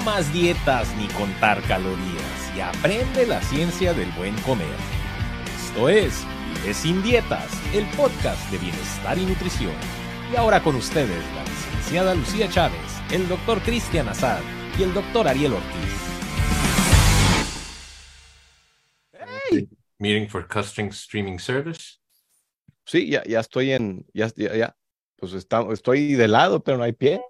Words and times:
No 0.00 0.06
más 0.06 0.32
dietas 0.32 0.88
ni 0.96 1.08
contar 1.08 1.62
calorías 1.62 2.56
y 2.56 2.60
aprende 2.60 3.26
la 3.26 3.42
ciencia 3.42 3.92
del 3.92 4.10
buen 4.12 4.34
comer. 4.42 4.66
Esto 5.62 5.88
es 5.88 6.24
Vive 6.62 6.74
sin 6.74 7.02
dietas, 7.02 7.50
el 7.74 7.84
podcast 7.96 8.50
de 8.50 8.58
bienestar 8.58 9.18
y 9.18 9.26
nutrición. 9.26 9.74
Y 10.32 10.36
ahora 10.36 10.62
con 10.62 10.76
ustedes 10.76 11.22
la 11.34 11.44
licenciada 11.44 12.14
Lucía 12.14 12.48
Chávez, 12.48 12.80
el 13.12 13.28
doctor 13.28 13.60
Cristian 13.60 14.08
Azad 14.08 14.40
y 14.78 14.84
el 14.84 14.94
doctor 14.94 15.28
Ariel 15.28 15.52
Ortiz. 15.52 15.68
Hey. 19.12 19.68
Meeting 19.98 20.28
for 20.28 20.46
Custom 20.48 20.88
Streaming 20.88 21.38
Service. 21.38 21.98
Sí, 22.86 23.10
ya, 23.10 23.22
ya 23.24 23.40
estoy 23.40 23.72
en, 23.72 24.06
ya, 24.14 24.30
ya, 24.34 24.56
ya, 24.56 24.76
pues 25.16 25.34
está, 25.34 25.62
estoy 25.72 26.14
de 26.14 26.28
lado, 26.28 26.62
pero 26.64 26.78
no 26.78 26.84
hay 26.84 26.92
pie. 26.92 27.20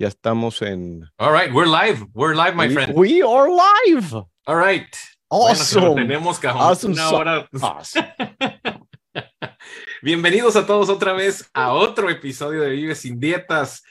Ya 0.00 0.06
estamos 0.06 0.62
en. 0.62 1.10
All 1.18 1.32
right, 1.32 1.52
we're 1.52 1.66
live. 1.66 2.06
We're 2.14 2.36
live, 2.36 2.54
my 2.54 2.68
we, 2.68 2.74
friend. 2.74 2.94
We 2.94 3.20
are 3.20 3.48
live. 3.50 4.14
All 4.46 4.56
right. 4.56 4.86
Awesome. 5.28 5.80
Bueno, 5.80 5.94
tenemos 5.96 6.38
cajón. 6.38 6.62
Awesome. 6.62 6.92
Una 6.94 7.10
hora. 7.10 7.48
Awesome. 7.60 8.06
Bienvenidos 10.02 10.54
a 10.54 10.66
todos 10.66 10.88
otra 10.88 11.14
vez 11.14 11.50
a 11.52 11.72
otro 11.72 12.10
episodio 12.10 12.62
de 12.62 12.70
Vive 12.70 12.94
sin 12.94 13.18
Dietas. 13.18 13.82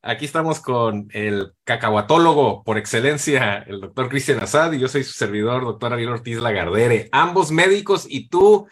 Aquí 0.00 0.24
estamos 0.24 0.58
con 0.58 1.08
el 1.12 1.52
cacahuatólogo 1.64 2.64
por 2.64 2.78
excelencia, 2.78 3.58
el 3.68 3.82
doctor 3.82 4.08
Cristian 4.08 4.40
Azad, 4.42 4.72
y 4.72 4.78
yo 4.78 4.88
soy 4.88 5.04
su 5.04 5.12
servidor, 5.12 5.64
doctor 5.64 5.92
Ariel 5.92 6.08
Ortiz 6.08 6.38
Lagardere. 6.38 7.10
Ambos 7.12 7.50
médicos 7.50 8.06
y 8.08 8.30
tú 8.30 8.68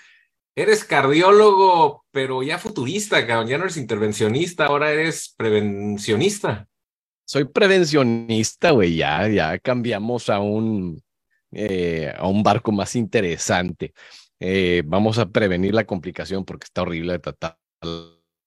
eres 0.57 0.87
cardiólogo, 0.87 2.07
pero 2.11 2.43
ya 2.43 2.57
futurista, 2.57 3.27
cabrón. 3.27 3.49
Ya 3.49 3.59
no 3.59 3.65
eres 3.65 3.77
intervencionista, 3.77 4.65
ahora 4.65 4.91
eres 4.93 5.35
prevencionista. 5.37 6.69
Soy 7.31 7.45
prevencionista, 7.45 8.73
güey. 8.73 8.97
Ya, 8.97 9.29
ya 9.29 9.57
cambiamos 9.61 10.29
a 10.29 10.41
un, 10.41 11.01
eh, 11.53 12.13
a 12.17 12.27
un 12.27 12.43
barco 12.43 12.73
más 12.73 12.97
interesante. 12.97 13.95
Eh, 14.41 14.83
vamos 14.85 15.17
a 15.19 15.31
prevenir 15.31 15.73
la 15.73 15.87
complicación 15.87 16.45
porque 16.45 16.65
está 16.65 16.83
horrible 16.83 17.21
tratar 17.21 17.57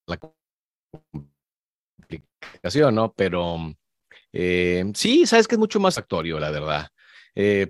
la 0.06 0.20
complicación, 2.10 2.96
¿no? 2.96 3.14
Pero 3.14 3.74
eh, 4.34 4.84
sí, 4.96 5.26
sabes 5.28 5.48
que 5.48 5.56
es 5.56 5.60
mucho 5.60 5.80
más 5.80 5.96
factorio, 5.96 6.38
la 6.38 6.52
verdad. 6.52 6.90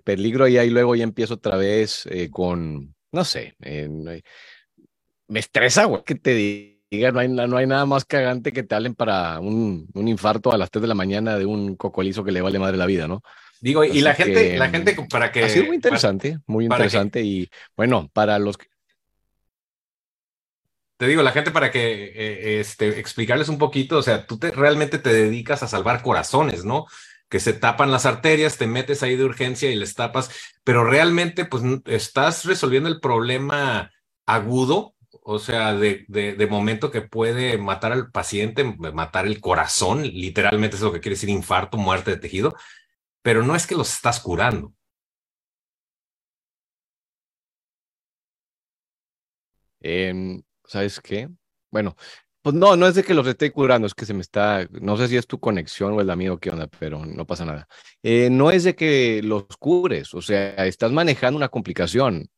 Peligro 0.04 0.48
y 0.48 0.58
ahí 0.58 0.72
luego 0.72 0.96
ya 0.96 1.04
empiezo 1.04 1.36
otra 1.36 1.58
vez 1.58 2.10
con, 2.32 2.96
no 3.12 3.24
sé, 3.24 3.56
me 3.60 5.40
estresa, 5.40 5.86
güey, 5.86 6.04
que 6.04 6.16
te 6.16 6.34
diga, 6.34 6.73
no 7.12 7.20
hay, 7.20 7.28
no 7.28 7.58
hay 7.58 7.68
nada 7.68 7.86
más 7.86 8.06
cagante 8.06 8.52
que 8.52 8.64
te 8.64 8.76
hablen 8.76 8.96
para 8.96 9.40
un, 9.40 9.88
un 9.94 10.08
infarto 10.08 10.52
a 10.52 10.58
las 10.58 10.70
3 10.72 10.82
de 10.84 10.88
la 10.88 10.96
mañana 10.96 11.38
de 11.38 11.46
un 11.46 11.76
cocolizo 11.76 12.24
que 12.24 12.32
le 12.32 12.42
vale 12.42 12.60
madre 12.60 12.78
la 12.78 12.86
vida, 12.86 13.08
¿no? 13.08 13.22
Digo, 13.62 13.84
y 13.84 14.02
la 14.02 14.14
gente, 14.14 14.58
la 14.58 14.70
gente 14.70 14.96
para 15.10 15.32
que... 15.32 15.44
Ha 15.44 15.50
sido 15.50 15.66
muy 15.66 15.76
interesante, 15.76 16.38
muy 16.48 16.64
que- 16.68 16.74
interesante 16.74 17.22
y 17.22 17.50
bueno, 17.76 18.10
para 18.14 18.38
los 18.40 18.58
que... 18.58 18.68
Te 20.98 21.08
digo, 21.08 21.24
la 21.24 21.32
gente 21.32 21.52
para 21.52 21.72
que 21.72 22.12
eh, 22.16 22.60
este, 22.60 23.00
explicarles 23.00 23.50
un 23.50 23.58
poquito, 23.58 23.98
o 23.98 24.04
sea, 24.04 24.26
tú 24.26 24.38
te, 24.38 24.52
realmente 24.52 25.00
te 25.00 25.12
dedicas 25.12 25.64
a 25.64 25.68
salvar 25.68 26.02
corazones, 26.02 26.64
¿no? 26.66 26.86
Que 27.30 27.40
se 27.40 27.54
tapan 27.54 27.92
las 27.92 28.06
arterias, 28.06 28.58
te 28.58 28.68
metes 28.68 29.02
ahí 29.04 29.16
de 29.16 29.26
urgencia 29.26 29.72
y 29.72 29.76
les 29.76 29.96
tapas, 29.96 30.30
pero 30.64 30.84
realmente 30.86 31.46
pues 31.46 31.64
estás 31.86 32.46
resolviendo 32.46 32.90
el 32.90 33.00
problema 33.00 33.92
agudo, 34.26 34.93
o 35.26 35.40
sea, 35.40 35.74
de, 35.74 36.06
de, 36.08 36.48
momento 36.48 36.92
que 36.92 37.02
puede 37.02 37.58
matar 37.58 37.94
al 37.94 38.12
paciente, 38.12 38.64
matar 38.64 39.26
el 39.26 39.40
corazón, 39.42 40.04
literalmente 40.04 40.76
es 40.76 40.82
lo 40.82 40.92
que 40.92 41.00
quiere 41.00 41.16
decir 41.16 41.30
infarto, 41.30 41.78
muerte 41.78 42.12
de 42.12 42.18
tejido, 42.18 42.56
pero 43.22 43.44
no 43.44 43.56
es 43.56 43.68
que 43.68 43.76
los 43.76 43.94
estás 43.94 44.20
curando. 44.20 44.74
em, 49.82 50.42
¿sabes 50.66 51.00
qué? 51.02 51.30
Bueno, 51.72 51.96
pues 52.42 52.56
no, 52.56 52.76
no 52.76 52.88
es 52.88 52.96
de 52.96 53.04
que 53.04 53.14
los 53.14 53.28
esté 53.28 53.52
curando, 53.52 53.88
es 53.88 53.94
que 53.96 54.06
se 54.06 54.14
me 54.14 54.22
está, 54.22 54.68
no 54.72 54.98
sé 54.98 55.08
si 55.08 55.18
es 55.18 55.28
tu 55.28 55.40
conexión 55.40 55.94
o 55.94 56.02
el 56.02 56.10
amigo, 56.10 56.40
qué 56.40 56.50
onda, 56.52 56.68
pero 56.68 57.06
no 57.06 57.26
pasa 57.26 57.46
nada. 57.46 57.68
Eh, 58.04 58.30
no 58.30 58.52
es 58.52 58.64
de 58.66 58.76
que 58.76 59.22
los 59.24 59.46
cures, 59.60 60.14
o 60.14 60.22
sea, 60.22 60.66
estás 60.66 60.92
manejando 60.92 61.38
una 61.38 61.50
complicación. 61.50 62.30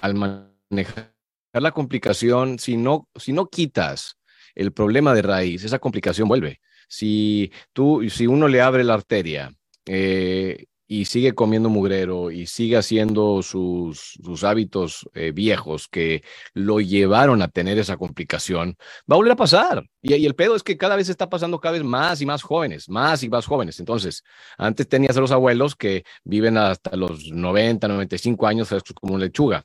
Al 0.00 0.14
manejar 0.14 1.14
la 1.58 1.72
complicación, 1.72 2.58
si 2.58 2.76
no, 2.76 3.08
si 3.16 3.32
no 3.32 3.48
quitas 3.48 4.16
el 4.54 4.72
problema 4.72 5.14
de 5.14 5.22
raíz, 5.22 5.64
esa 5.64 5.78
complicación 5.78 6.28
vuelve. 6.28 6.60
Si 6.88 7.52
tú, 7.72 8.08
si 8.08 8.26
uno 8.26 8.48
le 8.48 8.60
abre 8.60 8.84
la 8.84 8.94
arteria 8.94 9.52
eh, 9.86 10.66
y 10.86 11.04
sigue 11.04 11.34
comiendo 11.34 11.68
mugrero 11.68 12.32
y 12.32 12.46
sigue 12.46 12.76
haciendo 12.76 13.42
sus, 13.42 14.18
sus 14.24 14.42
hábitos 14.42 15.08
eh, 15.14 15.30
viejos 15.32 15.86
que 15.88 16.24
lo 16.52 16.80
llevaron 16.80 17.42
a 17.42 17.48
tener 17.48 17.78
esa 17.78 17.96
complicación, 17.96 18.76
va 19.10 19.14
a 19.14 19.16
volver 19.16 19.32
a 19.32 19.36
pasar. 19.36 19.84
Y, 20.02 20.14
y 20.14 20.26
el 20.26 20.34
pedo 20.34 20.56
es 20.56 20.64
que 20.64 20.76
cada 20.76 20.96
vez 20.96 21.08
está 21.08 21.30
pasando 21.30 21.60
cada 21.60 21.74
vez 21.74 21.84
más 21.84 22.20
y 22.20 22.26
más 22.26 22.42
jóvenes, 22.42 22.88
más 22.88 23.22
y 23.22 23.28
más 23.28 23.46
jóvenes. 23.46 23.78
Entonces, 23.78 24.24
antes 24.58 24.88
tenías 24.88 25.16
a 25.16 25.20
los 25.20 25.30
abuelos 25.30 25.76
que 25.76 26.04
viven 26.24 26.56
hasta 26.56 26.96
los 26.96 27.30
90, 27.30 27.86
95 27.86 28.46
años 28.46 28.68
frescos 28.68 28.94
como 28.94 29.16
lechuga. 29.16 29.64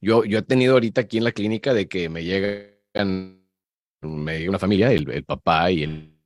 Yo, 0.00 0.24
yo 0.24 0.38
he 0.38 0.42
tenido 0.42 0.74
ahorita 0.74 1.02
aquí 1.02 1.18
en 1.18 1.24
la 1.24 1.32
clínica 1.32 1.74
de 1.74 1.88
que 1.88 2.08
me 2.08 2.24
llegan, 2.24 3.42
me 4.00 4.38
llega 4.38 4.50
una 4.50 4.58
familia, 4.58 4.92
el, 4.92 5.10
el 5.10 5.24
papá 5.24 5.70
y 5.70 5.82
el 5.82 6.16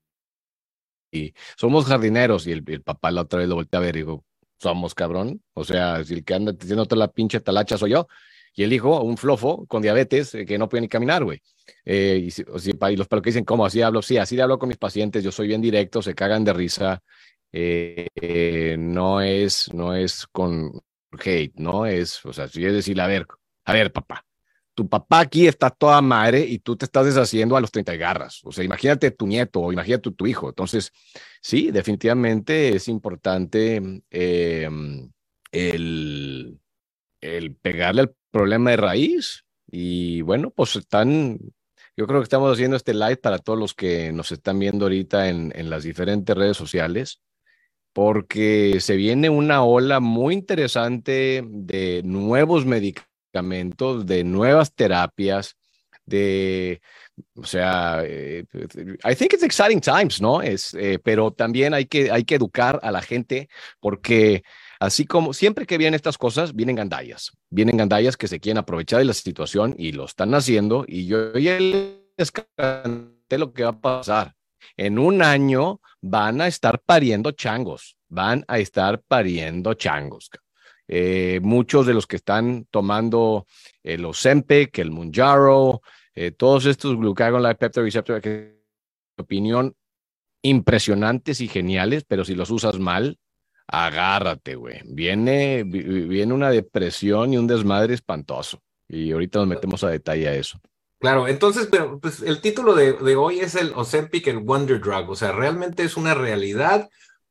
y 1.12 1.33
somos 1.57 1.87
jardineros 1.87 2.47
y 2.47 2.53
el, 2.53 2.65
el 2.67 2.83
papá 2.83 3.11
la 3.12 3.23
otra 3.23 3.39
vez 3.39 3.49
lo 3.49 3.55
volteé 3.55 3.79
a 3.79 3.81
ver 3.81 3.97
y 3.97 4.01
digo, 4.01 4.25
somos 4.59 4.95
cabrón, 4.95 5.43
o 5.55 5.65
sea, 5.65 6.03
si 6.05 6.15
el 6.15 6.25
que 6.25 6.35
anda 6.35 6.53
diciendo 6.53 6.87
toda 6.87 6.99
la 7.01 7.12
pinche 7.12 7.41
talacha 7.41 7.79
soy 7.79 7.93
yo, 7.93 8.09
y 8.57 8.62
el 8.65 8.73
hijo, 8.73 9.01
un 9.03 9.17
flofo 9.17 9.67
con 9.67 9.83
diabetes 9.83 10.35
eh, 10.35 10.47
que 10.47 10.59
no 10.59 10.69
puede 10.69 10.83
ni 10.83 10.89
caminar, 10.89 11.25
güey. 11.25 11.41
Eh, 11.85 12.29
y, 12.29 12.97
los 12.97 13.09
para 13.09 13.21
que 13.21 13.31
dicen, 13.31 13.45
¿cómo 13.45 13.67
así 13.67 13.83
hablo? 13.83 14.01
Sí, 14.03 14.17
así 14.17 14.39
hablo 14.41 14.59
con 14.59 14.69
mis 14.69 14.79
pacientes, 14.79 15.25
yo 15.25 15.33
soy 15.33 15.49
bien 15.49 15.61
directo, 15.61 16.03
se 16.03 16.15
cagan 16.15 16.45
de 16.45 16.53
risa, 16.53 17.03
eh, 17.53 18.09
eh, 18.15 18.77
no 18.79 19.21
es, 19.21 19.73
no 19.73 19.95
es 19.95 20.27
con 20.29 20.73
hate, 21.25 21.55
no 21.56 21.87
es, 21.87 22.25
o 22.25 22.33
sea, 22.33 22.49
si 22.49 22.65
es 22.65 22.73
decir, 22.73 23.01
a 23.01 23.06
ver, 23.06 23.27
a 23.65 23.73
ver, 23.73 23.93
papá, 23.93 24.25
tu 24.75 24.89
papá 24.89 25.21
aquí 25.21 25.47
está 25.47 25.71
toda 25.71 26.03
madre 26.03 26.41
y 26.41 26.59
tú 26.59 26.77
te 26.77 26.85
estás 26.85 27.07
deshaciendo 27.07 27.57
a 27.57 27.61
los 27.61 27.71
30 27.71 27.95
garras. 27.97 28.41
O 28.45 28.53
sea, 28.53 28.65
imagínate 28.65 29.11
tu 29.13 29.27
nieto 29.27 29.61
o 29.61 29.73
imagínate 29.73 30.03
tu, 30.03 30.13
tu 30.13 30.27
hijo. 30.27 30.49
Entonces, 30.49 30.93
sí, 31.41 31.71
definitivamente 31.71 32.75
es 32.75 32.89
importante 32.89 34.03
eh, 34.11 34.69
el, 35.53 36.59
el 37.21 37.55
pegarle 37.55 38.03
al 38.03 38.15
problema 38.31 38.71
de 38.71 38.77
raíz. 38.77 39.45
Y 39.71 40.23
bueno, 40.23 40.51
pues 40.51 40.77
están, 40.77 41.39
yo 41.97 42.07
creo 42.07 42.21
que 42.21 42.25
estamos 42.25 42.53
haciendo 42.53 42.77
este 42.77 42.95
live 42.95 43.17
para 43.17 43.39
todos 43.39 43.59
los 43.59 43.75
que 43.75 44.13
nos 44.13 44.33
están 44.33 44.59
viendo 44.59 44.87
ahorita 44.87 45.29
en, 45.29 45.53
en 45.55 45.71
las 45.71 45.85
diferentes 45.85 46.37
redes 46.37 46.57
sociales, 46.57 47.23
porque 47.93 48.79
se 48.81 48.97
viene 48.97 49.31
una 49.31 49.63
ola 49.63 50.01
muy 50.01 50.35
interesante 50.35 51.45
de 51.47 52.03
nuevos 52.05 52.67
medicamentos, 52.67 53.14
de 53.43 54.25
nuevas 54.25 54.72
terapias, 54.75 55.56
de, 56.06 56.81
o 57.34 57.45
sea, 57.45 58.03
eh, 58.05 58.45
I 59.05 59.15
think 59.15 59.33
it's 59.33 59.43
exciting 59.43 59.81
times, 59.81 60.21
¿no? 60.21 60.43
Es, 60.43 60.75
eh, 60.75 60.99
pero 61.03 61.33
también 61.33 61.75
hay 61.75 61.87
que, 61.87 62.11
hay 62.11 62.25
que 62.25 62.34
educar 62.34 62.78
a 62.83 62.91
la 62.91 63.00
gente 63.03 63.49
porque 63.81 64.43
así 64.81 65.06
como 65.06 65.33
siempre 65.33 65.67
que 65.67 65.78
vienen 65.78 65.94
estas 65.94 66.19
cosas, 66.19 66.55
vienen 66.55 66.77
gandallas, 66.77 67.33
vienen 67.50 67.77
gandallas 67.77 68.17
que 68.17 68.28
se 68.28 68.41
quieren 68.41 68.59
aprovechar 68.59 68.99
de 68.99 69.06
la 69.06 69.15
situación 69.15 69.75
y 69.78 69.93
lo 69.93 70.05
están 70.05 70.34
haciendo 70.34 70.84
y 70.87 71.06
yo 71.06 71.33
ya 71.39 71.59
les 71.59 72.31
canté 72.31 73.39
lo 73.39 73.53
que 73.53 73.65
va 73.65 73.71
a 73.71 73.81
pasar. 73.81 74.34
En 74.77 74.99
un 74.99 75.23
año 75.23 75.81
van 76.00 76.41
a 76.41 76.47
estar 76.47 76.81
pariendo 76.81 77.32
changos, 77.32 77.97
van 78.09 78.44
a 78.49 78.59
estar 78.59 79.00
pariendo 79.00 79.75
changos. 79.75 80.31
Eh, 80.87 81.41
muchos 81.43 81.87
de 81.87 81.95
los 81.95 82.07
que 82.07 82.17
están 82.17 82.67
tomando 82.71 83.47
el 83.83 84.05
Ozempic, 84.05 84.79
el 84.79 84.91
Munjaro, 84.91 85.81
eh, 86.15 86.31
todos 86.31 86.67
estos 86.67 86.97
glucagon 86.97 87.43
like 87.43 87.59
peptide 87.59 87.85
receptor, 87.85 88.21
que 88.21 88.31
en 88.31 88.55
mi 89.17 89.23
opinión 89.23 89.75
impresionantes 90.43 91.41
y 91.41 91.49
geniales, 91.49 92.05
pero 92.07 92.25
si 92.25 92.35
los 92.35 92.51
usas 92.51 92.79
mal, 92.79 93.19
agárrate, 93.67 94.57
güey. 94.57 94.81
Viene, 94.85 95.65
vi- 95.65 95.83
viene 95.83 96.35
una 96.35 96.51
depresión 96.51 97.33
y 97.33 97.39
un 97.39 97.47
desmadre 97.47 97.95
espantoso. 97.95 98.61
Y 98.87 99.11
ahorita 99.13 99.39
nos 99.39 99.49
metemos 99.49 99.83
a 99.85 99.89
detalle 99.89 100.29
a 100.29 100.35
eso. 100.35 100.61
Claro, 100.99 101.29
entonces, 101.29 101.69
pero 101.71 101.99
pues 101.99 102.21
el 102.23 102.41
título 102.41 102.75
de, 102.75 102.93
de 102.93 103.17
hoy 103.17 103.41
es 103.41 103.55
el 103.55 103.73
Ozempic, 103.75 104.27
el 104.27 104.39
Wonder 104.39 104.81
Drug, 104.81 105.11
o 105.11 105.17
sea, 105.17 105.33
¿realmente 105.33 105.83
es 105.83 105.97
una 105.97 106.15
realidad 106.15 106.91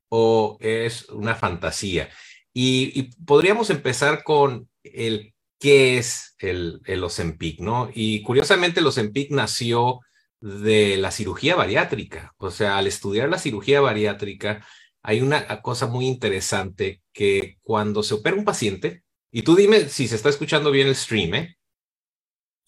o 0.10 0.58
es 0.60 1.08
una 1.10 1.36
fantasía? 1.36 2.10
Y, 2.54 2.92
y 3.00 3.04
podríamos 3.26 3.70
empezar 3.70 4.24
con 4.24 4.70
el 4.84 5.34
qué 5.60 5.98
es 5.98 6.36
el, 6.40 6.82
el 6.86 7.04
Ozempic, 7.04 7.60
¿no? 7.60 7.90
Y 7.94 8.22
curiosamente 8.22 8.80
el 8.80 8.88
Ozempic 8.88 9.32
nació 9.32 10.02
de 10.42 10.98
la 10.98 11.10
cirugía 11.12 11.56
bariátrica. 11.56 12.34
O 12.38 12.52
sea, 12.52 12.78
al 12.78 12.88
estudiar 12.88 13.30
la 13.30 13.40
cirugía 13.40 13.80
bariátrica, 13.80 14.66
hay 15.02 15.22
una 15.22 15.62
cosa 15.62 15.88
muy 15.88 16.06
interesante 16.06 17.02
que 17.14 17.58
cuando 17.64 18.04
se 18.04 18.16
opera 18.16 18.36
un 18.36 18.46
paciente, 18.46 19.04
y 19.32 19.42
tú 19.44 19.56
dime 19.56 19.88
si 19.90 20.08
se 20.08 20.16
está 20.16 20.30
escuchando 20.30 20.70
bien 20.70 20.88
el 20.88 20.96
stream, 20.96 21.34
¿eh? 21.34 21.58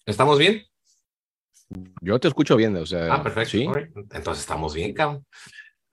¿Estamos 0.06 0.38
bien? 0.38 0.64
Yo 2.00 2.18
te 2.18 2.28
escucho 2.28 2.56
bien, 2.56 2.76
o 2.76 2.86
sea. 2.86 3.12
Ah, 3.12 3.22
perfecto. 3.22 3.50
¿sí? 3.50 3.68
Entonces 4.12 4.40
estamos 4.40 4.74
bien, 4.74 4.94
cabrón. 4.94 5.26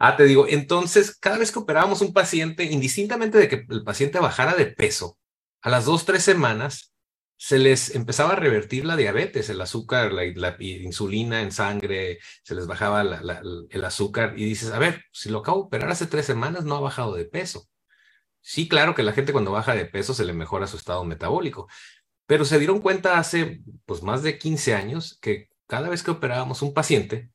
Ah, 0.06 0.18
te 0.18 0.26
digo, 0.26 0.48
entonces, 0.50 1.16
cada 1.18 1.38
vez 1.38 1.54
que 1.54 1.60
operábamos 1.60 2.02
un 2.02 2.12
paciente, 2.12 2.66
indistintamente 2.66 3.38
de 3.38 3.48
que 3.48 3.66
el 3.70 3.86
paciente 3.86 4.20
bajara 4.20 4.54
de 4.54 4.66
peso, 4.66 5.18
a 5.62 5.70
las 5.70 5.86
dos, 5.86 6.04
tres 6.04 6.24
semanas, 6.24 6.94
se 7.38 7.58
les 7.58 7.96
empezaba 7.96 8.34
a 8.34 8.36
revertir 8.36 8.84
la 8.84 8.98
diabetes, 8.98 9.50
el 9.50 9.62
azúcar, 9.62 10.12
la, 10.12 10.58
insulina 10.60 11.42
en 11.42 11.54
sangre, 11.54 12.20
se 12.44 12.54
les 12.54 12.68
bajaba 12.68 13.02
el 13.70 13.86
azúcar 13.86 14.34
y 14.38 14.44
dices, 14.44 14.72
a 14.74 14.80
ver, 14.80 15.06
si 15.14 15.30
lo 15.30 15.40
acabo 15.40 15.60
de 15.60 15.68
operar 15.68 15.92
hace 15.92 16.06
tres 16.06 16.26
semanas, 16.26 16.66
no 16.66 16.76
ha 16.76 16.82
bajado 16.82 17.16
de 17.16 17.24
peso. 17.24 17.70
Sí, 18.42 18.68
claro 18.68 18.96
que 18.96 19.04
la 19.04 19.14
gente 19.14 19.32
cuando 19.32 19.52
baja 19.54 19.74
de 19.74 19.86
peso 19.86 20.14
se 20.14 20.26
le 20.26 20.34
mejora 20.34 20.68
su 20.68 20.76
estado 20.76 21.06
metabólico, 21.06 21.70
pero 22.26 22.44
se 22.44 22.60
dieron 22.60 22.82
cuenta 22.82 23.20
hace 23.20 23.62
pues 23.86 24.04
más 24.04 24.22
de 24.22 24.38
15 24.38 24.76
años 24.76 25.18
que 25.22 25.48
cada 25.66 25.88
vez 25.88 26.04
que 26.04 26.12
operábamos 26.12 26.62
un 26.62 26.74
paciente, 26.74 27.32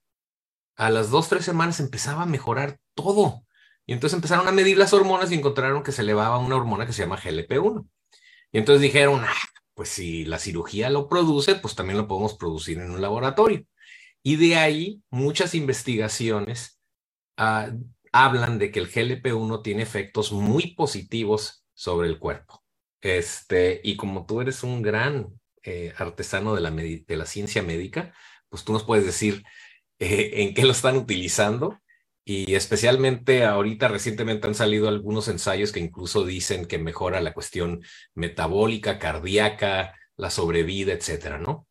a 0.79 0.91
las 0.91 1.11
dos, 1.11 1.29
tres 1.29 1.45
semanas 1.45 1.81
empezaba 1.81 2.23
a 2.23 2.27
mejorar 2.27 2.79
todo. 2.95 3.45
Y 3.85 3.93
entonces 3.93 4.17
empezaron 4.17 4.47
a 4.47 4.53
medir 4.53 4.79
las 4.79 4.93
hormonas 4.93 5.31
y 5.33 5.35
encontraron 5.35 5.83
que 5.83 5.93
se 5.93 6.03
elevaba 6.03 6.39
una 6.39 6.57
hormona 6.57 6.87
que 6.87 6.93
se 6.93 7.03
llama 7.03 7.19
GLP-1. 7.19 7.87
Y 8.53 8.59
entonces 8.59 8.81
dijeron, 8.81 9.23
ah, 9.25 9.49
pues 9.75 9.89
si 9.89 10.25
la 10.25 10.39
cirugía 10.39 10.89
lo 10.89 11.09
produce, 11.09 11.57
pues 11.57 11.75
también 11.75 11.99
lo 11.99 12.07
podemos 12.07 12.35
producir 12.35 12.79
en 12.79 12.93
un 12.93 13.03
laboratorio. 13.03 13.65
Y 14.23 14.37
de 14.37 14.57
ahí 14.57 15.03
muchas 15.11 15.55
investigaciones 15.55 16.81
ah, 17.37 17.71
hablan 18.13 18.59
de 18.59 18.71
que 18.71 18.79
el 18.79 18.91
GLP-1 18.91 19.63
tiene 19.63 19.83
efectos 19.83 20.31
muy 20.31 20.75
positivos 20.75 21.65
sobre 21.75 22.09
el 22.09 22.21
cuerpo. 22.21 22.63
Este, 23.01 23.81
y 23.83 23.97
como 23.97 24.27
tú 24.27 24.41
eres 24.41 24.63
un 24.63 24.83
gran 24.83 25.29
eh, 25.65 25.93
artesano 25.97 26.55
de 26.55 26.61
la, 26.61 26.71
de 26.71 27.17
la 27.17 27.27
ciencia 27.27 27.63
médica, 27.63 28.15
pues 28.49 28.65
tú 28.65 28.73
nos 28.73 28.85
puedes 28.85 29.05
decir 29.05 29.43
eh, 29.99 30.31
en 30.43 30.55
qué 30.55 30.65
lo 30.65 30.73
están 30.73 30.97
utilizando 30.97 31.81
y 32.25 32.55
especialmente 32.55 33.45
ahorita 33.45 33.89
recientemente 33.89 34.47
han 34.47 34.55
salido 34.55 34.89
algunos 34.89 35.29
ensayos 35.29 35.73
que 35.73 35.81
incluso 35.81 36.25
dicen 36.27 36.67
que 36.67 36.79
mejora 36.79 37.23
la 37.23 37.33
cuestión 37.33 37.83
metabólica, 38.15 38.99
cardíaca, 38.99 39.95
la 40.17 40.31
sobrevida, 40.31 40.93
etcétera, 40.93 41.39
¿no? 41.39 41.67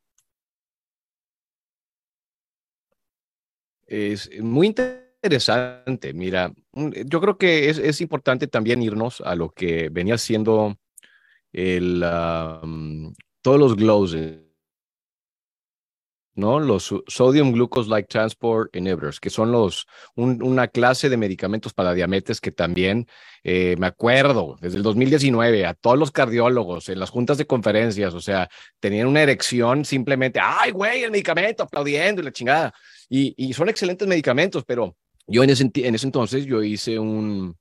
Es 3.85 4.29
muy 4.41 4.67
interesante. 4.67 6.13
Mira, 6.13 6.51
yo 6.73 7.21
creo 7.21 7.37
que 7.37 7.69
es, 7.69 8.01
importante 8.01 8.47
también 8.47 8.81
irnos 8.81 9.21
a 9.21 9.35
lo 9.35 9.51
que 9.51 9.89
venía 9.89 10.17
siendo 10.17 10.77
el, 11.53 11.99
todos 13.41 13.59
los 13.59 13.75
glows 13.75 14.15
¿no? 16.37 16.59
Los 16.59 16.93
sodium 17.07 17.51
glucose 17.51 17.89
like 17.89 18.07
transport 18.07 18.73
inhibitors, 18.75 19.19
que 19.19 19.29
son 19.29 19.51
los, 19.51 19.87
una 20.15 20.67
clase 20.67 21.09
de 21.09 21.17
medicamentos 21.17 21.73
para 21.73 21.93
diabetes 21.93 22.39
que 22.39 22.51
también 22.51 23.07
eh, 23.43 23.75
me 23.79 23.87
acuerdo 23.87 24.55
desde 24.61 24.77
el 24.77 24.83
2019 24.83 25.65
a 25.65 25.73
todos 25.73 25.97
los 25.97 26.11
cardiólogos 26.11 26.89
en 26.89 26.99
las 26.99 27.09
juntas 27.09 27.37
de 27.37 27.47
conferencias, 27.47 28.13
o 28.13 28.21
sea, 28.21 28.49
tenían 28.79 29.07
una 29.07 29.21
erección 29.21 29.83
simplemente, 29.83 30.39
ay, 30.41 30.71
güey, 30.71 31.03
el 31.03 31.11
medicamento, 31.11 31.63
aplaudiendo 31.63 32.21
y 32.21 32.25
la 32.25 32.31
chingada. 32.31 32.73
Y, 33.09 33.33
y 33.37 33.53
son 33.53 33.69
excelentes 33.69 34.07
medicamentos, 34.07 34.63
pero 34.65 34.95
yo 35.25 35.43
en 35.43 35.49
ese, 35.49 35.69
en 35.73 35.95
ese 35.95 36.05
entonces 36.05 36.45
yo 36.45 36.63
hice 36.63 36.99
un, 36.99 37.57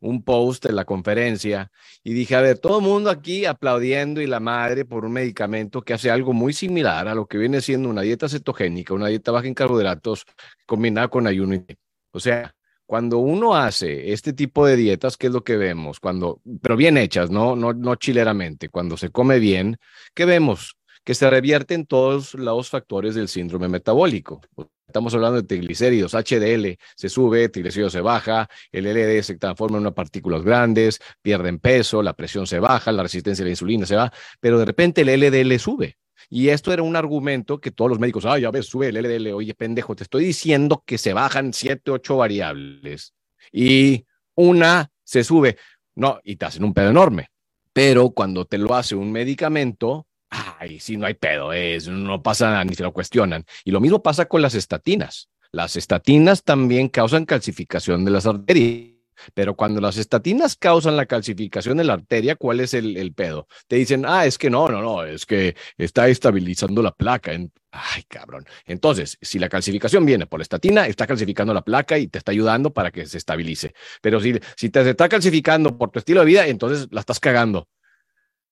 un 0.00 0.22
post 0.22 0.66
en 0.66 0.76
la 0.76 0.84
conferencia 0.84 1.70
y 2.02 2.12
dije, 2.14 2.34
a 2.34 2.40
ver, 2.40 2.58
todo 2.58 2.78
el 2.78 2.84
mundo 2.84 3.10
aquí 3.10 3.44
aplaudiendo 3.44 4.20
y 4.20 4.26
la 4.26 4.40
madre 4.40 4.84
por 4.84 5.04
un 5.04 5.12
medicamento 5.12 5.82
que 5.82 5.94
hace 5.94 6.10
algo 6.10 6.32
muy 6.32 6.52
similar 6.52 7.08
a 7.08 7.14
lo 7.14 7.26
que 7.26 7.38
viene 7.38 7.60
siendo 7.60 7.88
una 7.88 8.02
dieta 8.02 8.28
cetogénica, 8.28 8.94
una 8.94 9.08
dieta 9.08 9.30
baja 9.30 9.46
en 9.46 9.54
carbohidratos 9.54 10.24
combinada 10.66 11.08
con 11.08 11.26
ayuno. 11.26 11.64
O 12.12 12.20
sea, 12.20 12.54
cuando 12.86 13.18
uno 13.18 13.54
hace 13.54 14.12
este 14.12 14.32
tipo 14.32 14.66
de 14.66 14.76
dietas, 14.76 15.16
¿qué 15.16 15.28
es 15.28 15.32
lo 15.32 15.44
que 15.44 15.56
vemos? 15.56 16.00
Cuando, 16.00 16.40
pero 16.60 16.76
bien 16.76 16.96
hechas, 16.96 17.30
no, 17.30 17.54
no, 17.54 17.72
no 17.72 17.94
chileramente, 17.94 18.68
cuando 18.68 18.96
se 18.96 19.10
come 19.10 19.38
bien, 19.38 19.76
¿qué 20.12 20.24
vemos? 20.24 20.76
Que 21.04 21.14
se 21.14 21.30
revierten 21.30 21.86
todos 21.86 22.34
los 22.34 22.68
factores 22.68 23.14
del 23.14 23.28
síndrome 23.28 23.68
metabólico. 23.68 24.40
Estamos 24.90 25.14
hablando 25.14 25.40
de 25.40 25.46
triglicéridos, 25.46 26.14
HDL 26.14 26.76
se 26.96 27.08
sube, 27.08 27.48
triglicéridos 27.48 27.92
se 27.92 28.00
baja, 28.00 28.48
el 28.72 28.84
LDL 28.84 29.22
se 29.22 29.36
transforma 29.36 29.76
en 29.76 29.82
unas 29.82 29.94
partículas 29.94 30.42
grandes, 30.42 30.98
pierden 31.22 31.60
peso, 31.60 32.02
la 32.02 32.14
presión 32.14 32.44
se 32.48 32.58
baja, 32.58 32.90
la 32.90 33.04
resistencia 33.04 33.44
a 33.44 33.46
la 33.46 33.50
insulina 33.50 33.86
se 33.86 33.94
va, 33.94 34.12
pero 34.40 34.58
de 34.58 34.64
repente 34.64 35.02
el 35.02 35.20
LDL 35.20 35.56
sube. 35.60 35.96
Y 36.28 36.48
esto 36.48 36.72
era 36.72 36.82
un 36.82 36.96
argumento 36.96 37.60
que 37.60 37.70
todos 37.70 37.88
los 37.88 38.00
médicos, 38.00 38.26
ah, 38.26 38.36
ya 38.36 38.50
ves, 38.50 38.66
sube 38.66 38.88
el 38.88 38.96
LDL, 38.96 39.32
oye, 39.32 39.54
pendejo, 39.54 39.94
te 39.94 40.02
estoy 40.02 40.24
diciendo 40.24 40.82
que 40.84 40.98
se 40.98 41.12
bajan 41.12 41.52
siete, 41.52 41.92
ocho 41.92 42.16
variables 42.16 43.14
y 43.52 44.04
una 44.34 44.90
se 45.04 45.22
sube. 45.22 45.56
No, 45.94 46.18
y 46.24 46.34
te 46.34 46.46
hacen 46.46 46.64
un 46.64 46.74
pedo 46.74 46.90
enorme. 46.90 47.28
Pero 47.72 48.10
cuando 48.10 48.44
te 48.44 48.58
lo 48.58 48.74
hace 48.74 48.96
un 48.96 49.12
medicamento, 49.12 50.08
ay, 50.30 50.80
sí, 50.80 50.96
no 50.96 51.06
hay 51.06 51.14
pedo, 51.14 51.52
es, 51.52 51.88
no 51.88 52.22
pasa 52.22 52.50
nada, 52.50 52.64
ni 52.64 52.74
se 52.74 52.82
lo 52.82 52.92
cuestionan. 52.92 53.44
Y 53.64 53.70
lo 53.70 53.80
mismo 53.80 54.02
pasa 54.02 54.26
con 54.26 54.42
las 54.42 54.54
estatinas. 54.54 55.28
Las 55.52 55.76
estatinas 55.76 56.44
también 56.44 56.88
causan 56.88 57.26
calcificación 57.26 58.04
de 58.04 58.10
las 58.12 58.26
arterias. 58.26 59.00
Pero 59.34 59.54
cuando 59.54 59.80
las 59.80 59.96
estatinas 59.96 60.56
causan 60.56 60.96
la 60.96 61.06
calcificación 61.06 61.76
de 61.76 61.84
la 61.84 61.94
arteria, 61.94 62.36
¿cuál 62.36 62.60
es 62.60 62.72
el, 62.72 62.96
el 62.96 63.12
pedo? 63.12 63.46
Te 63.68 63.76
dicen, 63.76 64.04
ah, 64.06 64.24
es 64.24 64.38
que 64.38 64.48
no, 64.48 64.68
no, 64.68 64.80
no, 64.80 65.04
es 65.04 65.26
que 65.26 65.56
está 65.76 66.08
estabilizando 66.08 66.82
la 66.82 66.92
placa. 66.92 67.32
Ay, 67.70 68.02
cabrón. 68.08 68.46
Entonces, 68.64 69.18
si 69.20 69.38
la 69.38 69.48
calcificación 69.48 70.06
viene 70.06 70.26
por 70.26 70.40
la 70.40 70.42
estatina, 70.42 70.86
está 70.86 71.06
calcificando 71.06 71.52
la 71.52 71.62
placa 71.62 71.98
y 71.98 72.08
te 72.08 72.18
está 72.18 72.32
ayudando 72.32 72.72
para 72.72 72.90
que 72.90 73.04
se 73.06 73.18
estabilice. 73.18 73.74
Pero 74.00 74.20
si, 74.20 74.38
si 74.56 74.70
te 74.70 74.88
está 74.88 75.08
calcificando 75.08 75.76
por 75.76 75.90
tu 75.90 75.98
estilo 75.98 76.20
de 76.20 76.26
vida, 76.26 76.46
entonces 76.46 76.88
la 76.90 77.00
estás 77.00 77.20
cagando. 77.20 77.68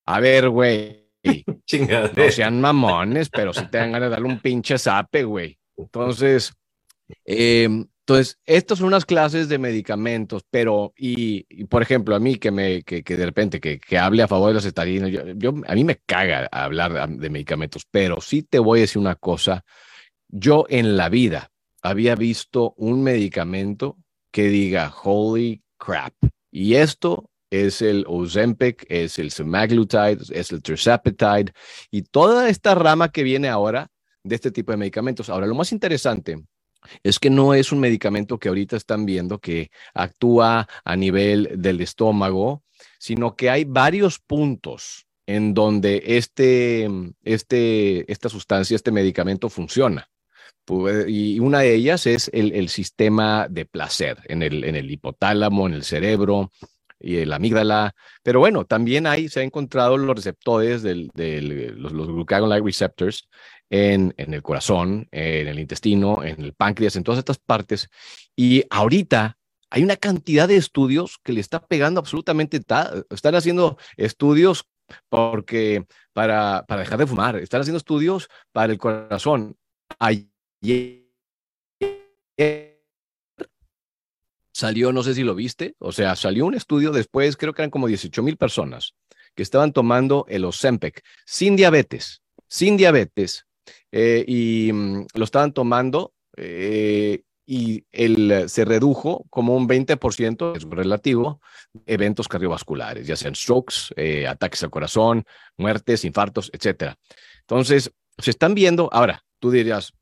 A 0.04 0.20
ver, 0.20 0.48
güey, 0.48 1.07
no 2.16 2.30
sean 2.30 2.60
mamones, 2.60 3.28
pero 3.28 3.52
si 3.52 3.66
te 3.66 3.78
dan 3.78 3.92
ganas 3.92 4.08
de 4.08 4.10
darle 4.10 4.28
un 4.28 4.40
pinche 4.40 4.78
zape, 4.78 5.24
güey. 5.24 5.58
Entonces, 5.76 6.52
em, 7.24 7.86
entonces, 8.08 8.38
estas 8.46 8.78
son 8.78 8.86
unas 8.86 9.04
clases 9.04 9.50
de 9.50 9.58
medicamentos, 9.58 10.42
pero, 10.50 10.94
y, 10.96 11.42
por 11.66 11.82
ejemplo, 11.82 12.16
a 12.16 12.18
mí 12.18 12.36
que 12.36 12.50
me, 12.50 12.82
que, 12.82 13.02
de 13.02 13.24
repente, 13.26 13.60
que, 13.60 13.78
que, 13.78 13.98
hable 13.98 14.22
a 14.22 14.28
favor 14.28 14.48
de 14.48 14.54
las 14.54 14.64
estatinas, 14.64 15.10
yo, 15.36 15.52
a 15.66 15.74
mí 15.74 15.84
me 15.84 15.96
caga 16.06 16.48
hablar 16.50 17.10
de 17.10 17.28
medicamentos, 17.28 17.84
pero 17.90 18.22
sí 18.22 18.42
te 18.42 18.58
voy 18.58 18.78
a 18.78 18.82
decir 18.82 18.98
una 18.98 19.16
cosa. 19.16 19.62
Yo 20.26 20.64
en 20.70 20.96
la 20.96 21.10
vida 21.10 21.50
había 21.82 22.14
visto 22.14 22.72
un 22.78 23.02
medicamento 23.02 23.98
que 24.30 24.44
diga, 24.44 24.90
holy 25.04 25.62
crap. 25.76 26.14
Y 26.50 26.76
esto 26.76 27.30
es 27.50 27.82
el 27.82 28.04
Ozempic, 28.06 28.86
es 28.88 29.18
el 29.18 29.30
semaglutide, 29.30 30.18
es 30.30 30.52
el 30.52 30.62
tirzepatide 30.62 31.52
y 31.90 32.02
toda 32.02 32.48
esta 32.48 32.74
rama 32.74 33.10
que 33.10 33.22
viene 33.22 33.48
ahora 33.48 33.88
de 34.22 34.34
este 34.34 34.50
tipo 34.50 34.72
de 34.72 34.78
medicamentos. 34.78 35.28
Ahora, 35.28 35.46
lo 35.46 35.54
más 35.54 35.72
interesante 35.72 36.42
es 37.02 37.18
que 37.18 37.30
no 37.30 37.54
es 37.54 37.72
un 37.72 37.80
medicamento 37.80 38.38
que 38.38 38.48
ahorita 38.48 38.76
están 38.76 39.06
viendo 39.06 39.38
que 39.38 39.70
actúa 39.94 40.68
a 40.84 40.96
nivel 40.96 41.50
del 41.56 41.80
estómago, 41.80 42.62
sino 42.98 43.34
que 43.34 43.50
hay 43.50 43.64
varios 43.64 44.18
puntos 44.18 45.06
en 45.26 45.52
donde 45.52 46.02
este, 46.06 46.88
este, 47.22 48.10
esta 48.10 48.28
sustancia, 48.28 48.76
este 48.76 48.92
medicamento 48.92 49.48
funciona. 49.48 50.08
Y 51.06 51.38
una 51.40 51.60
de 51.60 51.74
ellas 51.74 52.06
es 52.06 52.30
el, 52.32 52.52
el 52.52 52.68
sistema 52.68 53.46
de 53.48 53.64
placer 53.64 54.18
en 54.24 54.42
el, 54.42 54.64
en 54.64 54.76
el 54.76 54.90
hipotálamo, 54.90 55.66
en 55.66 55.74
el 55.74 55.82
cerebro, 55.82 56.50
y 57.00 57.24
la 57.24 57.36
amígdala. 57.36 57.94
Pero 58.22 58.40
bueno, 58.40 58.64
también 58.64 59.06
hay, 59.06 59.28
se 59.28 59.40
han 59.40 59.46
encontrado 59.46 59.96
los 59.96 60.16
receptores 60.16 60.82
del, 60.82 61.10
los, 61.76 61.92
los 61.92 62.08
glucagon-like 62.08 62.64
receptors 62.64 63.28
en, 63.70 64.14
en 64.16 64.34
el 64.34 64.42
corazón, 64.42 65.08
en 65.10 65.48
el 65.48 65.58
intestino, 65.58 66.22
en 66.24 66.42
el 66.42 66.54
páncreas, 66.54 66.96
en 66.96 67.04
todas 67.04 67.18
estas 67.18 67.38
partes. 67.38 67.88
Y 68.36 68.64
ahorita 68.70 69.38
hay 69.70 69.82
una 69.82 69.96
cantidad 69.96 70.48
de 70.48 70.56
estudios 70.56 71.18
que 71.22 71.32
le 71.32 71.40
está 71.40 71.60
pegando 71.66 72.00
absolutamente, 72.00 72.60
están 73.10 73.34
haciendo 73.34 73.78
estudios 73.96 74.66
porque 75.08 75.84
para, 76.12 76.64
para 76.66 76.80
dejar 76.80 76.98
de 76.98 77.06
fumar, 77.06 77.36
están 77.36 77.60
haciendo 77.60 77.78
estudios 77.78 78.28
para 78.52 78.72
el 78.72 78.78
corazón. 78.78 79.56
Ayer 79.98 81.08
salió, 84.58 84.92
no 84.92 85.04
sé 85.04 85.14
si 85.14 85.22
lo 85.22 85.36
viste, 85.36 85.76
o 85.78 85.92
sea, 85.92 86.16
salió 86.16 86.44
un 86.44 86.54
estudio 86.54 86.90
después, 86.90 87.36
creo 87.36 87.54
que 87.54 87.62
eran 87.62 87.70
como 87.70 87.86
18 87.86 88.24
mil 88.24 88.36
personas 88.36 88.94
que 89.36 89.44
estaban 89.44 89.72
tomando 89.72 90.26
el 90.28 90.44
Ozempic 90.44 91.00
sin 91.24 91.54
diabetes, 91.54 92.22
sin 92.48 92.76
diabetes, 92.76 93.46
eh, 93.92 94.24
y 94.26 94.72
mm, 94.72 95.06
lo 95.14 95.24
estaban 95.24 95.52
tomando 95.52 96.12
eh, 96.36 97.22
y 97.46 97.84
el, 97.92 98.48
se 98.48 98.64
redujo 98.64 99.26
como 99.30 99.54
un 99.54 99.68
20%, 99.68 100.56
es 100.56 100.64
relativo, 100.64 101.40
eventos 101.86 102.26
cardiovasculares, 102.26 103.06
ya 103.06 103.14
sean 103.14 103.36
strokes, 103.36 103.94
eh, 103.94 104.26
ataques 104.26 104.64
al 104.64 104.70
corazón, 104.70 105.24
muertes, 105.56 106.04
infartos, 106.04 106.50
etc. 106.52 106.94
Entonces, 107.42 107.92
se 108.18 108.30
están 108.30 108.54
viendo, 108.54 108.88
ahora, 108.92 109.24
tú 109.38 109.52
dirías, 109.52 109.92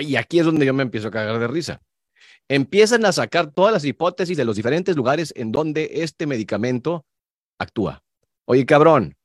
y 0.00 0.14
aquí 0.14 0.38
es 0.38 0.44
donde 0.44 0.66
yo 0.66 0.72
me 0.72 0.84
empiezo 0.84 1.08
a 1.08 1.10
cagar 1.10 1.40
de 1.40 1.48
risa. 1.48 1.82
Empiezan 2.48 3.04
a 3.04 3.12
sacar 3.12 3.50
todas 3.50 3.72
las 3.72 3.84
hipótesis 3.84 4.36
de 4.36 4.44
los 4.44 4.56
diferentes 4.56 4.96
lugares 4.96 5.32
en 5.36 5.52
donde 5.52 5.90
este 5.92 6.26
medicamento 6.26 7.04
actúa. 7.58 8.02
Oye, 8.46 8.64
cabrón, 8.64 9.16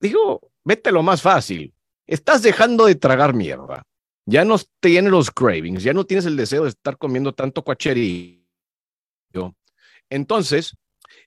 digo, 0.00 0.50
vete 0.64 0.90
lo 0.90 1.02
más 1.02 1.20
fácil. 1.20 1.74
Estás 2.06 2.42
dejando 2.42 2.86
de 2.86 2.94
tragar 2.94 3.34
mierda. 3.34 3.82
Ya 4.24 4.44
no 4.44 4.56
tienes 4.80 5.10
los 5.10 5.30
cravings, 5.30 5.82
ya 5.82 5.92
no 5.92 6.04
tienes 6.04 6.26
el 6.26 6.36
deseo 6.36 6.64
de 6.64 6.70
estar 6.70 6.96
comiendo 6.96 7.34
tanto 7.34 7.62
cuacherillo. 7.62 8.44
Entonces, 10.10 10.74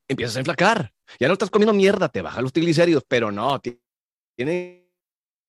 empiezas 0.07 0.35
a 0.35 0.39
enflacar. 0.39 0.93
Ya 1.19 1.27
no 1.27 1.33
estás 1.33 1.49
comiendo 1.49 1.73
mierda, 1.73 2.09
te 2.09 2.21
bajan 2.21 2.43
los 2.43 2.53
triglicéridos, 2.53 3.03
pero 3.07 3.31
no, 3.31 3.59
tiene... 4.35 4.80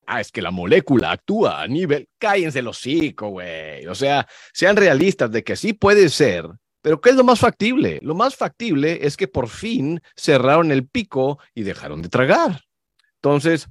Ah, 0.07 0.21
es 0.21 0.33
que 0.33 0.43
la 0.43 0.51
molécula 0.51 1.13
actúa 1.13 1.63
a 1.63 1.69
nivel... 1.69 2.09
Cállense 2.19 2.63
los 2.63 2.79
hocico, 2.79 3.29
güey. 3.29 3.87
O 3.87 3.95
sea, 3.95 4.27
sean 4.53 4.77
realistas 4.77 5.31
de 5.31 5.45
que 5.45 5.57
sí 5.57 5.73
puede 5.73 6.09
ser, 6.09 6.49
pero 6.83 7.01
¿qué 7.01 7.11
es 7.11 7.17
lo 7.17 7.25
más 7.25 7.39
factible? 7.39 8.01
Lo 8.03 8.15
más 8.15 8.35
factible 8.35 9.07
es 9.07 9.17
que 9.17 9.29
por 9.29 9.49
fin 9.49 10.01
cerraron 10.17 10.73
el 10.73 10.87
pico 10.87 11.39
y 11.55 11.63
dejaron 11.63 12.03
de 12.03 12.09
tragar. 12.09 12.63
Entonces, 13.17 13.69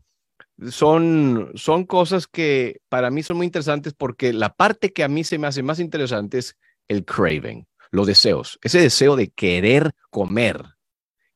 son, 0.69 1.51
son 1.55 1.85
cosas 1.85 2.27
que 2.27 2.79
para 2.88 3.11
mí 3.11 3.23
son 3.23 3.38
muy 3.38 3.45
interesantes 3.45 3.93
porque 3.93 4.31
la 4.31 4.53
parte 4.53 4.93
que 4.93 5.03
a 5.03 5.09
mí 5.09 5.23
se 5.23 5.38
me 5.38 5.47
hace 5.47 5.61
más 5.61 5.79
interesante 5.79 6.38
es 6.38 6.55
el 6.88 7.03
craving, 7.03 7.67
los 7.91 8.07
deseos, 8.07 8.59
ese 8.61 8.79
deseo 8.79 9.15
de 9.15 9.29
querer 9.29 9.91
comer 10.09 10.63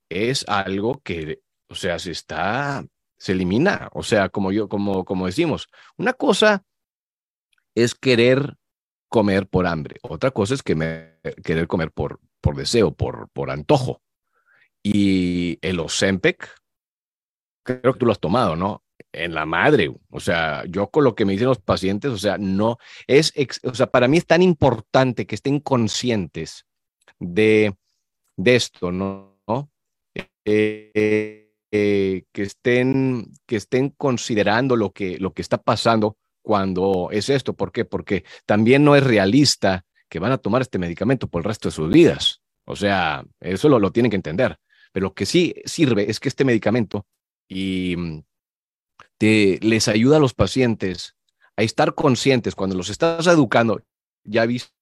es 0.10 0.46
algo 0.48 1.02
que, 1.04 1.40
o 1.68 1.76
sea, 1.76 2.00
se 2.00 2.12
está, 2.12 2.86
se 3.18 3.32
elimina, 3.32 3.90
o 3.94 4.04
sea, 4.04 4.30
como 4.30 4.52
yo, 4.52 4.68
como, 4.68 5.06
como 5.06 5.26
decimos, 5.26 5.68
una 5.98 6.14
cosa 6.14 6.64
es 7.74 7.96
querer 7.96 8.56
comer 9.10 9.48
por 9.48 9.68
hambre, 9.68 9.98
otra 10.02 10.32
cosa 10.32 10.54
es 10.54 10.64
querer 10.64 11.68
comer 11.68 11.92
por, 11.92 12.20
por 12.42 12.56
deseo, 12.56 12.94
por, 12.94 13.30
por 13.30 13.52
antojo. 13.52 14.02
Y 14.84 15.58
el 15.62 15.80
Ozempic, 15.80 16.48
creo 17.64 17.94
que 17.94 18.00
tú 18.00 18.06
lo 18.06 18.12
has 18.12 18.20
tomado, 18.20 18.56
¿no? 18.56 18.84
En 19.12 19.34
la 19.34 19.46
madre, 19.46 19.94
o 20.10 20.20
sea, 20.20 20.64
yo 20.68 20.90
con 20.90 21.04
lo 21.04 21.16
que 21.16 21.26
me 21.26 21.34
dicen 21.34 21.48
los 21.48 21.60
pacientes, 21.60 22.12
o 22.12 22.18
sea, 22.18 22.38
no, 22.38 22.78
es, 23.08 23.34
o 23.64 23.74
sea, 23.74 23.88
para 23.88 24.08
mí 24.08 24.18
es 24.18 24.26
tan 24.26 24.42
importante 24.42 25.26
que 25.26 25.36
estén 25.36 25.60
conscientes 25.60 26.66
de, 27.20 27.76
de 28.36 28.56
esto, 28.56 28.92
¿no? 28.92 29.36
Eh, 30.48 31.45
eh, 31.72 32.24
que, 32.32 32.44
estén, 32.44 33.32
que 33.46 33.56
estén 33.56 33.90
considerando 33.90 34.76
lo 34.76 34.92
que, 34.92 35.18
lo 35.20 35.34
que 35.34 35.42
está 35.42 35.62
pasando 35.62 36.18
cuando 36.42 37.10
es 37.12 37.30
esto. 37.30 37.54
¿Por 37.54 37.72
qué? 37.72 37.86
Porque 37.86 38.24
también 38.46 38.84
no 38.84 38.96
es 38.96 39.04
realista 39.04 39.86
que 40.10 40.20
van 40.20 40.32
a 40.32 40.38
tomar 40.38 40.62
este 40.62 40.80
medicamento 40.80 41.28
por 41.28 41.42
el 41.42 41.46
resto 41.46 41.70
de 41.70 41.76
sus 41.76 41.90
vidas. 41.90 42.42
O 42.66 42.76
sea, 42.76 43.26
eso 43.40 43.70
lo, 43.70 43.80
lo 43.80 43.92
tienen 43.92 44.10
que 44.10 44.18
entender. 44.18 44.58
Pero 44.92 45.06
lo 45.06 45.14
que 45.14 45.26
sí 45.26 45.56
sirve 45.66 46.10
es 46.10 46.20
que 46.20 46.30
este 46.30 46.46
medicamento 46.46 47.06
y 47.48 47.96
mm, 47.98 48.24
te, 49.18 49.60
les 49.62 49.88
ayuda 49.88 50.18
a 50.18 50.20
los 50.20 50.34
pacientes 50.34 51.16
a 51.58 51.64
estar 51.64 51.96
conscientes 51.96 52.56
cuando 52.56 52.76
los 52.76 52.90
estás 52.90 53.28
educando. 53.28 53.82
Ya 54.24 54.46
viste, 54.46 54.75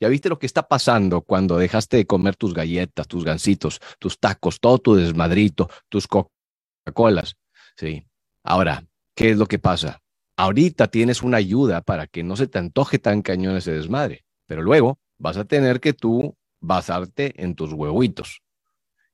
ya 0.00 0.08
viste 0.08 0.28
lo 0.28 0.38
que 0.38 0.46
está 0.46 0.66
pasando 0.66 1.22
cuando 1.22 1.56
dejaste 1.56 1.96
de 1.98 2.06
comer 2.06 2.36
tus 2.36 2.54
galletas, 2.54 3.06
tus 3.06 3.24
gansitos, 3.24 3.80
tus 3.98 4.18
tacos, 4.18 4.60
todo 4.60 4.78
tu 4.78 4.94
desmadrito, 4.94 5.68
tus 5.88 6.06
Coca-Colas. 6.06 7.36
Sí. 7.76 8.06
Ahora, 8.42 8.84
¿qué 9.14 9.30
es 9.30 9.38
lo 9.38 9.46
que 9.46 9.58
pasa? 9.58 10.00
Ahorita 10.36 10.88
tienes 10.88 11.22
una 11.22 11.36
ayuda 11.36 11.80
para 11.80 12.06
que 12.06 12.22
no 12.22 12.36
se 12.36 12.46
te 12.46 12.58
antoje 12.58 12.98
tan 12.98 13.22
cañón 13.22 13.56
ese 13.56 13.72
desmadre, 13.72 14.24
pero 14.46 14.62
luego 14.62 14.98
vas 15.18 15.36
a 15.36 15.44
tener 15.44 15.80
que 15.80 15.92
tú 15.92 16.36
basarte 16.60 17.32
en 17.42 17.54
tus 17.54 17.72
huevitos. 17.72 18.42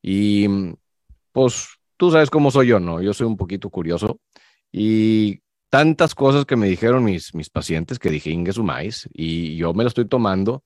Y 0.03 0.47
pues 1.33 1.69
tú 1.97 2.11
sabes 2.11 2.31
cómo 2.31 2.51
soy 2.51 2.69
yo, 2.69 2.81
¿no? 2.81 3.03
Yo 3.03 3.13
soy 3.13 3.27
un 3.27 3.37
poquito 3.37 3.69
curioso 3.69 4.19
y 4.73 5.41
tantas 5.71 6.15
cosas 6.15 6.45
que 6.45 6.57
me 6.57 6.69
dijeron 6.69 7.05
mis, 7.05 7.35
mis 7.35 7.49
pacientes 7.49 7.99
que 7.99 8.11
dije 8.11 8.31
Inge 8.31 8.53
Sumais 8.53 9.09
y 9.15 9.57
yo 9.57 9.73
me 9.73 9.85
lo 9.85 9.89
estoy 9.89 10.07
tomando 10.07 10.65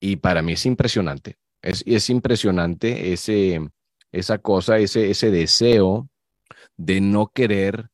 y 0.00 0.16
para 0.16 0.42
mí 0.42 0.52
es 0.52 0.66
impresionante. 0.66 1.36
Es, 1.62 1.82
es 1.86 2.10
impresionante 2.10 3.12
ese, 3.12 3.60
esa 4.12 4.38
cosa, 4.38 4.78
ese, 4.78 5.10
ese 5.10 5.30
deseo 5.30 6.10
de 6.76 7.00
no 7.00 7.28
querer 7.28 7.88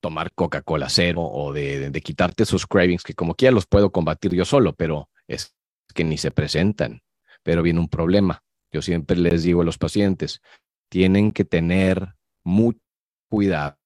tomar 0.00 0.32
Coca-Cola 0.32 0.88
cero 0.88 1.22
o 1.22 1.52
de, 1.52 1.90
de, 1.90 2.00
quitarte 2.00 2.42
esos 2.42 2.66
cravings 2.66 3.04
que 3.04 3.14
como 3.14 3.36
quiera 3.36 3.54
los 3.54 3.66
puedo 3.66 3.92
combatir 3.92 4.34
yo 4.34 4.44
solo, 4.44 4.74
pero 4.74 5.08
es 5.28 5.54
que 5.94 6.02
ni 6.02 6.18
se 6.18 6.32
presentan. 6.32 7.02
Pero 7.44 7.62
viene 7.62 7.78
un 7.78 7.88
problema. 7.88 8.42
Yo 8.72 8.82
siempre 8.82 9.16
les 9.16 9.44
digo 9.44 9.62
a 9.62 9.64
los 9.64 9.78
pacientes, 9.78 10.40
tienen 10.88 11.30
que 11.30 11.44
tener 11.44 12.14
mucho 12.42 12.80
cuidado 13.28 13.78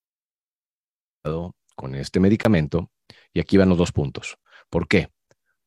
con 1.76 1.94
este 1.94 2.18
medicamento. 2.18 2.90
Y 3.32 3.38
aquí 3.38 3.56
van 3.56 3.68
los 3.68 3.78
dos 3.78 3.92
puntos. 3.92 4.38
¿Por 4.68 4.88
qué? 4.88 5.10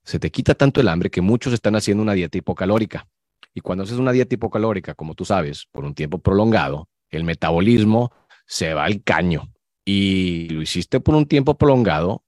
Se 0.03 0.19
te 0.19 0.31
quita 0.31 0.55
tanto 0.55 0.81
el 0.81 0.89
hambre 0.89 1.09
que 1.09 1.21
muchos 1.21 1.53
están 1.53 1.75
haciendo 1.75 2.03
una 2.03 2.13
dieta 2.13 2.37
hipocalórica. 2.37 3.07
Y 3.53 3.61
cuando 3.61 3.83
haces 3.83 3.97
una 3.97 4.11
dieta 4.11 4.35
hipocalórica, 4.35 4.95
como 4.95 5.15
tú 5.15 5.23
sabes, 5.23 5.67
por 5.71 5.85
un 5.85 5.93
tiempo 5.93 6.19
prolongado, 6.19 6.89
el 7.09 7.23
metabolismo 7.23 8.11
se 8.45 8.73
va 8.73 8.85
al 8.85 9.03
caño. 9.03 9.53
Y 9.85 10.49
lo 10.49 10.61
hiciste 10.61 10.99
por 10.99 11.15
un 11.15 11.27
tiempo 11.27 11.57
prolongado, 11.57 12.23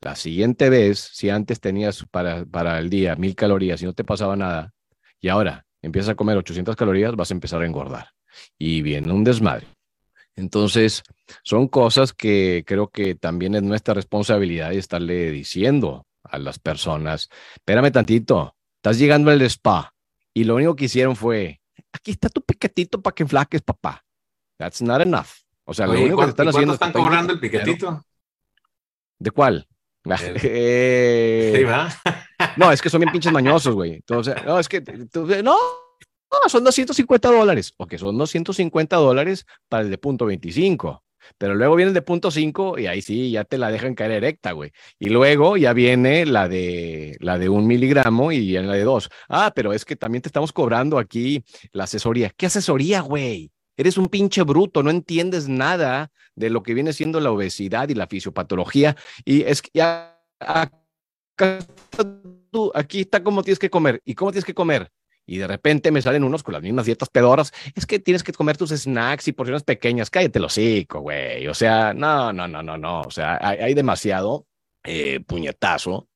la 0.00 0.16
siguiente 0.16 0.68
vez, 0.68 0.98
si 1.12 1.30
antes 1.30 1.60
tenías 1.60 2.04
para, 2.10 2.44
para 2.44 2.78
el 2.78 2.90
día 2.90 3.16
mil 3.16 3.34
calorías 3.34 3.80
y 3.82 3.86
no 3.86 3.94
te 3.94 4.04
pasaba 4.04 4.36
nada, 4.36 4.74
y 5.20 5.28
ahora 5.28 5.66
empiezas 5.82 6.10
a 6.10 6.14
comer 6.14 6.36
800 6.36 6.76
calorías, 6.76 7.16
vas 7.16 7.30
a 7.30 7.34
empezar 7.34 7.62
a 7.62 7.66
engordar 7.66 8.10
y 8.58 8.82
viene 8.82 9.12
un 9.12 9.24
desmadre. 9.24 9.66
Entonces, 10.34 11.02
son 11.42 11.68
cosas 11.68 12.12
que 12.12 12.64
creo 12.66 12.88
que 12.88 13.14
también 13.14 13.54
es 13.54 13.62
nuestra 13.62 13.94
responsabilidad 13.94 14.70
de 14.70 14.78
estarle 14.78 15.30
diciendo 15.30 16.06
a 16.22 16.38
las 16.38 16.58
personas, 16.58 17.28
espérame 17.54 17.92
tantito, 17.92 18.56
estás 18.76 18.98
llegando 18.98 19.30
al 19.30 19.42
spa 19.42 19.92
y 20.34 20.44
lo 20.44 20.56
único 20.56 20.76
que 20.76 20.86
hicieron 20.86 21.16
fue, 21.16 21.60
aquí 21.92 22.10
está 22.12 22.28
tu 22.28 22.42
piquetito 22.42 23.00
para 23.00 23.14
que 23.14 23.22
enflaques, 23.22 23.62
papá. 23.62 24.04
That's 24.58 24.82
not 24.82 25.00
enough. 25.00 25.28
O 25.64 25.74
sea, 25.74 25.86
lo 25.86 25.94
único 25.94 26.22
que 26.22 26.30
están 26.30 26.48
haciendo... 26.48 26.74
están 26.74 26.92
cobrando 26.92 27.32
el 27.32 27.40
piquetito? 27.40 28.02
¿De 29.18 29.30
cuál? 29.30 29.66
Eh, 30.08 31.66
no, 32.56 32.70
es 32.70 32.80
que 32.80 32.88
son 32.88 33.00
bien 33.00 33.10
pinches 33.10 33.32
mañosos, 33.32 33.74
güey. 33.74 33.94
Entonces, 33.94 34.36
no, 34.44 34.58
es 34.58 34.68
que, 34.68 34.80
no, 34.80 35.56
no, 36.30 36.48
son 36.48 36.62
250 36.62 37.28
dólares. 37.28 37.74
Ok, 37.76 37.96
son 37.96 38.16
250 38.16 38.96
dólares 38.96 39.46
para 39.68 39.82
el 39.82 39.90
de 39.90 39.98
punto 39.98 40.26
25. 40.26 41.02
Pero 41.38 41.54
luego 41.54 41.76
viene 41.76 41.90
el 41.90 41.94
de 41.94 42.02
punto 42.02 42.30
5 42.30 42.78
y 42.78 42.86
ahí 42.86 43.02
sí, 43.02 43.30
ya 43.30 43.44
te 43.44 43.58
la 43.58 43.70
dejan 43.70 43.94
caer 43.94 44.12
erecta, 44.12 44.52
güey. 44.52 44.72
Y 44.98 45.08
luego 45.08 45.56
ya 45.56 45.72
viene 45.72 46.26
la 46.26 46.48
de, 46.48 47.16
la 47.20 47.38
de 47.38 47.48
un 47.48 47.66
miligramo 47.66 48.32
y 48.32 48.52
la 48.52 48.74
de 48.74 48.84
dos. 48.84 49.10
Ah, 49.28 49.52
pero 49.54 49.72
es 49.72 49.84
que 49.84 49.96
también 49.96 50.22
te 50.22 50.28
estamos 50.28 50.52
cobrando 50.52 50.98
aquí 50.98 51.44
la 51.72 51.84
asesoría. 51.84 52.30
¿Qué 52.36 52.46
asesoría, 52.46 53.00
güey? 53.00 53.50
Eres 53.76 53.98
un 53.98 54.06
pinche 54.06 54.42
bruto, 54.42 54.82
no 54.82 54.90
entiendes 54.90 55.48
nada 55.48 56.10
de 56.34 56.50
lo 56.50 56.62
que 56.62 56.74
viene 56.74 56.92
siendo 56.92 57.20
la 57.20 57.30
obesidad 57.30 57.88
y 57.88 57.94
la 57.94 58.06
fisiopatología. 58.06 58.96
Y 59.24 59.42
es 59.42 59.60
que 59.62 59.70
ya 59.74 60.18
aquí 62.74 63.00
está 63.00 63.22
cómo 63.22 63.42
tienes 63.42 63.58
que 63.58 63.70
comer. 63.70 64.00
¿Y 64.04 64.14
cómo 64.14 64.32
tienes 64.32 64.44
que 64.44 64.54
comer? 64.54 64.90
Y 65.26 65.38
de 65.38 65.46
repente 65.46 65.90
me 65.90 66.00
salen 66.00 66.24
unos 66.24 66.42
con 66.42 66.54
las 66.54 66.62
mismas 66.62 66.86
dietas 66.86 67.10
pedoras, 67.10 67.52
es 67.74 67.84
que 67.84 67.98
tienes 67.98 68.22
que 68.22 68.32
comer 68.32 68.56
tus 68.56 68.70
snacks 68.70 69.26
y 69.28 69.32
porciones 69.32 69.64
pequeñas, 69.64 70.08
cállate 70.08 70.38
los 70.38 70.52
hocico, 70.52 71.00
güey. 71.00 71.48
O 71.48 71.54
sea, 71.54 71.92
no, 71.92 72.32
no, 72.32 72.46
no, 72.46 72.62
no, 72.62 72.78
no. 72.78 73.00
O 73.02 73.10
sea, 73.10 73.38
hay, 73.42 73.74
demasiado 73.74 74.46
eh, 74.84 75.20
puñetazo. 75.20 76.08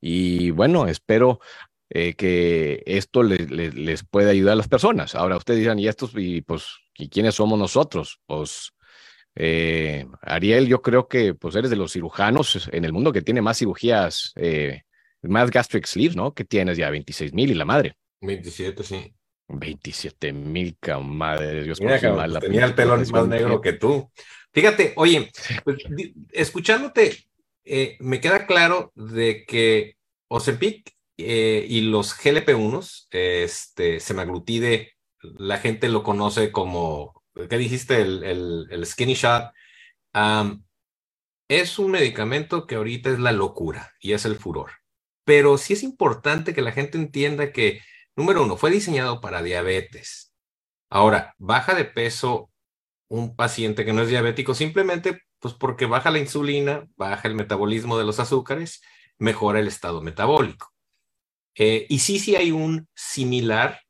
Y 0.00 0.50
bueno, 0.50 0.86
espero 0.86 1.40
eh, 1.88 2.14
que 2.14 2.82
esto 2.86 3.22
les 3.22 4.04
pueda 4.04 4.30
ayudar 4.30 4.52
a 4.52 4.56
las 4.56 4.68
personas. 4.68 5.14
Ahora 5.14 5.36
ustedes 5.36 5.60
dirán, 5.60 5.78
¿y 5.78 5.88
estos? 5.88 6.12
Y 6.14 6.42
pues, 6.42 6.66
¿y 6.98 7.08
quiénes 7.08 7.36
somos 7.36 7.58
nosotros? 7.58 8.20
Pues, 8.26 8.72
eh, 9.36 10.06
Ariel, 10.22 10.66
yo 10.68 10.82
creo 10.82 11.08
que 11.08 11.34
pues 11.34 11.54
eres 11.56 11.70
de 11.70 11.76
los 11.76 11.92
cirujanos 11.92 12.68
en 12.72 12.84
el 12.84 12.92
mundo 12.92 13.12
que 13.12 13.22
tiene 13.22 13.40
más 13.40 13.58
cirugías, 13.58 14.34
más 15.22 15.50
gastric 15.50 15.86
sleeves, 15.86 16.16
¿no? 16.16 16.34
Que 16.34 16.44
tienes 16.44 16.76
ya 16.76 16.90
26 16.90 17.32
mil 17.32 17.50
y 17.50 17.54
la 17.54 17.64
madre. 17.64 17.96
27, 18.20 18.82
sí. 18.82 19.14
27 19.48 20.32
mil, 20.32 20.76
madre 21.02 21.64
Dios. 21.64 21.80
Mira, 21.80 21.98
tenía 22.40 22.64
el 22.64 22.74
pelo 22.74 22.96
más 22.96 23.28
negro 23.28 23.60
que 23.60 23.72
tú. 23.72 24.10
Fíjate, 24.52 24.92
oye, 24.96 25.30
pues, 25.64 25.78
escuchándote, 26.32 27.16
eh, 27.64 27.96
me 28.00 28.20
queda 28.20 28.46
claro 28.46 28.92
de 28.94 29.44
que 29.46 29.96
Ozempic 30.28 30.92
eh, 31.18 31.66
y 31.68 31.82
los 31.82 32.18
GLP-1, 32.18 33.06
este, 33.10 34.00
semaglutide, 34.00 34.94
la 35.20 35.58
gente 35.58 35.88
lo 35.88 36.02
conoce 36.02 36.50
como, 36.50 37.22
¿qué 37.48 37.58
dijiste? 37.58 38.00
El, 38.00 38.68
el, 38.70 38.86
skinny 38.86 39.14
shot. 39.14 39.52
es 41.48 41.78
un 41.78 41.90
medicamento 41.90 42.66
que 42.66 42.76
ahorita 42.76 43.10
es 43.10 43.18
la 43.18 43.32
locura 43.32 43.92
y 44.00 44.12
es 44.12 44.24
el 44.24 44.36
furor. 44.36 44.72
Pero 45.24 45.58
sí 45.58 45.74
es 45.74 45.82
importante 45.82 46.54
que 46.54 46.62
la 46.62 46.72
gente 46.72 46.98
entienda 46.98 47.52
que, 47.52 47.82
número 48.16 48.44
uno, 48.44 48.56
fue 48.56 48.70
diseñado 48.70 49.20
para 49.20 49.42
diabetes. 49.42 50.32
Ahora, 50.90 51.34
baja 51.38 51.74
de 51.74 51.84
peso 51.84 52.50
un 53.08 53.34
paciente 53.36 53.84
que 53.84 53.92
no 53.92 54.02
es 54.02 54.08
diabético 54.08 54.54
simplemente 54.54 55.22
pues 55.40 55.54
porque 55.54 55.86
baja 55.86 56.10
la 56.10 56.18
insulina, 56.18 56.86
baja 56.96 57.26
el 57.26 57.34
metabolismo 57.34 57.98
de 57.98 58.04
los 58.04 58.20
azúcares, 58.20 58.82
mejora 59.18 59.58
el 59.58 59.68
estado 59.68 60.02
metabólico. 60.02 60.72
Eh, 61.56 61.86
y 61.88 61.98
sí, 62.00 62.18
sí 62.18 62.36
hay 62.36 62.52
un 62.52 62.88
similar, 62.94 63.80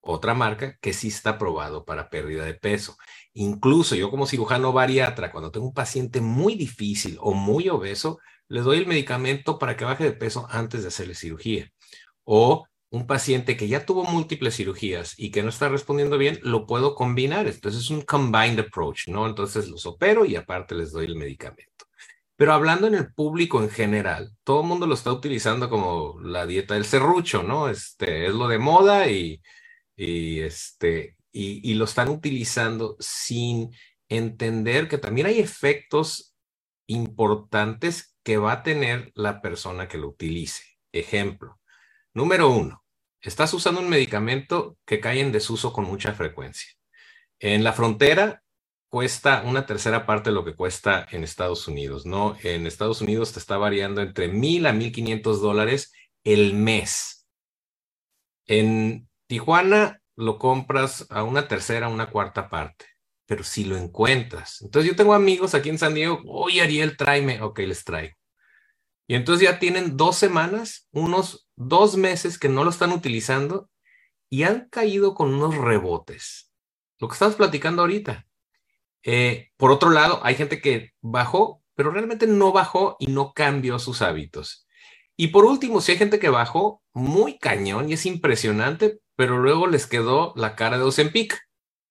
otra 0.00 0.34
marca, 0.34 0.76
que 0.80 0.92
sí 0.92 1.08
está 1.08 1.38
probado 1.38 1.84
para 1.84 2.10
pérdida 2.10 2.44
de 2.44 2.54
peso. 2.54 2.96
Incluso 3.32 3.96
yo 3.96 4.10
como 4.10 4.26
cirujano 4.26 4.72
bariatra, 4.72 5.32
cuando 5.32 5.50
tengo 5.50 5.66
un 5.66 5.74
paciente 5.74 6.20
muy 6.20 6.54
difícil 6.54 7.16
o 7.20 7.32
muy 7.32 7.68
obeso, 7.68 8.18
les 8.48 8.64
doy 8.64 8.78
el 8.78 8.86
medicamento 8.86 9.58
para 9.58 9.76
que 9.76 9.84
baje 9.84 10.04
de 10.04 10.12
peso 10.12 10.46
antes 10.50 10.82
de 10.82 10.88
hacerle 10.88 11.14
cirugía. 11.14 11.70
O 12.24 12.66
un 12.90 13.06
paciente 13.06 13.56
que 13.56 13.68
ya 13.68 13.84
tuvo 13.84 14.04
múltiples 14.04 14.56
cirugías 14.56 15.14
y 15.18 15.30
que 15.30 15.42
no 15.42 15.50
está 15.50 15.68
respondiendo 15.68 16.16
bien, 16.18 16.38
lo 16.42 16.66
puedo 16.66 16.94
combinar. 16.94 17.46
Entonces 17.46 17.82
es 17.82 17.90
un 17.90 18.02
combined 18.02 18.60
approach, 18.60 19.08
¿no? 19.08 19.26
Entonces 19.26 19.68
los 19.68 19.86
opero 19.86 20.24
y 20.24 20.36
aparte 20.36 20.74
les 20.74 20.92
doy 20.92 21.06
el 21.06 21.16
medicamento. 21.16 21.86
Pero 22.36 22.52
hablando 22.52 22.86
en 22.86 22.94
el 22.94 23.12
público 23.12 23.62
en 23.62 23.68
general, 23.68 24.32
todo 24.44 24.62
el 24.62 24.68
mundo 24.68 24.86
lo 24.86 24.94
está 24.94 25.12
utilizando 25.12 25.68
como 25.68 26.20
la 26.22 26.46
dieta 26.46 26.74
del 26.74 26.84
serrucho, 26.84 27.42
¿no? 27.42 27.68
Este 27.68 28.26
es 28.26 28.34
lo 28.34 28.48
de 28.48 28.58
moda 28.58 29.10
y, 29.10 29.42
y 29.96 30.40
este, 30.40 31.16
y, 31.32 31.70
y 31.70 31.74
lo 31.74 31.84
están 31.84 32.08
utilizando 32.08 32.96
sin 33.00 33.70
entender 34.08 34.88
que 34.88 34.98
también 34.98 35.26
hay 35.26 35.40
efectos 35.40 36.36
importantes 36.86 38.16
que 38.22 38.38
va 38.38 38.52
a 38.52 38.62
tener 38.62 39.12
la 39.14 39.42
persona 39.42 39.88
que 39.88 39.98
lo 39.98 40.08
utilice. 40.08 40.62
Ejemplo, 40.92 41.57
Número 42.14 42.50
uno, 42.50 42.84
estás 43.20 43.52
usando 43.54 43.80
un 43.80 43.88
medicamento 43.88 44.76
que 44.86 45.00
cae 45.00 45.20
en 45.20 45.32
desuso 45.32 45.72
con 45.72 45.84
mucha 45.84 46.12
frecuencia. 46.12 46.72
En 47.38 47.62
la 47.62 47.72
frontera 47.72 48.42
cuesta 48.88 49.42
una 49.44 49.66
tercera 49.66 50.06
parte 50.06 50.30
de 50.30 50.34
lo 50.34 50.44
que 50.44 50.54
cuesta 50.54 51.06
en 51.10 51.22
Estados 51.22 51.68
Unidos, 51.68 52.06
¿no? 52.06 52.36
En 52.42 52.66
Estados 52.66 53.00
Unidos 53.00 53.32
te 53.32 53.38
está 53.38 53.58
variando 53.58 54.00
entre 54.00 54.28
mil 54.28 54.66
a 54.66 54.72
mil 54.72 54.92
quinientos 54.92 55.40
dólares 55.40 55.92
el 56.24 56.54
mes. 56.54 57.26
En 58.46 59.08
Tijuana 59.26 60.00
lo 60.16 60.38
compras 60.38 61.06
a 61.10 61.22
una 61.22 61.46
tercera, 61.46 61.88
una 61.88 62.10
cuarta 62.10 62.48
parte, 62.48 62.86
pero 63.26 63.44
si 63.44 63.64
lo 63.64 63.76
encuentras. 63.76 64.62
Entonces 64.62 64.90
yo 64.90 64.96
tengo 64.96 65.14
amigos 65.14 65.54
aquí 65.54 65.68
en 65.68 65.78
San 65.78 65.94
Diego, 65.94 66.22
oye 66.26 66.62
Ariel, 66.62 66.96
tráeme, 66.96 67.42
ok, 67.42 67.58
les 67.60 67.84
traigo. 67.84 68.16
Y 69.06 69.14
entonces 69.14 69.48
ya 69.48 69.58
tienen 69.58 69.96
dos 69.96 70.16
semanas, 70.16 70.88
unos 70.92 71.47
dos 71.58 71.96
meses 71.96 72.38
que 72.38 72.48
no 72.48 72.62
lo 72.62 72.70
están 72.70 72.92
utilizando 72.92 73.68
y 74.30 74.44
han 74.44 74.68
caído 74.68 75.14
con 75.14 75.34
unos 75.34 75.56
rebotes. 75.56 76.52
Lo 77.00 77.08
que 77.08 77.14
estamos 77.14 77.34
platicando 77.34 77.82
ahorita. 77.82 78.26
Eh, 79.02 79.50
por 79.56 79.72
otro 79.72 79.90
lado, 79.90 80.20
hay 80.22 80.36
gente 80.36 80.60
que 80.60 80.92
bajó, 81.00 81.62
pero 81.74 81.90
realmente 81.90 82.26
no 82.26 82.52
bajó 82.52 82.96
y 83.00 83.08
no 83.08 83.32
cambió 83.32 83.78
sus 83.78 84.02
hábitos. 84.02 84.66
Y 85.16 85.28
por 85.28 85.44
último, 85.44 85.80
si 85.80 85.92
hay 85.92 85.98
gente 85.98 86.20
que 86.20 86.28
bajó 86.28 86.82
muy 86.92 87.38
cañón 87.38 87.88
y 87.88 87.94
es 87.94 88.06
impresionante, 88.06 89.00
pero 89.16 89.38
luego 89.38 89.66
les 89.66 89.86
quedó 89.86 90.32
la 90.36 90.54
cara 90.54 90.78
de 90.78 90.84
Ozempic 90.84 91.47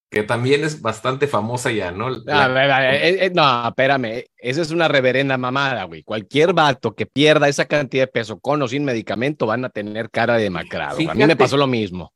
que 0.10 0.24
también 0.24 0.64
es 0.64 0.82
bastante 0.82 1.28
famosa 1.28 1.72
ya, 1.72 1.92
¿no? 1.92 2.16
Eh, 2.16 2.22
eh, 2.26 3.32
no, 3.34 3.68
espérame, 3.68 4.24
esa 4.38 4.62
es 4.62 4.72
una 4.72 4.88
reverenda 4.88 5.38
mamada, 5.38 5.84
güey. 5.84 6.04
Cualquier 6.04 6.54
vato 6.54 6.96
que 6.96 7.06
pierda 7.06 7.50
esa 7.50 7.66
cantidad 7.66 8.04
de 8.04 8.12
peso 8.12 8.40
con 8.40 8.62
o 8.62 8.68
sin 8.68 8.86
medicamento 8.86 9.46
van 9.46 9.66
a 9.66 9.70
tener 9.70 10.10
cara 10.10 10.38
de 10.38 10.44
demacrado. 10.44 10.98
a 11.10 11.14
mí 11.14 11.26
me 11.26 11.36
pasó 11.36 11.58
lo 11.58 11.68
mismo. 11.68 12.14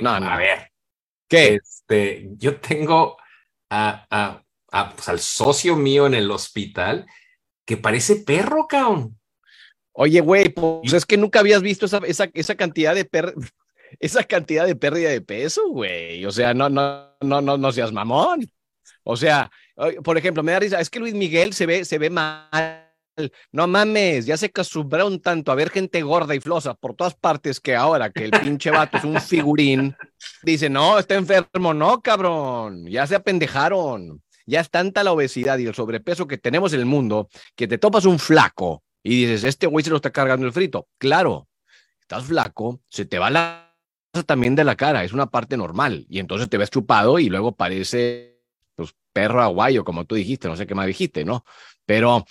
no, 0.00 0.10
A 0.10 0.36
ver. 0.36 0.70
¿Qué? 1.28 1.54
Este, 1.56 2.28
yo 2.36 2.56
tengo 2.56 3.18
a, 3.68 4.42
pues, 4.94 5.08
al 5.08 5.18
socio 5.18 5.76
mío 5.76 6.06
en 6.06 6.14
el 6.14 6.30
hospital 6.30 7.04
que 7.66 7.76
parece 7.76 8.16
perro, 8.16 8.66
cabrón. 8.66 9.18
Oye, 9.92 10.20
güey, 10.20 10.50
pues 10.50 10.92
es 10.92 11.04
que 11.04 11.16
nunca 11.16 11.40
habías 11.40 11.62
visto 11.62 11.86
esa, 11.86 11.98
esa, 12.06 12.30
esa 12.32 12.54
cantidad 12.54 12.94
de 12.94 13.04
perros 13.04 13.34
esa 14.00 14.24
cantidad 14.24 14.66
de 14.66 14.76
pérdida 14.76 15.10
de 15.10 15.20
peso, 15.20 15.68
güey. 15.68 16.24
O 16.24 16.30
sea, 16.30 16.54
no, 16.54 16.68
no, 16.68 17.16
no, 17.20 17.40
no, 17.40 17.56
no 17.56 17.72
seas 17.72 17.92
mamón. 17.92 18.46
O 19.04 19.16
sea, 19.16 19.50
por 20.02 20.18
ejemplo, 20.18 20.42
me 20.42 20.52
da 20.52 20.60
risa, 20.60 20.80
es 20.80 20.90
que 20.90 20.98
Luis 20.98 21.14
Miguel 21.14 21.52
se 21.52 21.66
ve, 21.66 21.84
se 21.84 21.98
ve 21.98 22.10
mal. 22.10 22.82
No 23.50 23.66
mames, 23.66 24.26
ya 24.26 24.36
se 24.36 24.46
acostumbraron 24.46 25.20
tanto 25.20 25.50
a 25.50 25.54
ver 25.54 25.70
gente 25.70 26.02
gorda 26.02 26.34
y 26.34 26.40
flosa 26.40 26.74
por 26.74 26.94
todas 26.94 27.14
partes 27.14 27.60
que 27.60 27.74
ahora 27.74 28.10
que 28.10 28.24
el 28.24 28.30
pinche 28.30 28.70
vato 28.70 28.98
es 28.98 29.04
un 29.04 29.18
figurín, 29.22 29.96
dice, 30.42 30.68
no, 30.68 30.98
está 30.98 31.14
enfermo, 31.14 31.72
no, 31.72 32.02
cabrón, 32.02 32.86
ya 32.86 33.06
se 33.06 33.14
apendejaron. 33.14 34.22
Ya 34.48 34.60
es 34.60 34.70
tanta 34.70 35.02
la 35.02 35.12
obesidad 35.12 35.58
y 35.58 35.66
el 35.66 35.74
sobrepeso 35.74 36.26
que 36.26 36.38
tenemos 36.38 36.72
en 36.72 36.80
el 36.80 36.86
mundo 36.86 37.28
que 37.56 37.66
te 37.66 37.78
topas 37.78 38.04
un 38.04 38.18
flaco 38.18 38.84
y 39.02 39.24
dices, 39.24 39.44
este 39.44 39.66
güey 39.66 39.84
se 39.84 39.90
lo 39.90 39.96
está 39.96 40.10
cargando 40.10 40.46
el 40.46 40.52
frito. 40.52 40.88
Claro, 40.98 41.48
estás 42.00 42.24
flaco, 42.24 42.80
se 42.88 43.06
te 43.06 43.18
va 43.18 43.30
la 43.30 43.65
también 44.24 44.54
de 44.54 44.64
la 44.64 44.76
cara, 44.76 45.04
es 45.04 45.12
una 45.12 45.26
parte 45.26 45.56
normal. 45.56 46.06
Y 46.08 46.18
entonces 46.18 46.48
te 46.48 46.58
ves 46.58 46.70
chupado 46.70 47.18
y 47.18 47.28
luego 47.28 47.54
parece 47.54 48.40
pues, 48.74 48.94
perro 49.12 49.42
aguayo, 49.42 49.84
como 49.84 50.04
tú 50.04 50.14
dijiste, 50.14 50.48
no 50.48 50.56
sé 50.56 50.66
qué 50.66 50.74
más 50.74 50.86
dijiste, 50.86 51.24
¿no? 51.24 51.44
Pero 51.84 52.24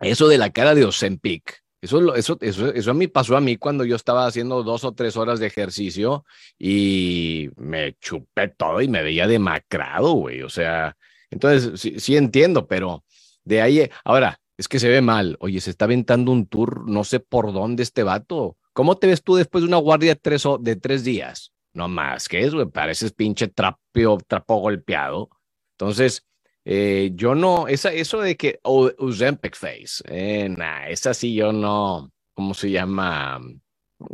eso 0.00 0.28
de 0.28 0.38
la 0.38 0.50
cara 0.50 0.74
de 0.74 0.84
Ozempic, 0.84 1.62
eso, 1.80 2.14
eso, 2.14 2.38
eso, 2.40 2.72
eso 2.72 2.90
a 2.90 2.94
mí 2.94 3.06
pasó 3.06 3.36
a 3.36 3.40
mí 3.40 3.56
cuando 3.56 3.84
yo 3.84 3.94
estaba 3.94 4.26
haciendo 4.26 4.64
dos 4.64 4.84
o 4.84 4.92
tres 4.92 5.16
horas 5.16 5.38
de 5.38 5.46
ejercicio 5.46 6.24
y 6.58 7.50
me 7.56 7.94
chupé 8.00 8.48
todo 8.48 8.80
y 8.80 8.88
me 8.88 9.02
veía 9.02 9.28
demacrado, 9.28 10.12
güey. 10.12 10.42
O 10.42 10.48
sea, 10.48 10.96
entonces 11.30 11.80
sí, 11.80 12.00
sí 12.00 12.16
entiendo, 12.16 12.66
pero 12.66 13.04
de 13.44 13.62
ahí, 13.62 13.90
ahora, 14.04 14.40
es 14.58 14.66
que 14.68 14.80
se 14.80 14.88
ve 14.88 15.00
mal. 15.00 15.36
Oye, 15.40 15.60
se 15.60 15.70
está 15.70 15.84
aventando 15.84 16.32
un 16.32 16.46
tour, 16.46 16.88
no 16.90 17.04
sé 17.04 17.20
por 17.20 17.52
dónde 17.52 17.84
este 17.84 18.02
vato. 18.02 18.56
¿Cómo 18.78 18.96
te 18.96 19.08
ves 19.08 19.24
tú 19.24 19.34
después 19.34 19.62
de 19.62 19.66
una 19.66 19.78
guardia 19.78 20.14
de 20.14 20.20
tres, 20.20 20.44
de 20.60 20.76
tres 20.76 21.02
días? 21.02 21.52
No 21.72 21.88
más 21.88 22.28
que 22.28 22.44
eso, 22.44 22.70
pareces 22.70 23.10
pinche 23.10 23.48
trapio, 23.48 24.18
trapo 24.24 24.58
golpeado. 24.58 25.30
Entonces, 25.72 26.24
eh, 26.64 27.10
yo 27.12 27.34
no, 27.34 27.66
esa, 27.66 27.92
eso 27.92 28.20
de 28.20 28.36
que 28.36 28.60
oh, 28.62 28.88
Ozempic 28.98 29.56
face, 29.56 30.04
eh, 30.04 30.48
nah, 30.48 30.86
esa 30.86 31.12
sí 31.12 31.34
yo 31.34 31.52
no, 31.52 32.12
¿cómo 32.34 32.54
se 32.54 32.70
llama? 32.70 33.40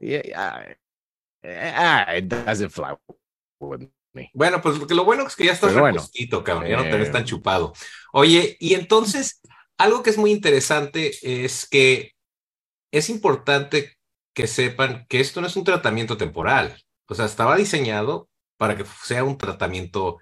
Yeah, 0.00 0.74
ah, 1.42 2.16
it 2.16 2.24
doesn't 2.24 2.70
fly 2.70 2.96
Bueno, 4.33 4.62
pues 4.62 4.79
lo, 4.79 4.87
lo 4.87 5.05
bueno 5.05 5.27
es 5.27 5.37
que 5.37 5.44
ya 5.44 5.53
estás 5.53 5.74
repostito, 5.74 6.42
cabrón, 6.42 6.70
ya 6.70 6.79
no 6.79 6.85
te 6.85 6.96
ves 6.96 7.12
tan 7.12 7.24
eh, 7.24 7.27
chupado. 7.27 7.74
Oye, 8.14 8.57
y 8.59 8.72
entonces, 8.72 9.42
algo 9.77 10.03
que 10.03 10.09
es 10.09 10.16
muy 10.16 10.31
interesante 10.31 11.12
es 11.20 11.68
que 11.68 12.12
es 12.90 13.11
importante 13.11 13.98
que 14.35 14.47
sepan 14.47 15.07
que 15.09 15.20
esto 15.20 15.40
no 15.40 15.47
es 15.47 15.57
un 15.57 15.64
tratamiento 15.64 16.16
temporal. 16.16 16.77
O 17.07 17.14
sea, 17.14 17.25
estaba 17.25 17.57
diseñado 17.57 18.29
para 18.57 18.77
que 18.77 18.85
sea 19.05 19.25
un 19.25 19.38
tratamiento 19.38 20.18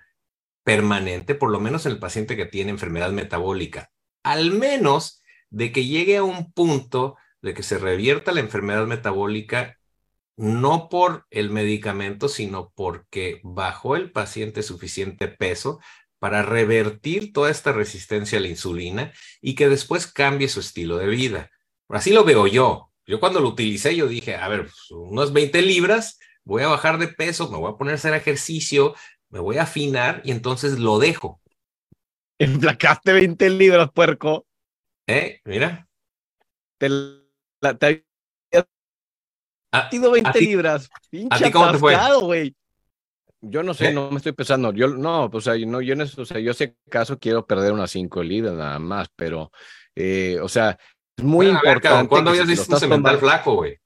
permanente, 0.65 1.35
por 1.35 1.51
lo 1.51 1.61
menos 1.61 1.87
en 1.87 1.93
el 1.93 1.99
paciente 1.99 2.37
que 2.37 2.47
tiene 2.47 2.71
enfermedad 2.71 3.11
metabólica. 3.11 3.91
Al 4.23 4.53
menos 4.53 5.23
de 5.51 5.73
que 5.73 5.87
llegue 5.87 6.17
a 6.17 6.23
un 6.23 6.53
punto 6.53 7.17
de 7.41 7.55
que 7.55 7.63
se 7.63 7.79
revierta 7.79 8.33
la 8.33 8.41
enfermedad 8.41 8.87
metabólica, 8.87 9.79
no 10.37 10.89
por 10.89 11.27
el 11.31 11.51
medicamento, 11.51 12.29
sino 12.29 12.73
porque 12.75 13.41
bajó 13.43 13.97
el 13.97 14.13
paciente 14.13 14.63
suficiente 14.63 15.29
peso 15.29 15.81
para 16.19 16.43
revertir 16.43 17.33
toda 17.33 17.51
esta 17.51 17.73
resistencia 17.73 18.39
a 18.39 18.41
la 18.41 18.49
insulina 18.49 19.13
y 19.41 19.57
que 19.57 19.69
después 19.69 20.07
cambie 20.07 20.49
su 20.49 20.61
estilo 20.61 20.99
de 20.99 21.09
vida. 21.09 21.51
Así 21.89 22.13
lo 22.13 22.25
veo 22.25 22.47
yo. 22.47 22.92
Yo 23.07 23.21
cuando 23.21 23.41
lo 23.41 23.49
utilicé, 23.49 23.97
yo 23.97 24.07
dije, 24.07 24.37
a 24.37 24.49
ver, 24.49 24.63
pues, 24.63 24.91
unas 24.91 25.33
20 25.33 25.61
libras, 25.63 26.19
voy 26.45 26.63
a 26.63 26.69
bajar 26.69 26.99
de 26.99 27.09
peso, 27.09 27.51
me 27.51 27.59
voy 27.59 27.73
a 27.73 27.77
poner 27.77 27.93
a 27.93 27.97
hacer 27.97 28.15
ejercicio, 28.15 28.95
me 29.29 29.41
voy 29.41 29.59
a 29.59 29.63
afinar 29.63 30.23
y 30.25 30.31
entonces 30.31 30.79
lo 30.79 30.99
dejo. 30.99 31.41
Emplacaste 32.39 33.13
20 33.13 33.51
libras, 33.51 33.91
puerco. 33.93 34.47
Eh, 35.07 35.41
mira. 35.45 35.89
Te, 36.79 36.89
la, 36.89 37.79
te 37.79 38.05
a, 39.73 39.89
20 39.91 40.41
libras. 40.41 40.91
Pinche 41.11 41.29
¿A 41.35 41.39
ti 41.39 41.51
cómo 41.51 41.73
te 41.73 41.79
fue? 41.79 41.97
güey. 42.21 42.55
Yo 43.41 43.63
no 43.63 43.75
sé, 43.75 43.89
¿Eh? 43.89 43.93
no 43.93 44.11
me 44.11 44.19
estoy 44.19 44.33
pensando. 44.33 44.73
Yo 44.73 44.89
no, 44.89 45.29
pues, 45.31 45.47
o 45.47 45.53
sea, 45.53 45.67
no, 45.67 45.81
yo 45.81 45.95
en 45.95 46.03
eso, 46.03 46.23
o 46.23 46.25
sea, 46.25 46.39
yo 46.39 46.55
sé 46.55 46.77
caso 46.89 47.19
quiero 47.19 47.47
perder 47.47 47.73
unas 47.73 47.91
cinco 47.91 48.23
libras 48.23 48.55
nada 48.55 48.79
más, 48.79 49.09
pero, 49.17 49.51
eh, 49.97 50.39
o 50.41 50.49
sea, 50.49 50.79
es 51.17 51.25
muy 51.25 51.47
Bueno, 51.47 51.61
ver, 51.63 51.77
importante. 51.77 52.09
¿Cuándo 52.09 52.31
habías 52.31 52.47
visto 52.47 52.73
un 52.75 52.81
cemental 52.81 53.17
tomando- 53.17 53.21
flaco, 53.21 53.55
güey? 53.57 53.79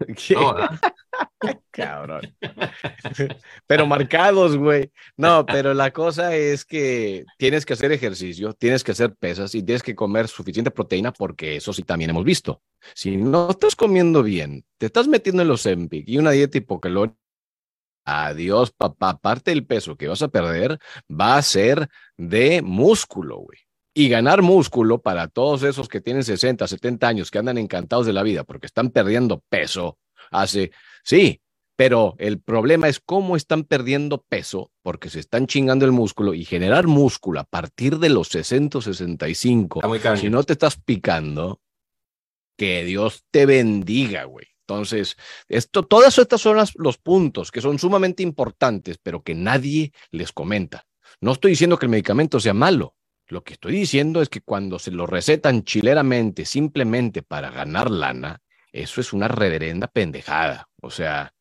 ¿Qué? 0.16 0.34
No. 0.34 0.54
Cabrón. 1.70 2.22
Pero 3.66 3.86
marcados, 3.86 4.56
güey. 4.56 4.90
No, 5.16 5.44
pero 5.46 5.74
la 5.74 5.92
cosa 5.92 6.34
es 6.34 6.64
que 6.64 7.24
tienes 7.38 7.64
que 7.66 7.74
hacer 7.74 7.92
ejercicio, 7.92 8.52
tienes 8.54 8.82
que 8.82 8.92
hacer 8.92 9.14
pesas 9.14 9.54
y 9.54 9.62
tienes 9.62 9.82
que 9.82 9.94
comer 9.94 10.26
suficiente 10.28 10.70
proteína 10.70 11.12
porque 11.12 11.56
eso 11.56 11.72
sí 11.72 11.82
también 11.82 12.10
hemos 12.10 12.24
visto. 12.24 12.62
Si 12.94 13.16
no 13.16 13.50
estás 13.50 13.76
comiendo 13.76 14.22
bien, 14.22 14.64
te 14.78 14.86
estás 14.86 15.06
metiendo 15.08 15.42
en 15.42 15.48
los 15.48 15.66
Empic 15.66 16.08
y 16.08 16.18
una 16.18 16.30
dieta 16.32 16.58
hipocalórica, 16.58 17.16
adiós, 18.04 18.72
papá. 18.72 19.10
Aparte 19.10 19.50
del 19.50 19.66
peso 19.66 19.96
que 19.96 20.08
vas 20.08 20.22
a 20.22 20.28
perder, 20.28 20.78
va 21.10 21.36
a 21.36 21.42
ser 21.42 21.88
de 22.16 22.62
músculo, 22.62 23.38
güey. 23.38 23.58
Y 23.96 24.08
ganar 24.08 24.42
músculo 24.42 25.00
para 25.00 25.28
todos 25.28 25.62
esos 25.62 25.88
que 25.88 26.00
tienen 26.00 26.24
60, 26.24 26.66
70 26.66 27.06
años, 27.06 27.30
que 27.30 27.38
andan 27.38 27.58
encantados 27.58 28.06
de 28.06 28.12
la 28.12 28.24
vida 28.24 28.42
porque 28.44 28.66
están 28.66 28.90
perdiendo 28.90 29.42
peso, 29.48 29.98
hace, 30.32 30.72
sí, 31.04 31.40
pero 31.76 32.14
el 32.18 32.40
problema 32.40 32.88
es 32.88 33.00
cómo 33.00 33.36
están 33.36 33.64
perdiendo 33.64 34.24
peso 34.28 34.70
porque 34.82 35.10
se 35.10 35.20
están 35.20 35.46
chingando 35.46 35.84
el 35.84 35.92
músculo 35.92 36.34
y 36.34 36.44
generar 36.44 36.86
músculo 36.88 37.40
a 37.40 37.44
partir 37.44 37.98
de 37.98 38.08
los 38.08 38.28
60, 38.28 38.80
65. 38.80 39.78
Está 39.78 39.86
muy. 39.88 39.98
Si 40.20 40.30
no 40.30 40.42
te 40.42 40.52
estás 40.54 40.76
picando, 40.80 41.60
que 42.56 42.84
Dios 42.84 43.24
te 43.30 43.46
bendiga, 43.46 44.24
güey. 44.24 44.46
Entonces, 44.66 45.16
esto, 45.48 45.82
todas 45.82 46.16
estas 46.18 46.40
son 46.40 46.56
las- 46.56 46.74
los 46.76 46.96
puntos 46.98 47.50
que 47.50 47.60
son 47.60 47.78
sumamente 47.78 48.22
importantes, 48.22 48.98
pero 49.02 49.22
que 49.22 49.34
nadie 49.34 49.92
les 50.10 50.32
comenta. 50.32 50.86
No 51.20 51.32
estoy 51.32 51.50
diciendo 51.50 51.76
que 51.78 51.86
el 51.86 51.90
medicamento 51.90 52.40
sea 52.40 52.54
malo. 52.54 52.94
Lo 53.34 53.42
que 53.42 53.54
estoy 53.54 53.72
diciendo 53.72 54.22
es 54.22 54.28
que 54.28 54.42
cuando 54.42 54.78
se 54.78 54.92
lo 54.92 55.08
recetan 55.08 55.64
chileramente, 55.64 56.44
simplemente 56.44 57.22
para 57.22 57.50
ganar 57.50 57.90
lana, 57.90 58.38
eso 58.72 59.00
es 59.00 59.12
una 59.12 59.26
reverenda 59.26 59.88
pendejada. 59.88 60.68
O 60.80 60.88
sea, 60.88 61.32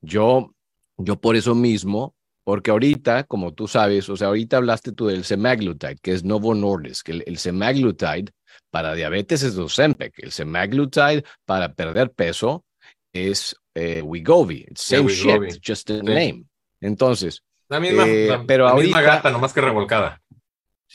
yo, 0.00 0.52
yo 0.96 1.20
por 1.20 1.36
eso 1.36 1.54
mismo, 1.54 2.16
porque 2.42 2.72
ahorita, 2.72 3.22
como 3.24 3.54
tú 3.54 3.68
sabes, 3.68 4.08
o 4.08 4.16
sea, 4.16 4.26
ahorita 4.26 4.56
hablaste 4.56 4.90
tú 4.90 5.06
del 5.06 5.24
semaglutide, 5.24 5.98
que 6.02 6.10
es 6.14 6.24
Novo 6.24 6.52
Nordisk. 6.52 7.10
El, 7.10 7.22
el 7.28 7.38
semaglutide 7.38 8.32
para 8.72 8.94
diabetes 8.96 9.44
es 9.44 9.56
Ozempic. 9.56 10.14
El 10.18 10.32
semaglutide 10.32 11.22
para 11.44 11.72
perder 11.74 12.10
peso 12.10 12.64
es 13.12 13.54
eh, 13.76 14.02
Wegovy. 14.02 14.66
It's 14.68 14.88
Yeah, 14.88 14.98
same 14.98 15.12
Wegovy. 15.12 15.50
shit, 15.52 15.62
just 15.64 15.86
the 15.86 15.98
Sí. 15.98 16.02
name. 16.02 16.44
Entonces, 16.80 17.40
La 17.68 17.80
misma, 17.80 18.04
Eh, 18.06 18.26
la- 18.30 18.44
pero 18.46 18.66
la 18.66 18.74
misma 18.74 18.98
ahorita- 18.98 19.14
gata, 19.16 19.30
nomás 19.32 19.52
que 19.52 19.60
revolcada. 19.60 20.20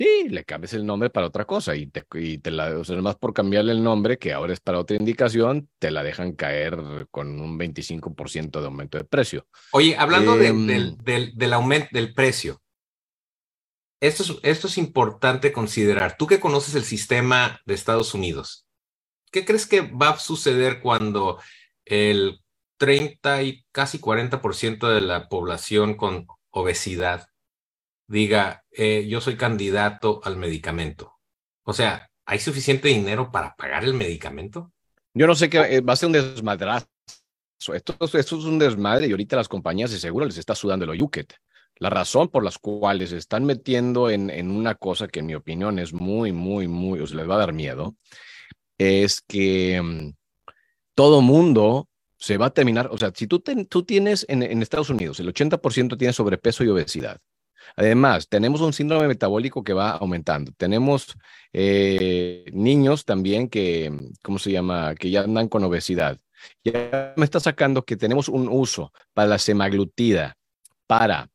Sí, 0.02 0.30
le 0.30 0.44
cambias 0.46 0.74
el 0.74 0.84
nombre 0.84 1.12
para 1.12 1.28
otra 1.28 1.46
cosa 1.46 1.76
y 1.76 1.86
te, 1.86 2.04
y 2.16 2.40
te 2.40 2.50
la, 2.50 2.76
o 2.80 2.84
sea, 2.84 2.96
nomás 2.96 3.18
por 3.18 3.36
cambiarle 3.36 3.72
el 3.72 3.84
nombre, 3.84 4.18
que 4.18 4.34
ahora 4.34 4.52
es 4.52 4.60
para 4.60 4.80
otra 4.80 4.98
indicación, 4.98 5.70
te 5.78 5.92
la 5.92 6.02
dejan 6.02 6.32
caer 6.34 7.08
con 7.12 7.40
un 7.40 7.60
25% 7.60 8.60
de 8.62 8.66
aumento 8.66 8.98
de 8.98 9.04
precio. 9.04 9.46
Oye, 9.74 9.96
hablando 9.96 10.36
de- 10.38 10.48
Em, 10.48 10.66
del, 10.66 10.98
del, 10.98 11.38
del 11.38 11.54
aumento 11.54 11.90
del 11.92 12.16
precio, 12.16 12.60
esto 14.02 14.24
es, 14.24 14.34
esto 14.42 14.66
es 14.68 14.80
importante 14.80 15.52
considerar. 15.52 16.18
Tú 16.18 16.26
que 16.26 16.40
conoces 16.40 16.74
el 16.74 16.84
sistema 16.84 17.62
de 17.68 17.76
Estados 17.76 18.16
Unidos, 18.16 18.66
¿qué 19.32 19.46
crees 19.46 19.68
que 19.68 19.82
va 19.82 20.10
a 20.10 20.18
suceder 20.18 20.82
cuando 20.82 21.40
el 21.86 22.40
30 22.78 23.44
y 23.44 23.66
casi 23.72 24.00
40% 24.00 24.90
de 24.90 25.02
la 25.02 25.30
población 25.30 25.94
con 25.94 26.26
obesidad 26.50 27.28
diga, 28.12 28.64
eh, 28.72 29.08
yo 29.08 29.22
soy 29.22 29.38
candidato 29.38 30.22
al 30.24 30.38
medicamento? 30.38 31.14
O 31.64 31.74
sea, 31.74 32.10
¿hay 32.26 32.40
suficiente 32.40 32.90
dinero 32.90 33.32
para 33.32 33.56
pagar 33.56 33.84
el 33.84 33.94
medicamento? 33.94 34.72
Yo 35.14 35.28
no 35.28 35.36
sé 35.36 35.50
qué, 35.50 35.60
eh, 35.60 35.82
va 35.82 35.94
a 35.94 35.96
ser 35.96 36.08
un 36.08 36.14
desmadrazo. 36.14 36.88
Esto, 37.74 37.96
es 38.18 38.32
un 38.32 38.58
desmadre 38.58 39.08
y 39.08 39.12
ahorita 39.12 39.36
las 39.36 39.48
compañías 39.48 39.92
de 39.92 40.00
seguro 40.00 40.26
les 40.26 40.38
está 40.38 40.56
sudando 40.56 40.92
el 40.92 41.00
yuquet. 41.00 41.34
La 41.78 41.90
razón 41.90 42.28
por 42.28 42.44
las 42.44 42.58
cuales 42.58 43.12
se 43.12 43.18
están 43.18 43.46
metiendo 43.46 44.10
en, 44.10 44.52
una 44.52 44.76
cosa 44.76 45.08
que 45.08 45.20
en 45.20 45.28
mi 45.28 45.36
opinión 45.36 45.80
es 45.80 45.94
muy, 45.94 46.32
muy, 46.32 46.68
muy, 46.68 47.00
os 47.00 47.14
les 47.14 47.30
va 47.30 47.36
a 47.36 47.40
dar 47.40 47.54
miedo, 47.54 47.96
es 48.78 49.22
que 49.22 49.82
mm, 49.82 50.14
todo 50.96 51.22
mundo 51.22 51.88
se 52.18 52.38
va 52.38 52.48
a 52.48 52.54
terminar, 52.54 52.90
o 52.92 52.98
sea, 52.98 53.12
si 53.16 53.28
tú, 53.28 53.40
ten- 53.40 53.66
tú 53.66 53.84
tienes 53.84 54.26
en, 54.30 54.44
en 54.44 54.62
Estados 54.62 54.90
Unidos, 54.90 55.20
el 55.20 55.28
80% 55.34 55.98
tiene 55.98 56.14
sobrepeso 56.14 56.64
y 56.64 56.68
obesidad. 56.68 57.20
Además, 57.76 58.28
tenemos 58.28 58.62
un 58.62 58.74
síndrome 58.74 59.08
metabólico 59.08 59.64
que 59.64 59.74
va 59.74 59.92
aumentando. 59.92 60.52
Tenemos 60.58 61.16
eh, 61.54 62.46
niños 62.54 63.06
también 63.06 63.50
que, 63.50 63.92
¿cómo 64.22 64.40
se 64.40 64.52
llama? 64.52 64.96
Que 64.96 65.10
ya 65.10 65.22
andan 65.22 65.48
con 65.48 65.64
obesidad. 65.64 66.20
Ya 66.64 67.14
me 67.16 67.26
está 67.26 67.40
sacando 67.40 67.84
que 67.84 67.98
tenemos 67.98 68.28
un 68.28 68.48
uso 68.50 68.92
para 69.14 69.28
la 69.28 69.38
semaglutida, 69.38 70.38
para 70.88 71.30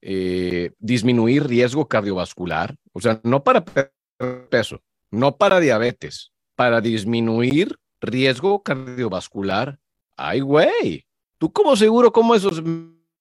eh, 0.00 0.72
disminuir 0.78 1.46
riesgo 1.46 1.86
cardiovascular, 1.86 2.74
o 2.92 3.00
sea, 3.00 3.20
no 3.22 3.44
para 3.44 3.64
peso, 4.50 4.82
no 5.10 5.36
para 5.36 5.60
diabetes, 5.60 6.32
para 6.56 6.80
disminuir 6.80 7.78
riesgo 8.00 8.62
cardiovascular. 8.62 9.78
Ay, 10.16 10.40
güey, 10.40 11.06
¿tú 11.38 11.52
cómo 11.52 11.76
seguro 11.76 12.12
cómo 12.12 12.34
eso 12.34 12.50
es? 12.50 12.62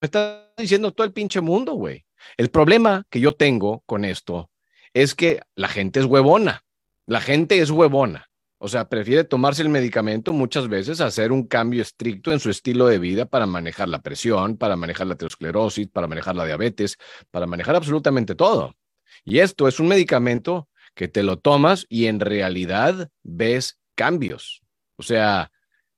Me 0.02 0.08
está 0.08 0.52
diciendo 0.58 0.92
todo 0.92 1.06
el 1.06 1.14
pinche 1.14 1.42
mundo, 1.42 1.74
güey? 1.74 2.06
El 2.36 2.50
problema 2.50 3.06
que 3.10 3.20
yo 3.20 3.34
tengo 3.34 3.84
con 3.86 4.04
esto 4.04 4.50
es 4.94 5.14
que 5.16 5.42
la 5.56 5.68
gente 5.68 6.00
es 6.00 6.06
huevona, 6.06 6.64
la 7.06 7.22
gente 7.22 7.60
es 7.60 7.70
huevona. 7.70 8.28
O 8.64 8.68
sea, 8.68 8.90
prefiere 8.90 9.24
tomarse 9.24 9.64
el 9.64 9.70
medicamento 9.70 10.34
muchas 10.34 10.68
veces 10.68 11.02
a 11.02 11.08
hacer 11.08 11.32
un 11.32 11.48
cambio 11.48 11.82
estricto 11.82 12.32
en 12.32 12.40
su 12.40 12.52
estilo 12.52 12.86
de 12.88 13.00
vida 13.00 13.26
para 13.26 13.48
manejar 13.48 13.90
la 13.90 14.02
presión, 14.02 14.58
para 14.58 14.76
manejar 14.76 15.08
la 15.08 15.16
aterosclerosis, 15.16 15.88
para 15.88 16.08
manejar 16.08 16.36
la 16.36 16.46
diabetes, 16.46 16.98
para 17.32 17.48
manejar 17.48 17.76
absolutamente 17.76 18.36
todo. 18.36 18.76
Y 19.24 19.40
esto 19.40 19.68
es 19.68 19.80
un 19.80 19.88
medicamento 19.88 20.68
que 20.94 21.08
te 21.08 21.24
lo 21.24 21.40
tomas 21.40 21.86
y 21.90 22.06
en 22.06 22.20
realidad 22.20 23.10
ves 23.24 23.80
cambios. 23.96 24.62
O 24.96 25.04
sea, 25.04 25.52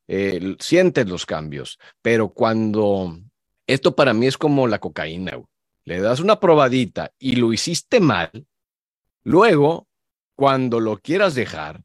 eh, 0.08 0.56
sientes 0.60 1.08
los 1.10 1.26
cambios. 1.26 1.80
Pero 2.02 2.30
cuando 2.30 3.20
esto 3.68 3.96
para 3.96 4.14
mí 4.14 4.28
es 4.28 4.38
como 4.38 4.68
la 4.68 4.80
cocaína, 4.80 5.42
le 5.86 6.00
das 6.00 6.20
una 6.20 6.40
probadita 6.40 7.12
y 7.20 7.36
lo 7.36 7.54
hiciste 7.54 8.00
mal, 8.00 8.30
luego, 9.24 9.88
cuando 10.36 10.80
lo 10.80 10.98
quieras 10.98 11.36
dejar, 11.36 11.84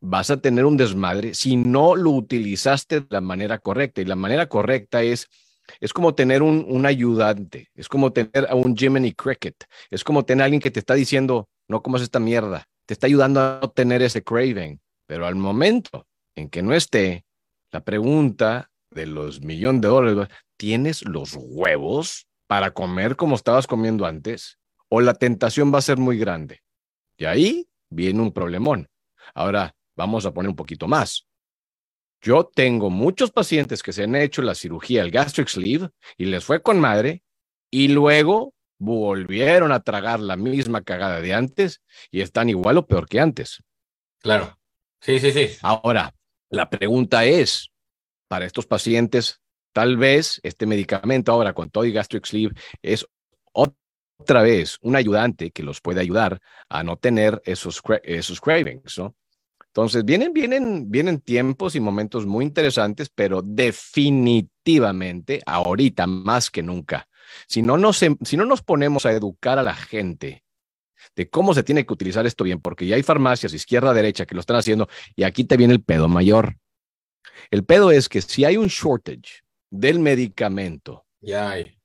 vas 0.00 0.30
a 0.30 0.40
tener 0.40 0.64
un 0.64 0.76
desmadre 0.76 1.34
si 1.34 1.56
no 1.56 1.96
lo 1.96 2.10
utilizaste 2.10 3.00
de 3.00 3.06
la 3.10 3.20
manera 3.20 3.58
correcta. 3.58 4.00
Y 4.00 4.04
la 4.04 4.16
manera 4.16 4.48
correcta 4.48 5.02
es, 5.02 5.28
es 5.80 5.92
como 5.92 6.14
tener 6.14 6.42
un, 6.42 6.64
un 6.68 6.86
ayudante, 6.86 7.70
es 7.74 7.88
como 7.88 8.12
tener 8.12 8.46
a 8.48 8.54
un 8.54 8.76
Jiminy 8.76 9.12
Cricket, 9.12 9.56
es 9.90 10.04
como 10.04 10.24
tener 10.24 10.42
a 10.42 10.44
alguien 10.44 10.60
que 10.60 10.70
te 10.70 10.80
está 10.80 10.94
diciendo, 10.94 11.48
no 11.68 11.82
comas 11.82 12.02
esta 12.02 12.20
mierda, 12.20 12.66
te 12.86 12.94
está 12.94 13.06
ayudando 13.06 13.40
a 13.40 13.58
no 13.62 13.70
tener 13.70 14.02
ese 14.02 14.22
craving. 14.22 14.80
Pero 15.06 15.26
al 15.26 15.36
momento 15.36 16.06
en 16.34 16.48
que 16.48 16.62
no 16.62 16.74
esté, 16.74 17.24
la 17.72 17.80
pregunta 17.84 18.70
de 18.90 19.06
los 19.06 19.40
millones 19.40 19.82
de 19.82 19.88
dólares, 19.88 20.28
¿tienes 20.56 21.04
los 21.04 21.36
huevos 21.38 22.26
para 22.46 22.72
comer 22.72 23.16
como 23.16 23.34
estabas 23.34 23.66
comiendo 23.66 24.06
antes? 24.06 24.58
¿O 24.88 25.00
la 25.00 25.14
tentación 25.14 25.72
va 25.72 25.78
a 25.78 25.82
ser 25.82 25.98
muy 25.98 26.18
grande? 26.18 26.62
Y 27.16 27.24
ahí 27.24 27.68
viene 27.90 28.20
un 28.20 28.32
problemón. 28.32 28.88
Ahora, 29.34 29.74
vamos 29.96 30.26
a 30.26 30.32
poner 30.32 30.50
un 30.50 30.56
poquito 30.56 30.86
más. 30.86 31.26
Yo 32.20 32.44
tengo 32.44 32.90
muchos 32.90 33.30
pacientes 33.30 33.82
que 33.82 33.92
se 33.92 34.04
han 34.04 34.14
hecho 34.16 34.42
la 34.42 34.54
cirugía, 34.54 35.02
el 35.02 35.10
gastric 35.10 35.48
sleeve, 35.48 35.90
y 36.16 36.26
les 36.26 36.44
fue 36.44 36.62
con 36.62 36.80
madre, 36.80 37.22
y 37.70 37.88
luego 37.88 38.54
volvieron 38.78 39.72
a 39.72 39.80
tragar 39.80 40.20
la 40.20 40.36
misma 40.36 40.82
cagada 40.82 41.20
de 41.20 41.34
antes 41.34 41.82
y 42.10 42.20
están 42.20 42.48
igual 42.48 42.78
o 42.78 42.86
peor 42.86 43.08
que 43.08 43.20
antes. 43.20 43.62
Claro. 44.20 44.58
Sí, 45.00 45.18
sí, 45.20 45.30
sí. 45.32 45.56
Ahora, 45.62 46.14
la 46.50 46.68
pregunta 46.68 47.24
es, 47.24 47.70
para 48.28 48.44
estos 48.44 48.66
pacientes, 48.66 49.40
tal 49.76 49.98
vez 49.98 50.40
este 50.42 50.64
medicamento 50.64 51.30
ahora 51.30 51.52
con 51.52 51.68
todo 51.68 51.84
y 51.84 51.92
gastric 51.92 52.24
sleeve 52.24 52.54
es 52.80 53.06
otra 53.52 54.40
vez 54.40 54.78
un 54.80 54.96
ayudante 54.96 55.50
que 55.50 55.62
los 55.62 55.82
puede 55.82 56.00
ayudar 56.00 56.40
a 56.70 56.82
no 56.82 56.96
tener 56.96 57.42
esos, 57.44 57.82
esos 58.02 58.40
cravings. 58.40 58.98
Entonces, 59.66 60.02
vienen, 60.06 60.32
vienen, 60.32 60.90
vienen 60.90 61.20
tiempos 61.20 61.76
y 61.76 61.80
momentos 61.80 62.24
muy 62.24 62.46
interesantes, 62.46 63.10
pero 63.14 63.42
definitivamente 63.42 65.42
ahorita 65.44 66.06
más 66.06 66.50
que 66.50 66.62
nunca. 66.62 67.06
Si 67.46 67.60
no 67.60 67.76
nos, 67.76 68.02
em- 68.02 68.16
si 68.24 68.38
no 68.38 68.46
nos 68.46 68.62
ponemos 68.62 69.04
a 69.04 69.12
educar 69.12 69.58
a 69.58 69.62
la 69.62 69.74
gente 69.74 70.42
de 71.14 71.28
cómo 71.28 71.52
se 71.52 71.62
tiene 71.62 71.84
que 71.84 71.92
utilizar 71.92 72.24
esto 72.24 72.44
bien, 72.44 72.62
porque 72.62 72.86
ya 72.86 72.96
hay 72.96 73.02
farmacias 73.02 73.52
izquierda, 73.52 73.92
derecha 73.92 74.24
que 74.24 74.36
lo 74.36 74.40
están 74.40 74.56
haciendo 74.56 74.88
y 75.14 75.24
aquí 75.24 75.44
te 75.44 75.58
viene 75.58 75.74
el 75.74 75.82
pedo 75.82 76.08
mayor. 76.08 76.56
El 77.50 77.66
pedo 77.66 77.90
es 77.90 78.08
que 78.08 78.22
si 78.22 78.46
hay 78.46 78.56
un 78.56 78.68
shortage 78.68 79.44
del 79.70 79.98
medicamento. 79.98 81.06
Ya 81.20 81.50
hay. 81.50 81.78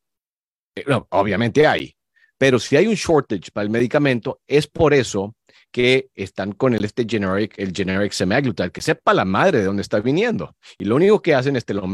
Eh, 0.75 0.83
no, 0.87 1.07
obviamente 1.09 1.67
hay, 1.67 1.95
pero 2.37 2.57
si 2.57 2.75
hay 2.75 2.87
un 2.87 2.95
shortage 2.95 3.51
para 3.53 3.65
el 3.65 3.69
medicamento, 3.69 4.41
es 4.47 4.65
por 4.65 4.93
eso 4.93 5.35
que 5.71 6.09
están 6.15 6.53
con 6.53 6.73
el 6.73 6.83
este 6.83 7.05
generic, 7.07 7.53
el 7.57 7.71
generic 7.71 8.11
semaglutide, 8.13 8.71
que 8.71 8.81
sepa 8.81 9.13
la 9.13 9.25
madre 9.25 9.59
de 9.59 9.65
dónde 9.65 9.83
está 9.83 9.99
viniendo. 9.99 10.55
Y 10.79 10.85
lo 10.85 10.95
único 10.95 11.21
que 11.21 11.35
hacen 11.35 11.55
es 11.55 11.63
que 11.65 11.75
lo 11.75 11.87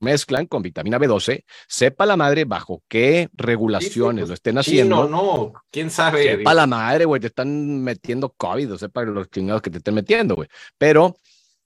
mezclan 0.00 0.46
con 0.46 0.62
vitamina 0.62 0.98
B12, 0.98 1.44
sepa 1.66 2.06
la 2.06 2.16
madre 2.16 2.44
bajo 2.44 2.82
qué 2.86 3.28
regulaciones 3.32 4.22
pues, 4.22 4.28
lo 4.28 4.34
estén 4.34 4.58
haciendo. 4.58 5.08
no, 5.08 5.08
no, 5.08 5.52
quién 5.70 5.90
sabe. 5.90 6.22
Sepa 6.22 6.54
la 6.54 6.66
madre, 6.66 7.04
güey, 7.04 7.20
te 7.20 7.26
están 7.26 7.82
metiendo 7.82 8.30
COVID, 8.30 8.74
o 8.74 8.78
sepa 8.78 9.02
los 9.02 9.28
chingados 9.30 9.62
que 9.62 9.70
te 9.70 9.78
estén 9.78 9.94
metiendo, 9.94 10.36
güey. 10.36 10.48
Pero 10.78 11.16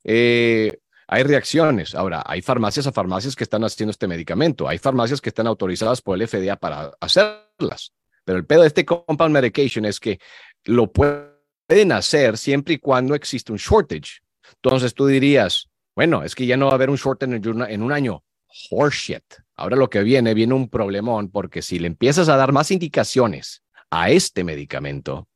eh, 0.05 0.79
hay 1.07 1.23
reacciones. 1.23 1.95
Ahora, 1.95 2.23
hay 2.27 2.43
farmacias 2.43 2.87
a 2.87 2.93
farmacias 2.93 3.37
que 3.37 3.45
están 3.45 3.65
haciendo 3.65 3.91
este 3.91 4.09
medicamento. 4.09 4.69
Hay 4.69 4.79
farmacias 4.79 5.21
que 5.21 5.29
están 5.29 5.47
autorizadas 5.47 6.01
por 6.01 6.21
el 6.21 6.27
FDA 6.27 6.57
para 6.57 6.93
hacerlas. 7.01 7.93
Pero 8.25 8.39
el 8.39 8.47
pedo 8.47 8.63
de 8.63 8.69
este 8.69 8.85
compound 8.85 9.33
medication 9.33 9.85
es 9.85 9.99
que 9.99 10.19
lo 10.65 10.93
pueden 10.93 11.93
hacer 11.93 12.39
siempre 12.39 12.75
y 12.75 12.79
cuando 12.79 13.15
existe 13.15 13.53
un 13.53 13.59
shortage. 13.59 14.21
Entonces 14.55 14.95
tú 14.95 15.07
dirías, 15.07 15.69
bueno, 15.95 16.23
es 16.23 16.35
que 16.35 16.47
ya 16.47 16.57
no 16.57 16.67
va 16.67 16.73
a 16.73 16.75
haber 16.77 16.91
un 16.91 16.97
shortage 16.97 17.35
en 17.35 17.83
un 17.83 17.93
año. 17.93 18.23
Horseshit. 18.71 19.25
Ahora 19.57 19.77
lo 19.77 19.89
que 19.89 20.03
viene, 20.03 20.35
viene 20.35 20.55
un 20.55 20.69
problemón 20.69 21.31
porque 21.31 21.63
si 21.63 21.79
le 21.79 21.87
empiezas 21.87 22.29
a 22.29 22.37
dar 22.37 22.53
más 22.53 22.71
indicaciones 22.71 23.63
a 23.91 24.11
este 24.11 24.45
medicamento, 24.45 25.29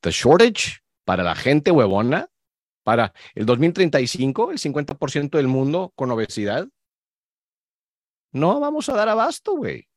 the 0.00 0.10
shortage 0.10 0.80
para 1.04 1.22
la 1.22 1.34
gente 1.34 1.70
huevona 1.70 2.28
para 2.82 3.12
el 3.34 3.46
2035, 3.46 4.50
el 4.50 4.58
50% 4.58 5.30
del 5.30 5.48
mundo 5.48 5.92
con 5.94 6.10
obesidad. 6.10 6.68
No 8.32 8.60
vamos 8.60 8.88
a 8.88 8.94
dar 8.94 9.08
abasto, 9.08 9.56
güey. 9.56 9.88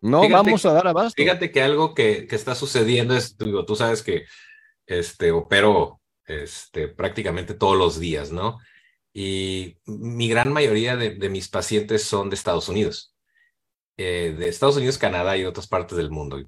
No 0.00 0.28
vamos 0.28 0.66
a 0.66 0.72
dar 0.72 0.86
abasto. 0.86 1.14
Fíjate 1.16 1.50
que 1.50 1.62
algo 1.62 1.94
que, 1.94 2.26
que 2.26 2.36
está 2.36 2.54
sucediendo 2.54 3.16
es, 3.16 3.36
digo, 3.38 3.64
tú 3.64 3.76
sabes 3.76 4.02
que 4.02 4.24
este, 4.86 5.30
opero 5.30 6.00
este, 6.26 6.88
prácticamente 6.88 7.54
todos 7.54 7.76
los 7.76 7.98
días, 7.98 8.32
¿no? 8.32 8.58
Y 9.12 9.78
mi 9.86 10.28
gran 10.28 10.52
mayoría 10.52 10.96
de, 10.96 11.14
de 11.14 11.28
mis 11.28 11.48
pacientes 11.48 12.02
son 12.02 12.28
de 12.28 12.36
Estados 12.36 12.68
Unidos, 12.68 13.14
eh, 13.96 14.34
de 14.38 14.48
Estados 14.48 14.76
Unidos, 14.76 14.98
Canadá 14.98 15.36
y 15.36 15.44
otras 15.44 15.66
partes 15.66 15.96
del 15.96 16.10
mundo. 16.10 16.38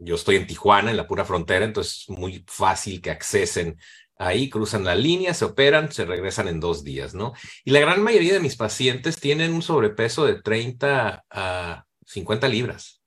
Yo 0.00 0.14
estoy 0.14 0.36
en 0.36 0.46
Tijuana, 0.46 0.90
en 0.90 0.96
la 0.96 1.08
pura 1.08 1.24
frontera, 1.24 1.64
entonces 1.64 2.02
es 2.02 2.10
muy 2.10 2.44
fácil 2.46 3.00
que 3.00 3.10
accesen 3.10 3.78
Ahí 4.18 4.50
cruzan 4.50 4.84
la 4.84 4.96
línea, 4.96 5.32
se 5.32 5.44
operan, 5.44 5.92
se 5.92 6.04
regresan 6.04 6.48
en 6.48 6.58
dos 6.58 6.82
días, 6.82 7.14
¿no? 7.14 7.34
Y 7.64 7.70
la 7.70 7.80
gran 7.80 8.02
mayoría 8.02 8.34
de 8.34 8.40
mis 8.40 8.56
pacientes 8.56 9.20
tienen 9.20 9.54
un 9.54 9.62
sobrepeso 9.62 10.26
de 10.26 10.42
30 10.42 11.24
a 11.30 11.84
50 12.04 12.48
libras. 12.48 13.00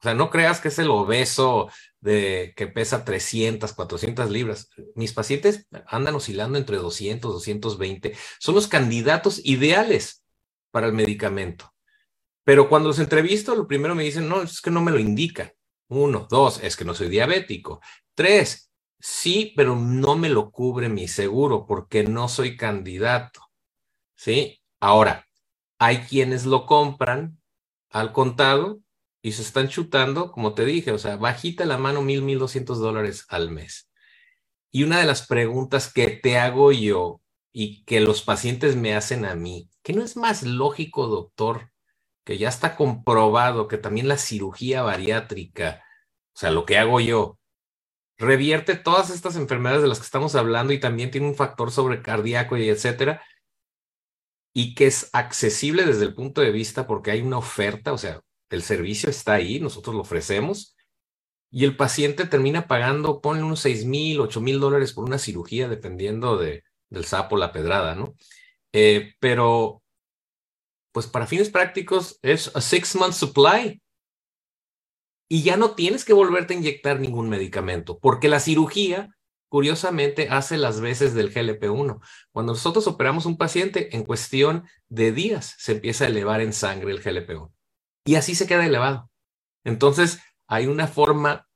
O 0.00 0.04
sea, 0.04 0.14
no 0.14 0.30
creas 0.30 0.60
que 0.60 0.68
es 0.68 0.78
el 0.78 0.90
obeso 0.90 1.68
de 2.00 2.54
que 2.56 2.68
pesa 2.68 3.04
300, 3.04 3.72
400 3.72 4.30
libras. 4.30 4.70
Mis 4.94 5.12
pacientes 5.12 5.66
andan 5.86 6.14
oscilando 6.14 6.56
entre 6.56 6.76
200, 6.76 7.32
220. 7.32 8.16
Son 8.38 8.54
los 8.54 8.68
candidatos 8.68 9.40
ideales 9.44 10.24
para 10.70 10.86
el 10.86 10.92
medicamento. 10.92 11.74
Pero 12.44 12.68
cuando 12.68 12.88
los 12.88 12.98
entrevisto, 13.00 13.54
lo 13.54 13.66
primero 13.66 13.94
me 13.94 14.04
dicen, 14.04 14.28
no, 14.28 14.42
es 14.42 14.60
que 14.60 14.70
no 14.70 14.80
me 14.80 14.92
lo 14.92 14.98
indica. 14.98 15.52
Uno, 15.88 16.26
dos, 16.30 16.60
es 16.62 16.76
que 16.76 16.84
no 16.84 16.94
soy 16.94 17.08
diabético. 17.08 17.80
Tres, 18.14 18.67
Sí, 19.00 19.52
pero 19.56 19.76
no 19.76 20.16
me 20.16 20.28
lo 20.28 20.50
cubre 20.50 20.88
mi 20.88 21.08
seguro 21.08 21.66
porque 21.66 22.02
no 22.04 22.28
soy 22.28 22.56
candidato. 22.56 23.40
¿Sí? 24.16 24.60
Ahora, 24.80 25.26
hay 25.78 25.98
quienes 25.98 26.44
lo 26.46 26.66
compran 26.66 27.40
al 27.90 28.12
contado 28.12 28.80
y 29.22 29.32
se 29.32 29.42
están 29.42 29.68
chutando, 29.68 30.32
como 30.32 30.54
te 30.54 30.64
dije, 30.64 30.92
o 30.92 30.98
sea, 30.98 31.16
bajita 31.16 31.64
la 31.64 31.78
mano 31.78 32.02
mil, 32.02 32.22
mil 32.22 32.38
doscientos 32.38 32.78
dólares 32.78 33.26
al 33.28 33.50
mes. 33.50 33.90
Y 34.70 34.84
una 34.84 34.98
de 34.98 35.06
las 35.06 35.26
preguntas 35.26 35.92
que 35.92 36.08
te 36.08 36.38
hago 36.38 36.72
yo 36.72 37.20
y 37.52 37.84
que 37.84 38.00
los 38.00 38.22
pacientes 38.22 38.76
me 38.76 38.94
hacen 38.94 39.24
a 39.24 39.34
mí, 39.34 39.70
¿qué 39.82 39.92
no 39.92 40.02
es 40.02 40.16
más 40.16 40.42
lógico, 40.42 41.06
doctor, 41.06 41.72
que 42.24 42.38
ya 42.38 42.48
está 42.48 42.76
comprobado 42.76 43.68
que 43.68 43.78
también 43.78 44.08
la 44.08 44.18
cirugía 44.18 44.82
bariátrica, 44.82 45.82
o 46.34 46.38
sea, 46.38 46.50
lo 46.50 46.66
que 46.66 46.76
hago 46.78 47.00
yo, 47.00 47.38
revierte 48.18 48.76
todas 48.76 49.10
estas 49.10 49.36
enfermedades 49.36 49.82
de 49.82 49.88
las 49.88 49.98
que 49.98 50.04
estamos 50.04 50.34
hablando 50.34 50.72
y 50.72 50.80
también 50.80 51.10
tiene 51.10 51.28
un 51.28 51.36
factor 51.36 51.70
sobre 51.70 52.02
cardíaco 52.02 52.56
y 52.56 52.68
etcétera, 52.68 53.22
y 54.52 54.74
que 54.74 54.86
es 54.86 55.10
accesible 55.12 55.86
desde 55.86 56.04
el 56.04 56.14
punto 56.14 56.40
de 56.40 56.50
vista 56.50 56.86
porque 56.86 57.12
hay 57.12 57.22
una 57.22 57.38
oferta, 57.38 57.92
o 57.92 57.98
sea, 57.98 58.20
el 58.50 58.62
servicio 58.62 59.08
está 59.08 59.34
ahí, 59.34 59.60
nosotros 59.60 59.94
lo 59.94 60.02
ofrecemos, 60.02 60.76
y 61.50 61.64
el 61.64 61.76
paciente 61.76 62.26
termina 62.26 62.66
pagando, 62.66 63.20
ponle 63.20 63.42
unos 63.42 63.60
seis 63.60 63.84
mil, 63.84 64.20
ocho 64.20 64.40
mil 64.40 64.58
dólares 64.60 64.92
por 64.92 65.04
una 65.04 65.18
cirugía, 65.18 65.68
dependiendo 65.68 66.36
de, 66.36 66.64
del 66.90 67.04
sapo, 67.04 67.36
la 67.36 67.52
pedrada, 67.52 67.94
¿no? 67.94 68.14
Eh, 68.72 69.14
pero, 69.20 69.82
pues 70.92 71.06
para 71.06 71.26
fines 71.26 71.50
prácticos 71.50 72.18
es 72.22 72.54
a 72.54 72.60
six 72.60 72.96
month 72.96 73.14
supply 73.14 73.80
y 75.28 75.42
ya 75.42 75.56
no 75.56 75.72
tienes 75.72 76.04
que 76.04 76.12
volverte 76.12 76.54
a 76.54 76.56
inyectar 76.56 77.00
ningún 77.00 77.28
medicamento, 77.28 77.98
porque 77.98 78.28
la 78.28 78.40
cirugía, 78.40 79.14
curiosamente, 79.48 80.28
hace 80.30 80.56
las 80.56 80.80
veces 80.80 81.14
del 81.14 81.32
GLP-1. 81.32 82.00
Cuando 82.32 82.52
nosotros 82.52 82.86
operamos 82.86 83.26
un 83.26 83.36
paciente, 83.36 83.94
en 83.94 84.04
cuestión 84.04 84.66
de 84.88 85.12
días 85.12 85.54
se 85.58 85.72
empieza 85.72 86.04
a 86.04 86.08
elevar 86.08 86.40
en 86.40 86.52
sangre 86.52 86.92
el 86.92 87.02
GLP-1 87.02 87.52
y 88.08 88.14
así 88.14 88.34
se 88.34 88.46
queda 88.46 88.64
elevado. 88.64 89.10
Entonces, 89.64 90.20
hay 90.46 90.66
una 90.66 90.86
forma 90.86 91.46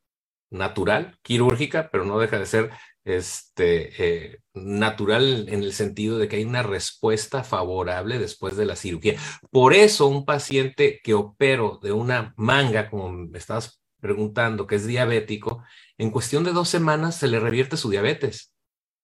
natural, 0.50 1.18
quirúrgica, 1.22 1.88
pero 1.90 2.04
no 2.04 2.18
deja 2.18 2.38
de 2.38 2.44
ser 2.44 2.70
este, 3.04 4.32
eh, 4.32 4.38
natural 4.54 5.48
en 5.48 5.62
el 5.62 5.72
sentido 5.72 6.18
de 6.18 6.28
que 6.28 6.36
hay 6.36 6.44
una 6.44 6.62
respuesta 6.62 7.44
favorable 7.44 8.18
después 8.18 8.56
de 8.56 8.66
la 8.66 8.76
cirugía. 8.76 9.18
Por 9.50 9.74
eso 9.74 10.06
un 10.06 10.24
paciente 10.24 11.00
que 11.02 11.14
opero 11.14 11.78
de 11.82 11.92
una 11.92 12.34
manga, 12.36 12.90
como 12.90 13.10
me 13.10 13.38
estabas 13.38 13.80
preguntando, 14.00 14.66
que 14.66 14.76
es 14.76 14.86
diabético, 14.86 15.62
en 15.98 16.10
cuestión 16.10 16.44
de 16.44 16.52
dos 16.52 16.68
semanas 16.68 17.16
se 17.16 17.28
le 17.28 17.40
revierte 17.40 17.76
su 17.76 17.90
diabetes. 17.90 18.52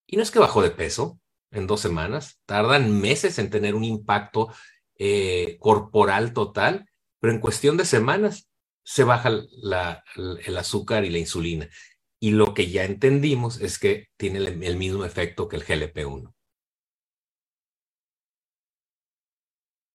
Y 0.07 0.17
no 0.17 0.23
es 0.23 0.31
que 0.31 0.39
bajó 0.39 0.63
de 0.63 0.71
peso 0.71 1.21
en 1.51 1.67
dos 1.67 1.81
semanas, 1.81 2.41
tardan 2.47 3.01
meses 3.01 3.39
en 3.39 3.51
tener 3.51 3.75
un 3.75 3.85
impacto 3.85 4.53
eh, 4.97 5.57
corporal 5.61 6.33
total, 6.33 6.89
pero 7.21 7.33
en 7.33 7.41
cuestión 7.41 7.77
de 7.77 7.85
semanas 7.85 8.49
se 8.83 9.05
baja 9.05 9.29
el 9.29 10.57
azúcar 10.57 11.05
y 11.05 11.11
la 11.11 11.19
insulina. 11.19 11.69
Y 12.21 12.33
lo 12.33 12.53
que 12.55 12.71
ya 12.71 12.85
entendimos 12.85 13.61
es 13.61 13.79
que 13.79 14.09
tiene 14.17 14.39
el, 14.39 14.77
mismo 14.77 15.05
efecto 15.05 15.49
que 15.49 15.57
el 15.57 15.65
GLP-1. 15.65 16.35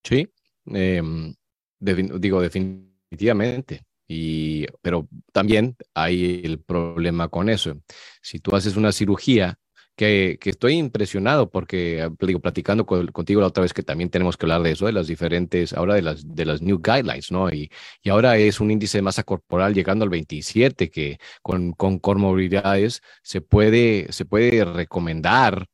Sí, 0.04 0.32
em, 0.68 1.34
digo 1.80 2.42
definitivamente. 2.42 3.86
Y, 4.08 4.66
pero 4.82 5.08
también 5.32 5.76
hay 5.94 6.42
el 6.44 6.60
problema 6.60 7.30
con 7.30 7.50
eso. 7.50 7.76
Si 8.22 8.40
tú 8.40 8.56
haces 8.56 8.76
una 8.76 8.92
cirugía 8.92 9.58
que, 9.96 10.40
estoy 10.44 10.74
impresionado 10.74 11.50
porque, 11.50 12.02
ah, 12.02 12.12
digo, 12.20 12.40
platicando 12.40 12.86
contigo 12.86 13.42
la 13.42 13.48
otra 13.48 13.62
vez 13.62 13.74
que 13.74 13.84
también 13.84 14.10
tenemos 14.10 14.38
que 14.38 14.46
hablar 14.46 14.62
de 14.64 14.72
eso, 14.72 14.86
de 14.86 14.94
las 14.94 15.08
diferentes, 15.08 15.74
ahora 15.74 15.96
de 15.96 16.02
las, 16.02 16.36
de 16.36 16.46
las 16.46 16.62
new 16.62 16.80
guidelines, 16.82 17.32
¿no? 17.32 17.52
Y, 17.52 17.72
y 18.02 18.10
ahora 18.10 18.38
es 18.38 18.60
un 18.60 18.72
índice 18.72 18.98
de 18.98 19.04
masa 19.04 19.24
corporal 19.24 19.74
llegando 19.74 20.04
al 20.04 20.10
27, 20.10 20.90
que 20.90 21.20
con, 21.42 21.74
con 21.74 22.00
comorbilidades 22.00 23.02
se 23.22 23.42
puede, 23.42 24.12
se 24.12 24.26
puede 24.26 24.66
recomendar 24.66 25.68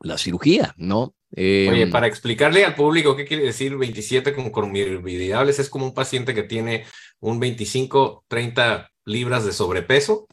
la 0.00 0.18
cirugía, 0.18 0.74
¿no? 0.76 1.14
Oye, 1.36 1.82
em, 1.82 1.90
para 1.90 2.06
explicarle 2.06 2.64
al 2.64 2.76
público 2.76 3.16
qué 3.16 3.24
quiere 3.24 3.44
decir 3.44 3.76
27 3.76 4.34
con 4.34 4.50
comorbilidades, 4.50 5.58
es 5.58 5.68
como 5.68 5.86
un 5.86 5.94
paciente 5.94 6.34
que 6.34 6.44
tiene 6.44 6.84
un 7.18 7.40
25, 7.40 8.24
30 8.28 8.90
libras 9.06 9.44
de 9.44 9.52
sobrepeso 9.52 10.28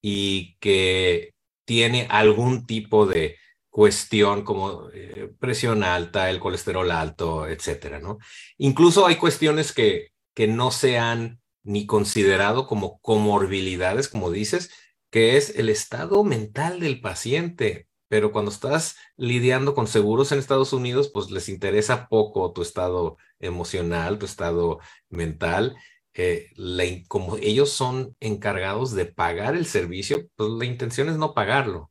y 0.00 0.56
que 0.58 1.34
tiene 1.66 2.06
algún 2.08 2.66
tipo 2.66 3.06
de 3.06 3.36
cuestión 3.68 4.42
como 4.42 4.88
eh, 4.94 5.30
presión 5.38 5.84
alta, 5.84 6.30
el 6.30 6.40
colesterol 6.40 6.90
alto, 6.90 7.46
etcétera, 7.46 8.00
¿no? 8.00 8.18
Incluso 8.56 9.06
hay 9.06 9.16
cuestiones 9.16 9.72
que, 9.72 10.12
que 10.34 10.46
no 10.46 10.70
se 10.70 10.98
han 10.98 11.40
ni 11.62 11.84
considerado 11.84 12.66
como 12.66 12.98
comorbilidades, 13.00 14.08
como 14.08 14.30
dices, 14.30 14.70
que 15.10 15.36
es 15.36 15.56
el 15.56 15.68
estado 15.68 16.24
mental 16.24 16.80
del 16.80 17.02
paciente. 17.02 17.88
Pero 18.08 18.32
cuando 18.32 18.50
estás 18.50 18.96
lidiando 19.16 19.74
con 19.74 19.88
seguros 19.88 20.32
en 20.32 20.38
Estados 20.38 20.72
Unidos, 20.72 21.10
pues 21.12 21.30
les 21.30 21.48
interesa 21.48 22.08
poco 22.08 22.52
tu 22.52 22.62
estado 22.62 23.18
emocional, 23.40 24.18
tu 24.18 24.26
estado 24.26 24.78
mental 25.10 25.76
eh, 26.16 27.04
como 27.08 27.36
ellos 27.36 27.70
son 27.70 28.16
encargados 28.20 28.92
de 28.94 29.06
pagar 29.06 29.54
el 29.56 29.66
servicio, 29.66 30.26
pues 30.36 30.50
la 30.50 30.64
intención 30.64 31.08
es 31.08 31.16
no 31.16 31.34
pagarlo. 31.34 31.90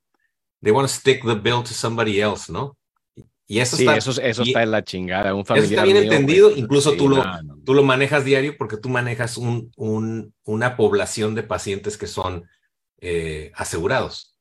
They 0.61 0.71
want 0.71 0.87
to 0.89 0.93
stick 0.93 1.23
the 1.23 1.35
bill 1.35 1.61
to 1.63 1.73
somebody 1.73 2.19
else, 2.21 2.51
¿no? 2.51 2.77
Y 3.47 3.59
eso 3.59 3.77
Sí, 3.77 3.83
está, 3.83 3.97
eso, 3.97 4.19
eso 4.19 4.43
y- 4.43 4.47
está 4.47 4.63
en 4.63 4.71
la 4.71 4.83
chingada. 4.83 5.33
Un 5.35 5.41
eso 5.41 5.53
familiar 5.53 5.69
está 5.71 5.83
bien 5.83 5.97
mío, 5.97 6.03
entendido, 6.11 6.49
güey, 6.49 6.61
incluso 6.61 6.91
sí, 6.91 6.97
tú, 6.97 7.09
lo, 7.09 7.17
no, 7.23 7.43
no. 7.43 7.57
tú 7.63 7.73
lo 7.75 7.83
manejas 7.83 8.25
diario 8.25 8.57
porque 8.57 8.77
tú 8.77 8.89
manejas 8.89 9.37
un, 9.37 9.71
un, 9.77 10.33
una 10.43 10.75
población 10.75 11.35
de 11.35 11.43
pacientes 11.43 11.97
que 11.97 12.07
son 12.07 12.45
eh, 13.01 13.51
asegurados. 13.55 14.35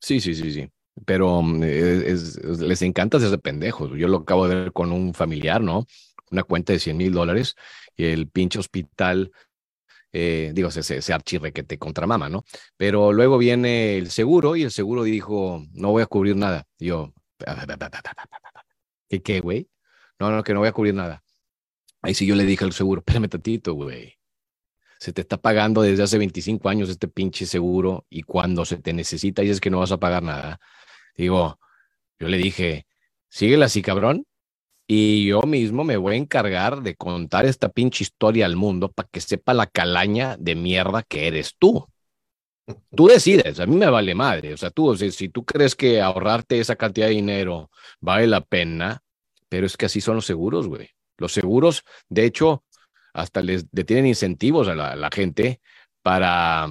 Sí, 0.00 0.20
sí, 0.20 0.34
sí, 0.34 0.52
sí. 0.52 0.68
Pero 1.06 1.40
mm, 1.42 1.62
es- 1.62 2.36
es- 2.36 2.60
les 2.60 2.82
encanta 2.82 3.16
hacerse 3.16 3.38
pendejos. 3.38 3.90
Yo 3.96 4.08
lo 4.08 4.18
acabo 4.18 4.46
de 4.48 4.54
ver 4.56 4.72
con 4.72 4.92
un 4.92 5.14
familiar, 5.14 5.60
¿no? 5.62 5.86
Una 6.30 6.42
cuenta 6.42 6.72
de 6.72 6.78
100 6.78 6.96
mil 6.96 7.12
dólares 7.12 7.54
el 7.96 8.28
pinche 8.28 8.58
hospital, 8.58 9.32
eh, 10.12 10.52
digo, 10.54 10.70
se, 10.70 10.82
se, 10.82 11.02
se 11.02 11.12
archirrequete 11.12 11.78
contra 11.78 12.06
mama, 12.06 12.28
¿no? 12.28 12.44
Pero 12.76 13.12
luego 13.12 13.38
viene 13.38 13.98
el 13.98 14.10
seguro 14.10 14.56
y 14.56 14.62
el 14.62 14.70
seguro 14.70 15.02
dijo, 15.04 15.64
no 15.72 15.90
voy 15.90 16.02
a 16.02 16.06
cubrir 16.06 16.36
nada. 16.36 16.66
Y 16.78 16.86
yo, 16.86 17.12
¿qué 19.08 19.22
qué, 19.22 19.40
güey? 19.40 19.68
No, 20.18 20.30
no, 20.30 20.42
que 20.42 20.54
no 20.54 20.60
voy 20.60 20.68
a 20.68 20.72
cubrir 20.72 20.94
nada. 20.94 21.22
Ahí 22.02 22.14
sí 22.14 22.26
yo 22.26 22.36
le 22.36 22.44
dije 22.44 22.64
al 22.64 22.72
seguro, 22.72 23.00
espérame 23.00 23.28
tantito, 23.28 23.74
güey. 23.74 24.14
Se 24.98 25.12
te 25.12 25.22
está 25.22 25.36
pagando 25.38 25.82
desde 25.82 26.02
hace 26.02 26.18
25 26.18 26.68
años 26.68 26.88
este 26.88 27.08
pinche 27.08 27.46
seguro 27.46 28.06
y 28.08 28.22
cuando 28.22 28.64
se 28.64 28.78
te 28.78 28.92
necesita 28.92 29.42
dices 29.42 29.60
que 29.60 29.70
no 29.70 29.80
vas 29.80 29.92
a 29.92 29.98
pagar 29.98 30.22
nada. 30.22 30.60
Digo, 31.16 31.58
yo 32.18 32.28
le 32.28 32.36
dije, 32.38 32.86
síguela 33.28 33.66
así, 33.66 33.82
cabrón. 33.82 34.26
Y 34.86 35.26
yo 35.26 35.40
mismo 35.42 35.82
me 35.82 35.96
voy 35.96 36.14
a 36.14 36.18
encargar 36.18 36.82
de 36.82 36.94
contar 36.94 37.46
esta 37.46 37.70
pinche 37.70 38.04
historia 38.04 38.46
al 38.46 38.56
mundo 38.56 38.90
para 38.92 39.08
que 39.10 39.20
sepa 39.20 39.54
la 39.54 39.66
calaña 39.66 40.36
de 40.38 40.54
mierda 40.54 41.02
que 41.02 41.26
eres 41.26 41.54
tú. 41.58 41.86
Tú 42.94 43.08
decides, 43.08 43.60
a 43.60 43.66
mí 43.66 43.76
me 43.76 43.88
vale 43.90 44.14
madre. 44.14 44.52
O 44.54 44.56
sea, 44.56 44.70
tú, 44.70 44.96
si, 44.96 45.10
si 45.10 45.28
tú 45.28 45.44
crees 45.44 45.74
que 45.74 46.00
ahorrarte 46.00 46.58
esa 46.58 46.76
cantidad 46.76 47.06
de 47.06 47.12
dinero 47.12 47.70
vale 48.00 48.26
la 48.26 48.40
pena, 48.40 49.02
pero 49.48 49.66
es 49.66 49.76
que 49.76 49.86
así 49.86 50.00
son 50.00 50.16
los 50.16 50.26
seguros, 50.26 50.66
güey. 50.66 50.90
Los 51.18 51.32
seguros, 51.32 51.84
de 52.08 52.24
hecho, 52.24 52.64
hasta 53.12 53.42
les 53.42 53.66
le 53.72 53.84
tienen 53.84 54.06
incentivos 54.06 54.68
a 54.68 54.74
la, 54.74 54.92
a 54.92 54.96
la 54.96 55.10
gente 55.12 55.60
para, 56.02 56.68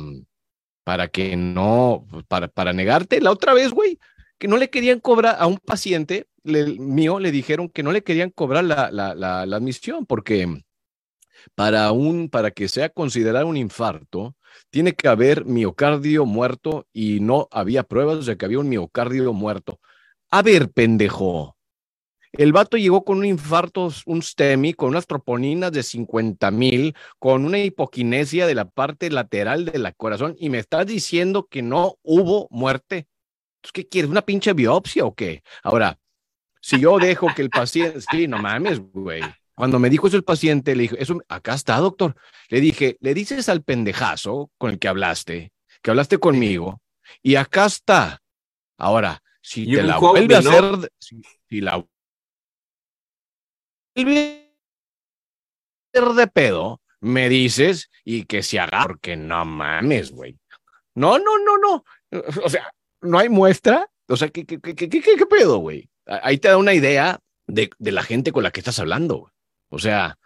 para 0.84 1.08
que 1.08 1.36
no, 1.36 2.08
para, 2.28 2.48
para 2.48 2.74
negarte. 2.74 3.22
La 3.22 3.32
otra 3.32 3.54
vez, 3.54 3.72
güey, 3.72 4.00
que 4.44 4.50
no 4.50 4.58
le 4.58 4.70
querían 4.70 5.00
cobrar 5.00 5.38
a 5.40 5.48
un 5.48 5.58
paciente 5.58 6.28
le- 6.44 6.78
mío, 6.78 7.18
le 7.18 7.32
dijeron 7.32 7.70
que 7.70 7.82
no 7.82 7.94
le 7.94 8.04
querían 8.04 8.30
cobrar 8.30 8.66
la, 8.66 8.92
la, 8.92 9.16
la, 9.16 9.40
admisión 9.44 10.06
porque 10.06 10.62
para, 11.56 11.90
un, 11.94 12.28
para 12.28 12.52
que 12.52 12.68
sea 12.68 12.90
considerado 12.90 13.48
un 13.48 13.56
infarto, 13.56 14.36
tiene 14.70 14.96
que 14.96 15.08
haber 15.08 15.46
miocardio 15.46 16.26
muerto 16.26 16.86
y 16.92 17.22
no 17.22 17.48
había 17.52 17.84
pruebas 17.84 18.26
de 18.26 18.36
que 18.36 18.44
había 18.44 18.60
un 18.60 18.68
miocardio 18.68 19.32
muerto. 19.32 19.80
A 20.30 20.42
ver, 20.42 20.70
pendejo. 20.74 21.56
El 22.34 22.52
vato 22.52 22.76
llegó 22.76 23.06
con 23.06 23.20
un 23.20 23.26
infarto, 23.26 23.92
un 24.06 24.22
STEMI, 24.22 24.74
con 24.74 24.90
unas 24.90 25.08
troponinas 25.08 25.72
de 25.72 25.84
50 25.84 26.52
mil, 26.52 26.96
con 27.18 27.46
una 27.46 27.60
hipoquinesia 27.60 28.46
de 28.46 28.56
la 28.56 28.66
parte 28.66 29.10
lateral 29.10 29.64
de 29.64 29.80
la 29.80 29.94
corazón 29.94 30.36
y 30.38 30.50
me 30.50 30.60
estás 30.60 30.86
diciendo 30.86 31.48
que 31.50 31.62
no 31.62 31.96
hubo 32.04 32.50
muerte. 32.52 33.08
Entonces, 33.64 33.72
¿Qué 33.74 33.88
quieres? 33.88 34.12
¿Una 34.12 34.22
pinche 34.22 34.52
biopsia 34.52 35.06
o 35.06 35.16
qué? 35.16 35.42
Ahora, 35.64 35.98
si 36.60 36.80
yo 36.82 37.00
dejo 37.00 37.34
que 37.34 37.42
el 37.42 37.50
paciente, 37.50 38.02
sí, 38.02 38.28
no 38.28 38.38
mames, 38.38 38.80
güey. 38.80 39.22
Cuando 39.56 39.80
me 39.80 39.90
dijo 39.90 40.08
eso 40.08 40.18
el 40.18 40.26
paciente, 40.26 40.76
le 40.76 40.84
dije, 40.84 40.96
eso, 41.00 41.22
acá 41.30 41.54
está, 41.54 41.78
doctor. 41.78 42.16
Le 42.50 42.60
dije, 42.60 42.98
le 43.00 43.14
dices 43.14 43.48
al 43.48 43.64
pendejazo 43.64 44.52
con 44.58 44.72
el 44.72 44.80
que 44.80 44.90
hablaste, 44.90 45.54
que 45.82 45.92
hablaste 45.92 46.18
conmigo, 46.18 46.82
y 47.22 47.36
acá 47.36 47.68
está. 47.68 48.22
Ahora, 48.78 49.24
si 49.42 49.66
You 49.66 49.78
te 49.78 49.84
la 49.84 49.98
vuelve 49.98 50.36
a 50.36 50.40
hacer, 50.40 50.92
si, 51.00 51.22
si 51.50 51.62
la 51.62 51.86
vuelve 53.96 54.50
a 55.94 56.00
hacer 56.00 56.14
de 56.16 56.28
pedo, 56.28 56.82
me 57.00 57.30
dices 57.30 57.90
y 58.04 58.26
que 58.26 58.44
se 58.44 58.60
haga, 58.60 58.84
porque 58.88 59.16
no 59.16 59.46
mames, 59.46 60.12
güey. 60.12 60.38
No, 60.96 61.18
no, 61.18 61.38
no, 61.38 61.58
no. 61.58 61.86
O 62.44 62.50
sea, 62.50 62.74
no 63.04 63.20
hay 63.20 63.30
muestra. 63.30 63.90
O 64.08 64.18
sea, 64.18 64.30
¿qué, 64.30 64.46
qué, 64.46 64.60
qué, 64.60 64.76
qué, 64.76 64.90
qué, 64.90 65.26
pedo, 65.26 65.58
güey? 65.60 65.90
Ahí 66.06 66.38
te 66.38 66.48
da 66.50 66.58
una 66.58 66.74
idea 66.74 67.20
de, 67.48 67.70
de 67.78 67.92
la 67.92 68.04
gente 68.04 68.32
con 68.32 68.44
la 68.44 68.52
que 68.52 68.60
estás 68.60 68.80
hablando. 68.80 69.20
güey. 69.20 69.32
O 69.70 69.80
sea, 69.80 70.18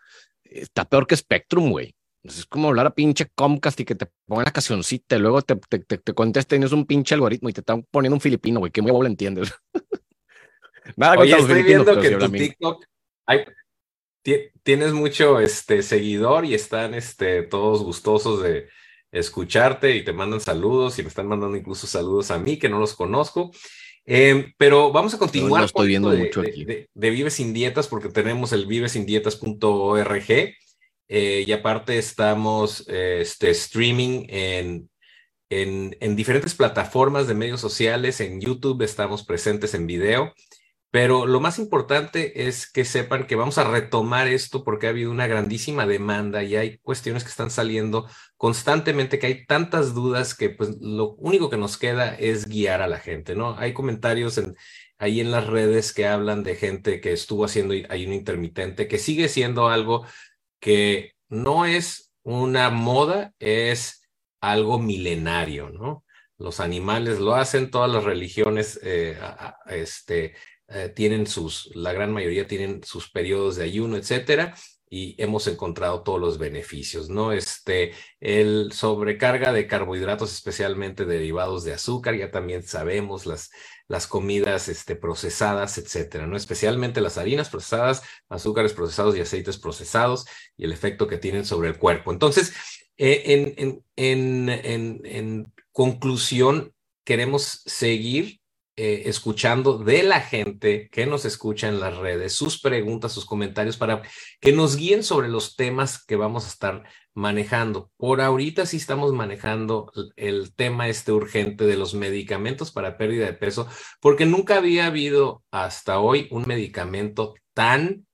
está 0.43 0.85
peor 0.85 1.07
que 1.07 1.15
Spectrum, 1.15 1.69
güey. 1.69 1.93
Es 2.23 2.45
como 2.45 2.67
hablar 2.67 2.87
a 2.87 2.95
pinche 2.95 3.27
Comcast 3.35 3.79
y 3.79 3.85
que 3.85 3.95
te 3.95 4.07
pongan 4.25 4.45
la 4.45 4.51
cancioncita 4.51 5.15
y 5.15 5.19
luego 5.19 5.41
te, 5.41 5.55
te, 5.55 5.79
te, 5.79 5.97
te 5.97 6.13
contesten, 6.13 6.63
es 6.63 6.71
un 6.71 6.85
pinche 6.85 7.15
algoritmo 7.15 7.47
y 7.49 7.53
te 7.53 7.61
están 7.61 7.83
poniendo 7.89 8.15
un 8.15 8.21
filipino, 8.21 8.59
güey. 8.59 8.71
¿Qué 8.71 8.81
huevo 8.81 9.03
le 9.03 9.09
entiendes? 9.09 9.53
Nada 10.95 11.17
Oye, 11.17 11.37
estoy 11.37 11.63
viendo 11.63 11.99
que 11.99 12.11
tu. 12.11 12.29
TikTok 12.29 12.85
hay- 13.25 13.45
tienes 14.63 14.91
mucho 14.93 15.39
este, 15.39 15.81
seguidor 15.83 16.43
y 16.45 16.53
están 16.53 16.93
este, 16.93 17.43
todos 17.43 17.83
gustosos 17.83 18.43
de 18.43 18.67
escucharte 19.11 19.95
y 19.95 20.03
te 20.03 20.13
mandan 20.13 20.41
saludos 20.41 20.97
y 20.99 21.03
me 21.03 21.09
están 21.09 21.27
mandando 21.27 21.55
incluso 21.57 21.87
saludos 21.87 22.31
a 22.31 22.37
mí 22.39 22.57
que 22.59 22.69
no 22.69 22.79
los 22.79 22.93
conozco. 22.93 23.51
Eh, 24.09 24.53
pero 24.57 24.91
vamos 24.93 25.13
a 25.13 25.17
continuar 25.17 25.61
no 25.61 25.65
estoy 25.65 25.87
viendo 25.89 26.09
de, 26.11 26.17
mucho 26.19 26.41
de- 26.41 26.49
aquí. 26.49 26.63
de- 26.65 26.89
de 26.93 27.09
Vive 27.09 27.29
Sin 27.29 27.53
Dietas 27.53 27.87
porque 27.89 28.07
tenemos 28.09 28.53
el 28.53 28.65
vivesindietas.org 28.65 30.53
eh, 31.09 31.43
y 31.47 31.51
aparte 31.51 31.97
estamos 31.97 32.85
eh, 32.87 33.19
este, 33.21 33.49
streaming 33.51 34.25
en, 34.29 34.89
en, 35.49 35.95
en 35.99 36.15
diferentes 36.15 36.53
plataformas 36.55 37.27
de 37.27 37.33
medios 37.33 37.61
sociales, 37.61 38.19
en 38.21 38.41
YouTube 38.41 38.81
estamos 38.83 39.23
presentes 39.25 39.73
en 39.73 39.87
video, 39.87 40.33
pero 40.97 41.27
lo 41.27 41.39
más 41.39 41.59
importante 41.59 42.47
es 42.47 42.67
que 42.67 42.83
sepan 42.83 43.27
que 43.27 43.35
vamos 43.35 43.59
a 43.59 43.69
retomar 43.69 44.27
esto 44.27 44.63
porque 44.63 44.87
ha 44.87 44.89
habido 44.89 45.11
una 45.11 45.27
grandísima 45.27 45.85
demanda 45.85 46.41
y 46.41 46.55
hay 46.55 46.79
cuestiones 46.79 47.23
que 47.23 47.29
están 47.29 47.51
saliendo 47.51 48.09
constantemente, 48.35 49.19
que 49.19 49.27
hay 49.27 49.45
tantas 49.45 49.93
dudas 49.93 50.33
que 50.33 50.49
pues 50.49 50.75
lo 50.81 51.13
único 51.17 51.51
que 51.51 51.57
nos 51.57 51.77
queda 51.77 52.15
es 52.15 52.47
guiar 52.47 52.81
a 52.81 52.87
la 52.87 52.97
gente, 52.97 53.35
¿no? 53.35 53.55
Hay 53.59 53.73
comentarios 53.73 54.39
en, 54.39 54.55
ahí 54.97 55.19
en 55.19 55.29
las 55.29 55.45
redes 55.45 55.93
que 55.93 56.07
hablan 56.07 56.41
de 56.41 56.55
gente 56.55 56.99
que 56.99 57.13
estuvo 57.13 57.45
haciendo 57.45 57.75
ayuno 57.89 58.15
intermitente, 58.15 58.87
que 58.87 58.97
sigue 58.97 59.29
siendo 59.29 59.69
algo 59.69 60.03
que 60.59 61.13
no 61.29 61.67
es 61.67 62.11
una 62.23 62.71
moda, 62.71 63.35
es 63.37 64.09
algo 64.41 64.79
milenario, 64.79 65.69
¿no? 65.69 66.03
Los 66.39 66.59
animales 66.59 67.19
lo 67.19 67.35
hacen, 67.35 67.69
todas 67.69 67.91
las 67.91 68.03
religiones 68.03 68.79
eh, 68.81 69.15
este, 69.67 70.33
eh, 70.69 70.89
tienen 70.95 71.27
sus, 71.27 71.69
la 71.75 71.93
gran 71.93 72.11
mayoría 72.11 72.47
tienen 72.47 72.81
sus 72.83 73.09
periodos 73.09 73.55
de 73.55 73.63
ayuno, 73.63 73.97
etcétera, 73.97 74.55
y 74.89 75.21
hemos 75.21 75.47
encontrado 75.47 76.01
todos 76.01 76.19
los 76.19 76.37
beneficios, 76.37 77.09
¿no? 77.09 77.33
Este, 77.33 77.91
el 78.21 78.71
sobrecarga 78.71 79.51
de 79.51 79.67
carbohidratos, 79.67 80.31
especialmente 80.31 81.03
derivados 81.03 81.65
de 81.65 81.73
azúcar, 81.73 82.15
ya 82.15 82.31
también 82.31 82.63
sabemos 82.63 83.25
las, 83.25 83.49
las 83.89 84.07
comidas 84.07 84.69
este, 84.69 84.95
procesadas, 84.95 85.77
etcétera, 85.77 86.25
¿no? 86.25 86.37
Especialmente 86.37 87.01
las 87.01 87.17
harinas 87.17 87.49
procesadas, 87.49 88.01
azúcares 88.29 88.71
procesados 88.71 89.17
y 89.17 89.19
aceites 89.19 89.57
procesados 89.57 90.25
y 90.55 90.63
el 90.63 90.71
efecto 90.71 91.07
que 91.07 91.17
tienen 91.17 91.45
sobre 91.45 91.67
el 91.67 91.77
cuerpo. 91.77 92.13
Entonces, 92.13 92.53
eh, 92.95 93.23
en, 93.25 93.53
en, 93.57 93.83
en, 93.97 94.49
en, 94.49 95.01
en 95.03 95.53
conclusión, 95.73 96.73
queremos 97.03 97.61
seguir 97.65 98.39
eh, 98.79 99.09
escuchando 99.09 99.79
de 99.79 100.03
la 100.03 100.21
gente 100.21 100.87
que 100.91 101.07
nos 101.07 101.25
escucha 101.25 101.67
en 101.67 101.79
las 101.79 101.97
redes, 101.97 102.33
sus 102.33 102.61
preguntas, 102.61 103.11
sus 103.11 103.25
comentarios, 103.25 103.75
para 103.75 104.03
que 104.39 104.51
nos 104.51 104.75
guíen 104.75 105.03
sobre 105.03 105.29
los 105.29 105.55
temas 105.55 106.05
que 106.05 106.15
vamos 106.15 106.45
a 106.45 106.49
estar 106.49 106.83
manejando. 107.15 107.89
Por 107.97 108.21
ahorita 108.21 108.67
sí 108.67 108.77
estamos 108.77 109.13
manejando 109.13 109.91
el, 110.15 110.53
tema 110.53 110.89
este 110.89 111.11
urgente 111.11 111.65
de 111.65 111.75
los 111.75 111.95
medicamentos 111.95 112.71
para 112.71 112.99
pérdida 112.99 113.25
de 113.25 113.33
peso, 113.33 113.67
porque 113.99 114.27
nunca 114.27 114.57
había 114.57 114.85
habido 114.85 115.43
hasta 115.49 115.99
hoy 115.99 116.27
un 116.29 116.43
medicamento 116.45 117.33
tan 117.55 118.05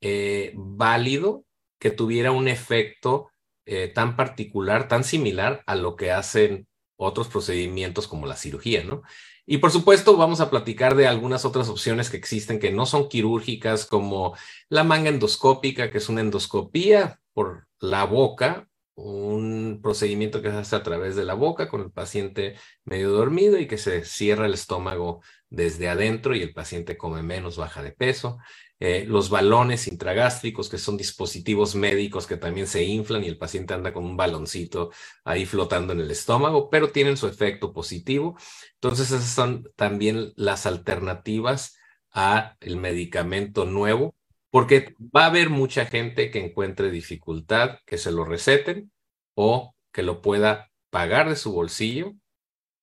eh, 0.00 0.52
válido 0.54 1.44
que 1.80 1.90
tuviera 1.90 2.30
un 2.30 2.46
efecto 2.46 3.32
eh, 3.66 3.88
tan 3.88 4.14
particular, 4.14 4.86
tan 4.86 5.02
similar 5.02 5.64
a 5.66 5.74
lo 5.74 5.96
que 5.96 6.12
hacen 6.12 6.68
otros 6.96 7.26
procedimientos 7.26 8.06
como 8.06 8.26
la 8.26 8.36
cirugía, 8.36 8.84
¿no? 8.84 9.02
Y 9.44 9.58
por 9.58 9.70
supuesto 9.70 10.16
vamos 10.16 10.40
a 10.40 10.50
platicar 10.50 10.94
de 10.94 11.06
algunas 11.06 11.44
otras 11.44 11.68
opciones 11.68 12.10
que 12.10 12.16
existen 12.16 12.60
que 12.60 12.70
no 12.70 12.86
son 12.86 13.08
quirúrgicas, 13.08 13.86
como 13.86 14.36
la 14.68 14.84
manga 14.84 15.08
endoscópica, 15.08 15.90
que 15.90 15.98
es 15.98 16.08
una 16.08 16.20
endoscopía 16.20 17.20
por 17.32 17.66
la 17.80 18.04
boca, 18.04 18.68
un 18.94 19.80
procedimiento 19.82 20.42
que 20.42 20.50
se 20.50 20.56
hace 20.58 20.76
a 20.76 20.82
través 20.82 21.16
de 21.16 21.24
la 21.24 21.34
boca 21.34 21.68
con 21.68 21.80
el 21.80 21.90
paciente 21.90 22.56
medio 22.84 23.10
dormido 23.10 23.58
y 23.58 23.66
que 23.66 23.78
se 23.78 24.04
cierra 24.04 24.46
el 24.46 24.54
estómago 24.54 25.22
desde 25.50 25.88
adentro 25.88 26.36
y 26.36 26.42
el 26.42 26.52
paciente 26.52 26.96
come 26.96 27.22
menos, 27.22 27.56
baja 27.56 27.82
de 27.82 27.92
peso. 27.92 28.38
Eh, 28.84 29.04
los 29.06 29.30
balones 29.30 29.86
intragástricos, 29.86 30.68
que 30.68 30.76
son 30.76 30.96
dispositivos 30.96 31.76
médicos 31.76 32.26
que 32.26 32.36
también 32.36 32.66
se 32.66 32.82
inflan 32.82 33.22
y 33.22 33.28
el 33.28 33.38
paciente 33.38 33.74
anda 33.74 33.92
con 33.92 34.04
un 34.04 34.16
baloncito 34.16 34.90
ahí 35.22 35.46
flotando 35.46 35.92
en 35.92 36.00
el 36.00 36.10
estómago, 36.10 36.68
pero 36.68 36.90
tienen 36.90 37.16
su 37.16 37.28
efecto 37.28 37.72
positivo. 37.72 38.36
Entonces, 38.74 39.12
esas 39.12 39.30
son 39.30 39.70
también 39.76 40.32
las 40.34 40.66
alternativas 40.66 41.76
a 42.10 42.56
el 42.58 42.76
medicamento 42.76 43.66
nuevo, 43.66 44.16
porque 44.50 44.96
va 44.98 45.24
a 45.24 45.26
haber 45.26 45.48
mucha 45.48 45.86
gente 45.86 46.32
que 46.32 46.44
encuentre 46.44 46.90
dificultad 46.90 47.78
que 47.86 47.98
se 47.98 48.10
lo 48.10 48.24
receten 48.24 48.90
o 49.36 49.76
que 49.92 50.02
lo 50.02 50.20
pueda 50.20 50.72
pagar 50.90 51.28
de 51.28 51.36
su 51.36 51.52
bolsillo 51.52 52.14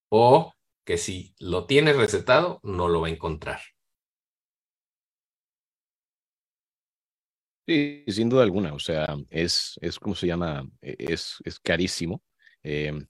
o 0.08 0.54
que 0.86 0.98
si 0.98 1.36
lo 1.40 1.66
tiene 1.66 1.92
recetado 1.92 2.62
no 2.64 2.88
lo 2.88 3.02
va 3.02 3.08
a 3.08 3.12
encontrar. 3.12 3.60
Sí, 7.70 8.04
sin 8.08 8.30
duda 8.30 8.42
alguna, 8.42 8.74
o 8.74 8.80
sea, 8.80 9.16
es, 9.30 9.78
es 9.82 10.00
como 10.00 10.16
se 10.16 10.26
llama, 10.26 10.68
e, 10.82 10.96
es, 10.98 11.36
es 11.46 11.60
carísimo. 11.60 12.24
Em, 12.64 13.06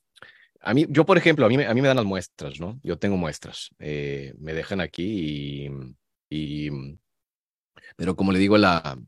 a 0.62 0.74
mí, 0.74 0.86
yo, 0.90 1.06
por 1.06 1.18
ejemplo, 1.18 1.46
a 1.46 1.50
mí, 1.50 1.56
a 1.64 1.74
mí 1.74 1.82
me 1.82 1.88
dan 1.88 1.98
las 1.98 2.06
muestras, 2.06 2.60
¿no? 2.60 2.80
Yo 2.84 2.98
tengo 3.00 3.18
muestras. 3.18 3.70
Eh, 3.80 4.34
me 4.40 4.54
dejan 4.54 4.82
aquí 4.82 5.68
y, 6.30 6.68
y, 6.68 6.72
pero 7.96 8.16
como 8.16 8.32
le 8.32 8.40
digo 8.40 8.56
a 8.56 8.60
la, 8.60 9.00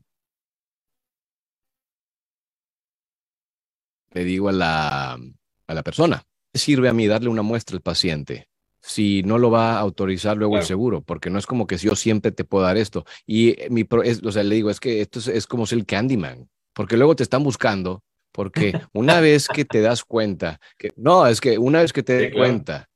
le 4.12 4.24
digo 4.24 4.48
a 4.48 4.52
la, 4.52 5.12
a 5.14 5.74
la 5.74 5.82
persona, 5.82 6.22
sirve 6.54 6.88
a 6.88 6.92
mí 6.92 7.06
darle 7.06 7.28
una 7.28 7.42
muestra 7.42 7.76
al 7.76 7.82
paciente 7.82 8.48
si 8.82 9.22
no 9.22 9.38
lo 9.38 9.50
va 9.50 9.74
a 9.74 9.80
autorizar 9.80 10.36
luego 10.36 10.58
el 10.58 10.64
seguro, 10.64 11.02
porque 11.02 11.30
no 11.30 11.38
es 11.38 11.46
como 11.46 11.66
que 11.66 11.76
yo 11.76 11.94
siempre 11.94 12.32
te 12.32 12.44
puedo 12.44 12.64
dar 12.64 12.76
esto. 12.76 13.04
Y 13.26 13.50
eh, 13.50 13.68
mi, 13.70 13.86
o 13.90 14.32
sea, 14.32 14.42
le 14.42 14.56
digo, 14.56 14.70
es 14.70 14.80
que 14.80 15.00
esto 15.00 15.20
es, 15.30 15.46
como 15.46 15.66
ser 15.66 15.78
el 15.78 15.86
Candyman, 15.86 16.50
porque 16.74 16.96
luego 16.96 17.14
te 17.14 17.22
están 17.22 17.44
buscando, 17.44 18.02
porque 18.32 18.72
una 18.92 19.20
vez 19.20 19.46
que 19.48 19.64
te 19.64 19.80
das 19.80 20.04
cuenta, 20.04 20.60
que 20.76 20.90
no, 20.96 21.26
es 21.26 21.40
que 21.40 21.58
una 21.58 21.80
vez 21.80 21.92
que 21.92 22.02
te 22.02 22.22
das 22.22 22.32
cuenta 22.32 22.88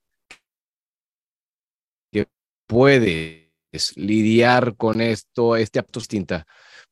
que 2.10 2.26
puedes 2.66 3.46
lidiar 3.94 4.76
con 4.76 5.00
esto, 5.00 5.54
este 5.56 5.78
acto 5.78 6.00
distinta, 6.00 6.46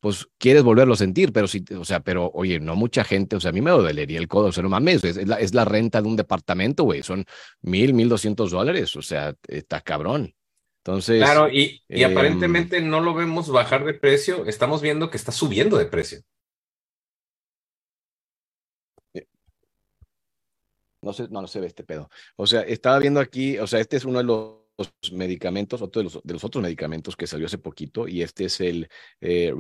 pues 0.05 0.29
quieres 0.37 0.63
volverlo 0.63 0.93
a 0.93 0.99
sentir, 0.99 1.33
pero 1.33 1.49
sí, 1.49 1.65
o 1.81 1.83
sea, 1.83 2.01
pero 2.01 2.31
oye, 2.35 2.61
no 2.61 2.77
mucha 2.77 3.05
gente, 3.05 3.37
o 3.37 3.41
sea, 3.41 3.49
a 3.49 3.53
mí 3.55 3.63
me 3.63 3.71
dolería 3.71 4.19
el 4.19 4.29
codo, 4.29 4.49
o 4.49 4.53
sea, 4.53 4.63
no 4.63 4.69
mames, 4.69 5.03
es, 5.03 5.27
la, 5.27 5.37
es 5.37 5.55
la 5.55 5.65
renta 5.65 6.03
de 6.03 6.09
un 6.09 6.15
departamento, 6.15 6.85
güey, 6.85 7.03
son 7.03 7.25
mil, 7.63 7.95
mil 7.95 8.11
doscientos 8.11 8.51
dólares, 8.51 8.95
o 8.97 9.01
sea, 9.01 9.35
está 9.49 9.81
cabrón. 9.81 10.35
Entonces. 10.83 11.23
Claro, 11.23 11.49
y, 11.49 11.83
y 11.89 12.03
em, 12.03 12.13
aparentemente 12.13 12.83
no 12.83 13.01
lo 13.01 13.15
vemos 13.15 13.49
bajar 13.49 13.87
de 13.87 13.95
precio, 13.95 14.45
estamos 14.45 14.83
viendo 14.83 15.09
que 15.09 15.17
está 15.17 15.33
subiendo 15.33 15.79
de 15.79 15.87
precio. 15.87 16.21
No 21.01 21.15
sé, 21.15 21.29
no, 21.31 21.41
no 21.41 21.47
se 21.47 21.61
ve 21.61 21.67
este 21.67 21.83
pedo. 21.83 22.11
O 22.37 22.47
sea, 22.47 22.61
estaba 22.61 22.99
viendo 22.99 23.21
aquí, 23.21 23.57
o 23.57 23.67
sea, 23.67 23.81
este 23.81 23.97
es 23.97 24.05
uno 24.05 24.19
de 24.19 24.25
los 24.25 24.64
medicamentos, 25.13 25.83
otro 25.83 26.01
de 26.01 26.05
los, 26.05 26.21
de 26.23 26.33
los, 26.35 26.45
otros 26.45 26.63
medicamentos 26.63 27.17
que 27.17 27.27
salió 27.27 27.47
hace 27.47 27.59
poquito, 27.59 28.09
y 28.09 28.23
este 28.23 28.47
es 28.47 28.61
el 28.61 28.89
eh, 29.21 29.53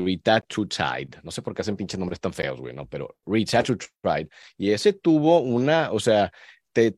No 1.22 1.30
sé 1.30 1.42
por 1.42 1.54
qué 1.54 1.62
hacen 1.62 1.76
pinches 1.76 1.98
nombres 1.98 2.20
tan 2.20 2.32
feos, 2.32 2.60
güey, 2.60 2.74
¿no? 2.74 2.86
Pero 2.86 3.16
Retatrutide. 3.26 4.28
Y 4.56 4.70
ese 4.70 4.92
tuvo 4.92 5.40
una, 5.40 5.92
o 5.92 6.00
sea, 6.00 6.32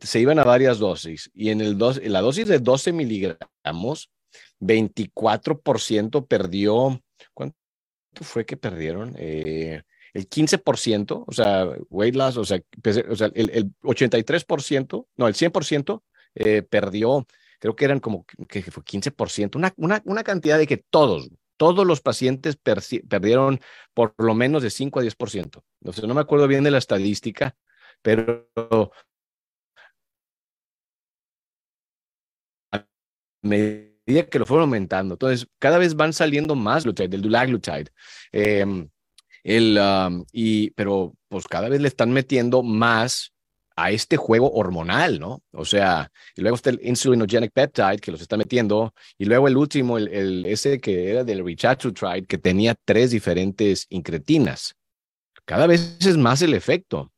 se 0.00 0.20
iban 0.20 0.38
a 0.38 0.44
varias 0.44 0.78
dosis, 0.78 1.30
y 1.34 1.50
en, 1.50 1.60
el 1.60 1.76
dos, 1.76 2.00
la 2.02 2.20
dosis 2.20 2.48
de 2.48 2.58
12 2.58 2.92
miligramos, 2.92 4.10
24% 4.60 6.26
perdió, 6.26 7.02
¿cuánto 7.34 7.56
fue 8.22 8.46
que 8.46 8.56
perdieron? 8.56 9.14
Eh, 9.18 9.82
el 10.14 10.30
15%, 10.30 11.24
o 11.26 11.32
sea, 11.32 11.68
weight 11.90 12.14
loss, 12.14 12.38
o 12.38 12.44
sea, 12.44 12.58
o 13.10 13.16
sea 13.16 13.30
el, 13.34 13.50
el 13.50 13.74
83%, 13.82 15.06
no, 15.16 15.28
el 15.28 15.34
100% 15.34 16.02
eh, 16.36 16.62
perdió 16.62 17.26
creo 17.59 17.76
que 17.76 17.84
eran 17.84 18.00
como 18.00 18.24
que 18.24 18.62
fue 18.62 18.82
15%, 18.82 19.57
una, 19.57 19.72
una, 19.76 20.02
una 20.04 20.24
cantidad 20.24 20.59
de 20.59 20.66
que 20.66 20.76
todos, 20.76 21.28
todos 21.57 21.86
los 21.86 22.00
pacientes 22.00 22.57
perdieron 22.57 23.61
por 23.94 24.14
lo 24.18 24.34
menos 24.34 24.62
de 24.62 24.70
5 24.70 25.00
a 25.00 25.02
10%. 25.02 25.62
No 25.80 25.92
sé, 25.92 26.07
no 26.07 26.14
me 26.14 26.20
acuerdo 26.20 26.48
bien 26.48 26.64
de 26.64 26.70
la 26.70 26.78
estadística, 26.78 27.57
pero 28.02 28.48
a 32.72 32.86
medida 33.42 34.28
que 34.30 34.38
lo 34.38 34.46
fueron 34.46 34.64
aumentando, 34.64 35.14
entonces 35.14 35.48
cada 35.59 35.78
vez 35.78 35.94
van 35.94 36.12
saliendo 36.12 36.54
más 36.54 36.84
del 36.84 37.22
dulaglutide. 37.22 37.90
Em, 38.32 38.88
el, 39.44 39.78
y, 40.32 40.70
pero 40.70 41.14
pues 41.28 41.46
cada 41.46 41.68
vez 41.68 41.80
le 41.80 41.88
están 41.88 42.12
metiendo 42.12 42.62
más 42.62 43.32
a 43.77 43.91
este 43.91 44.16
juego 44.16 44.51
hormonal, 44.53 45.20
¿no? 45.20 45.43
O 45.53 45.66
sea, 45.66 46.11
y 46.35 46.41
luego 46.41 46.57
está 46.57 46.70
el 46.70 46.81
insulinogenic 46.83 47.53
peptide 47.53 47.99
que 47.99 48.11
los 48.11 48.22
está 48.22 48.39
metiendo, 48.39 48.95
y 49.18 49.27
luego 49.27 49.49
el 49.49 49.57
último, 49.57 49.99
el, 49.99 50.47
ese 50.47 50.81
que 50.81 51.11
era 51.11 51.24
del 51.24 51.45
richatrutide, 51.45 52.24
que 52.27 52.39
tenía 52.39 52.74
tres 52.85 53.11
diferentes 53.11 53.87
incretinas. 53.91 54.74
Cada 55.45 55.66
vez 55.66 55.99
es 56.01 56.16
más 56.16 56.41
el 56.43 56.55
efecto, 56.55 57.12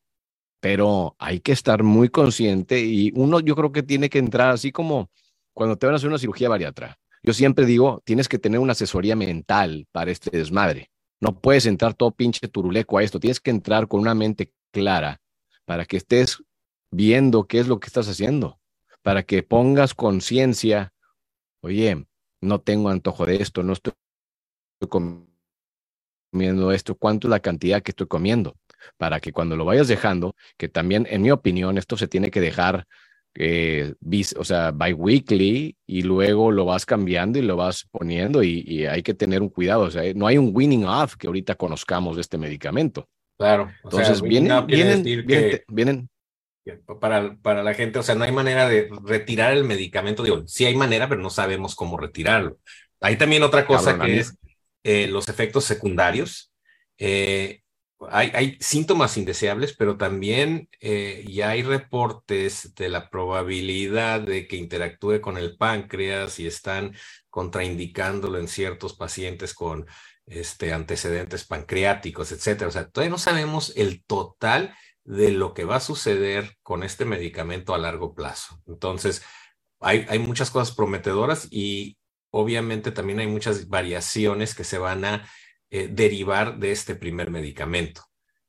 pero 0.61 1.15
hay 1.19 1.41
que 1.41 1.53
estar 1.53 1.83
muy 1.85 2.09
consciente 2.09 2.81
y 2.81 3.13
uno 3.15 3.41
yo 3.41 3.55
creo 3.55 3.73
que 3.73 3.85
tiene 3.85 4.11
que 4.11 4.19
entrar 4.19 4.51
así 4.51 4.73
como 4.73 5.11
cuando 5.55 5.77
te 5.77 5.87
van 5.87 5.95
a 5.95 5.97
hacer 5.97 6.09
una 6.09 6.19
cirugía 6.19 6.49
bariatra. 6.49 6.99
Yo 7.23 7.33
siempre 7.33 7.67
digo, 7.67 8.03
tienes 8.05 8.29
que 8.29 8.39
tener 8.39 8.61
una 8.61 8.73
asesoría 8.73 9.17
mental 9.17 9.87
para 9.93 10.11
este 10.11 10.37
desmadre. 10.37 10.91
No 11.21 11.41
puedes 11.41 11.67
entrar 11.67 11.95
todo 11.95 12.11
pinche 12.11 12.49
turuleco 12.49 12.99
a 12.99 13.03
esto, 13.03 13.21
tienes 13.21 13.41
que 13.41 13.51
entrar 13.51 13.89
con 13.89 14.01
una 14.01 14.15
mente 14.15 14.53
clara 14.73 15.21
para 15.65 15.85
que 15.85 15.97
estés 15.97 16.43
viendo 16.91 17.47
qué 17.47 17.59
es 17.61 17.68
lo 17.68 17.80
que 17.80 17.86
estás 17.86 18.09
haciendo, 18.09 18.59
para 19.03 19.22
que 19.22 19.43
pongas 19.43 19.95
conciencia, 19.95 20.93
oye, 21.61 22.07
no 22.41 22.61
tengo 22.61 22.89
antojo 22.89 23.26
de 23.26 23.36
esto, 23.36 23.62
no 23.62 23.72
estoy 23.72 23.93
comiendo 24.89 26.72
esto, 26.72 26.95
cuánto 26.95 27.26
es 27.28 27.30
la 27.30 27.41
cantidad 27.41 27.82
que 27.82 27.93
estoy 27.93 28.07
comiendo, 28.07 28.57
para 28.97 29.20
que 29.20 29.32
cuando 29.32 29.57
lo 29.57 29.64
vayas 29.64 29.89
dejando, 29.89 30.34
que 30.57 30.68
también, 30.68 31.07
en 31.11 31.22
mi 31.22 31.30
opinión, 31.30 31.78
esto 31.78 31.97
se 31.97 32.09
tiene 32.09 32.30
que 32.30 32.41
dejar, 32.41 32.86
eh, 33.34 33.95
o 34.36 34.45
sea, 34.45 34.72
bi-weekly 34.72 35.76
y 35.86 36.03
luego 36.03 36.51
lo 36.51 36.64
vas 36.64 36.86
cambiando 36.86 37.39
y 37.39 37.43
lo 37.43 37.57
vas 37.57 37.86
poniendo 37.91 38.43
y, 38.43 38.86
hay 38.86 39.03
que 39.03 39.14
tener 39.14 39.43
un 39.43 39.49
cuidado, 39.49 39.82
o 39.82 39.91
sea, 39.91 40.03
no 40.14 40.26
hay 40.26 40.39
un 40.39 40.51
winning 40.55 40.84
off 40.84 41.16
que 41.16 41.26
ahorita 41.26 41.55
conozcamos 41.55 42.16
de 42.16 42.22
este 42.22 42.39
medicamento. 42.39 43.09
Claro. 43.36 43.70
Entonces 43.84 44.20
vienen, 44.20 44.66
vienen, 44.66 45.05
vienen, 45.68 46.11
para, 47.01 47.37
para 47.37 47.62
la 47.62 47.75
gente, 47.75 47.99
o 47.99 48.03
sea, 48.03 48.14
no 48.14 48.25
hay 48.25 48.33
manera 48.33 48.69
de 48.69 48.89
retirar 49.05 49.53
el 49.53 49.64
medicamento, 49.64 50.23
digo, 50.23 50.47
sí 50.47 50.64
hay 50.64 50.77
manera, 50.77 51.09
pero 51.09 51.21
no 51.21 51.31
sabemos 51.31 51.75
cómo 51.75 51.97
retirarlo. 51.97 52.59
Hay 53.01 53.16
también 53.16 53.43
otra 53.43 53.66
cosa 53.66 53.99
que 53.99 54.19
es 54.19 54.37
eh, 54.83 55.07
los 55.09 55.29
efectos 55.29 55.64
secundarios. 55.64 56.53
Eh, 56.99 57.62
hay, 58.11 58.31
hay, 58.35 58.57
síntomas 58.61 59.16
indeseables, 59.16 59.75
pero 59.77 59.97
también 59.97 60.69
eh, 60.81 61.25
ya 61.29 61.51
hay 61.51 61.62
reportes 61.62 62.75
de 62.75 62.89
la 62.89 63.11
probabilidad 63.11 64.21
de 64.21 64.47
que 64.47 64.57
interactúe 64.57 65.21
con 65.21 65.37
el 65.37 65.57
páncreas 65.57 66.39
y 66.39 66.47
están 66.47 66.95
contraindicándolo 67.29 68.39
en 68.39 68.49
ciertos 68.49 68.95
pacientes 68.95 69.53
con 69.55 69.87
este, 70.27 70.73
antecedentes 70.73 71.45
pancreáticos, 71.45 72.33
etcétera. 72.33 72.69
O 72.69 72.73
sea, 72.73 72.89
todavía 72.89 73.11
no 73.11 73.19
sabemos 73.19 73.73
el 73.77 74.05
total 74.05 74.75
de 75.09 75.31
lo 75.31 75.55
que 75.55 75.65
va 75.65 75.77
a 75.77 75.81
suceder 75.81 76.59
con 76.63 76.83
este 76.83 77.07
medicamento 77.07 77.75
a 77.75 77.79
largo 77.79 78.15
plazo. 78.15 78.61
Entonces, 78.67 79.25
hay, 79.81 80.05
hay 80.11 80.19
muchas 80.19 80.51
cosas 80.51 80.77
prometedoras 80.77 81.49
y 81.51 81.97
obviamente 82.31 82.93
también 82.93 83.19
hay 83.19 83.27
muchas 83.27 83.69
variaciones 83.69 84.55
que 84.55 84.65
se 84.65 84.77
van 84.77 85.07
a 85.07 85.27
eh, 85.71 85.89
derivar 85.91 86.59
de 86.59 86.73
este 86.73 86.95
primer 86.95 87.31
medicamento. 87.31 88.03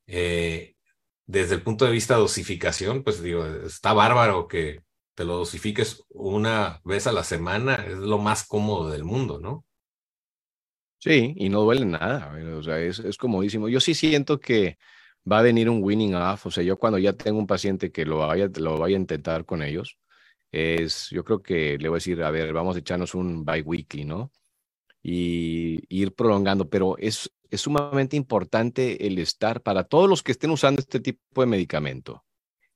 Eh, 0.06 0.76
desde 1.26 1.56
el 1.56 1.62
punto 1.62 1.86
de 1.86 1.92
vista 1.92 2.16
de 2.16 2.22
dosificación, 2.22 3.04
pues 3.04 3.24
digo, 3.24 3.46
está 3.46 3.94
bárbaro 3.94 4.50
que 4.50 4.82
te 5.16 5.24
lo 5.24 5.38
dosifiques 5.38 6.04
una 6.10 6.82
vez 6.84 7.08
a 7.08 7.14
la 7.14 7.24
semana, 7.24 7.76
es 7.76 7.98
lo 7.98 8.18
más 8.18 8.46
cómodo 8.46 8.90
del 8.90 9.06
mundo, 9.06 9.40
¿no? 9.40 9.64
Sí, 10.98 11.34
y 11.38 11.48
no 11.48 11.62
duele 11.62 11.86
nada, 11.86 12.36
o 12.58 12.64
sea, 12.64 12.80
es, 12.82 13.00
es 13.00 13.16
comodísimo. 13.16 13.70
Yo 13.70 13.80
sí 13.80 13.94
siento 13.94 14.42
que 14.42 14.78
va 15.32 15.40
a 15.40 15.44
venir 15.44 15.70
un 15.70 15.84
winning 15.84 16.16
off. 16.16 16.46
O 16.48 16.52
sea, 16.52 16.64
yo 16.64 16.78
cuando 16.78 16.98
ya 17.00 17.14
tengo 17.14 17.40
un 17.40 17.48
paciente 17.48 17.92
que 17.92 18.06
lo 18.06 18.20
vaya, 18.20 18.50
lo 18.58 18.78
vaya 18.78 18.96
a 18.98 19.00
intentar 19.00 19.46
con 19.46 19.64
ellos, 19.64 19.98
es, 20.52 21.10
yo 21.12 21.24
creo 21.24 21.42
que 21.42 21.78
le 21.78 21.90
voy 21.90 21.98
a 21.98 22.00
decir, 22.00 22.24
a 22.24 22.32
ver, 22.32 22.54
vamos 22.54 22.76
a 22.76 22.80
echarnos 22.80 23.14
un 23.16 23.46
bi-weekly, 23.46 24.06
¿no? 24.06 24.32
Y 25.02 25.80
ir 25.90 26.14
prolongando, 26.14 26.70
pero 26.70 26.98
es, 26.98 27.32
es 27.50 27.62
sumamente 27.62 28.18
importante 28.18 29.08
el 29.08 29.20
estar 29.20 29.62
para 29.62 29.84
todos 29.84 30.10
los 30.10 30.24
que 30.24 30.32
estén 30.32 30.52
usando 30.52 30.82
este 30.82 31.00
tipo 31.00 31.42
de 31.42 31.48
medicamento. 31.48 32.26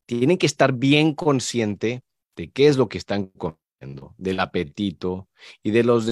Tienen 0.05 0.37
que 0.37 0.45
estar 0.45 0.73
bien 0.73 1.13
consciente 1.13 2.03
de 2.35 2.51
qué 2.51 2.67
es 2.67 2.77
lo 2.77 2.89
que 2.89 2.97
están 2.97 3.27
comiendo, 3.27 4.15
del 4.17 4.39
apetito 4.39 5.27
y 5.61 5.71
de 5.71 5.83
los 5.83 6.05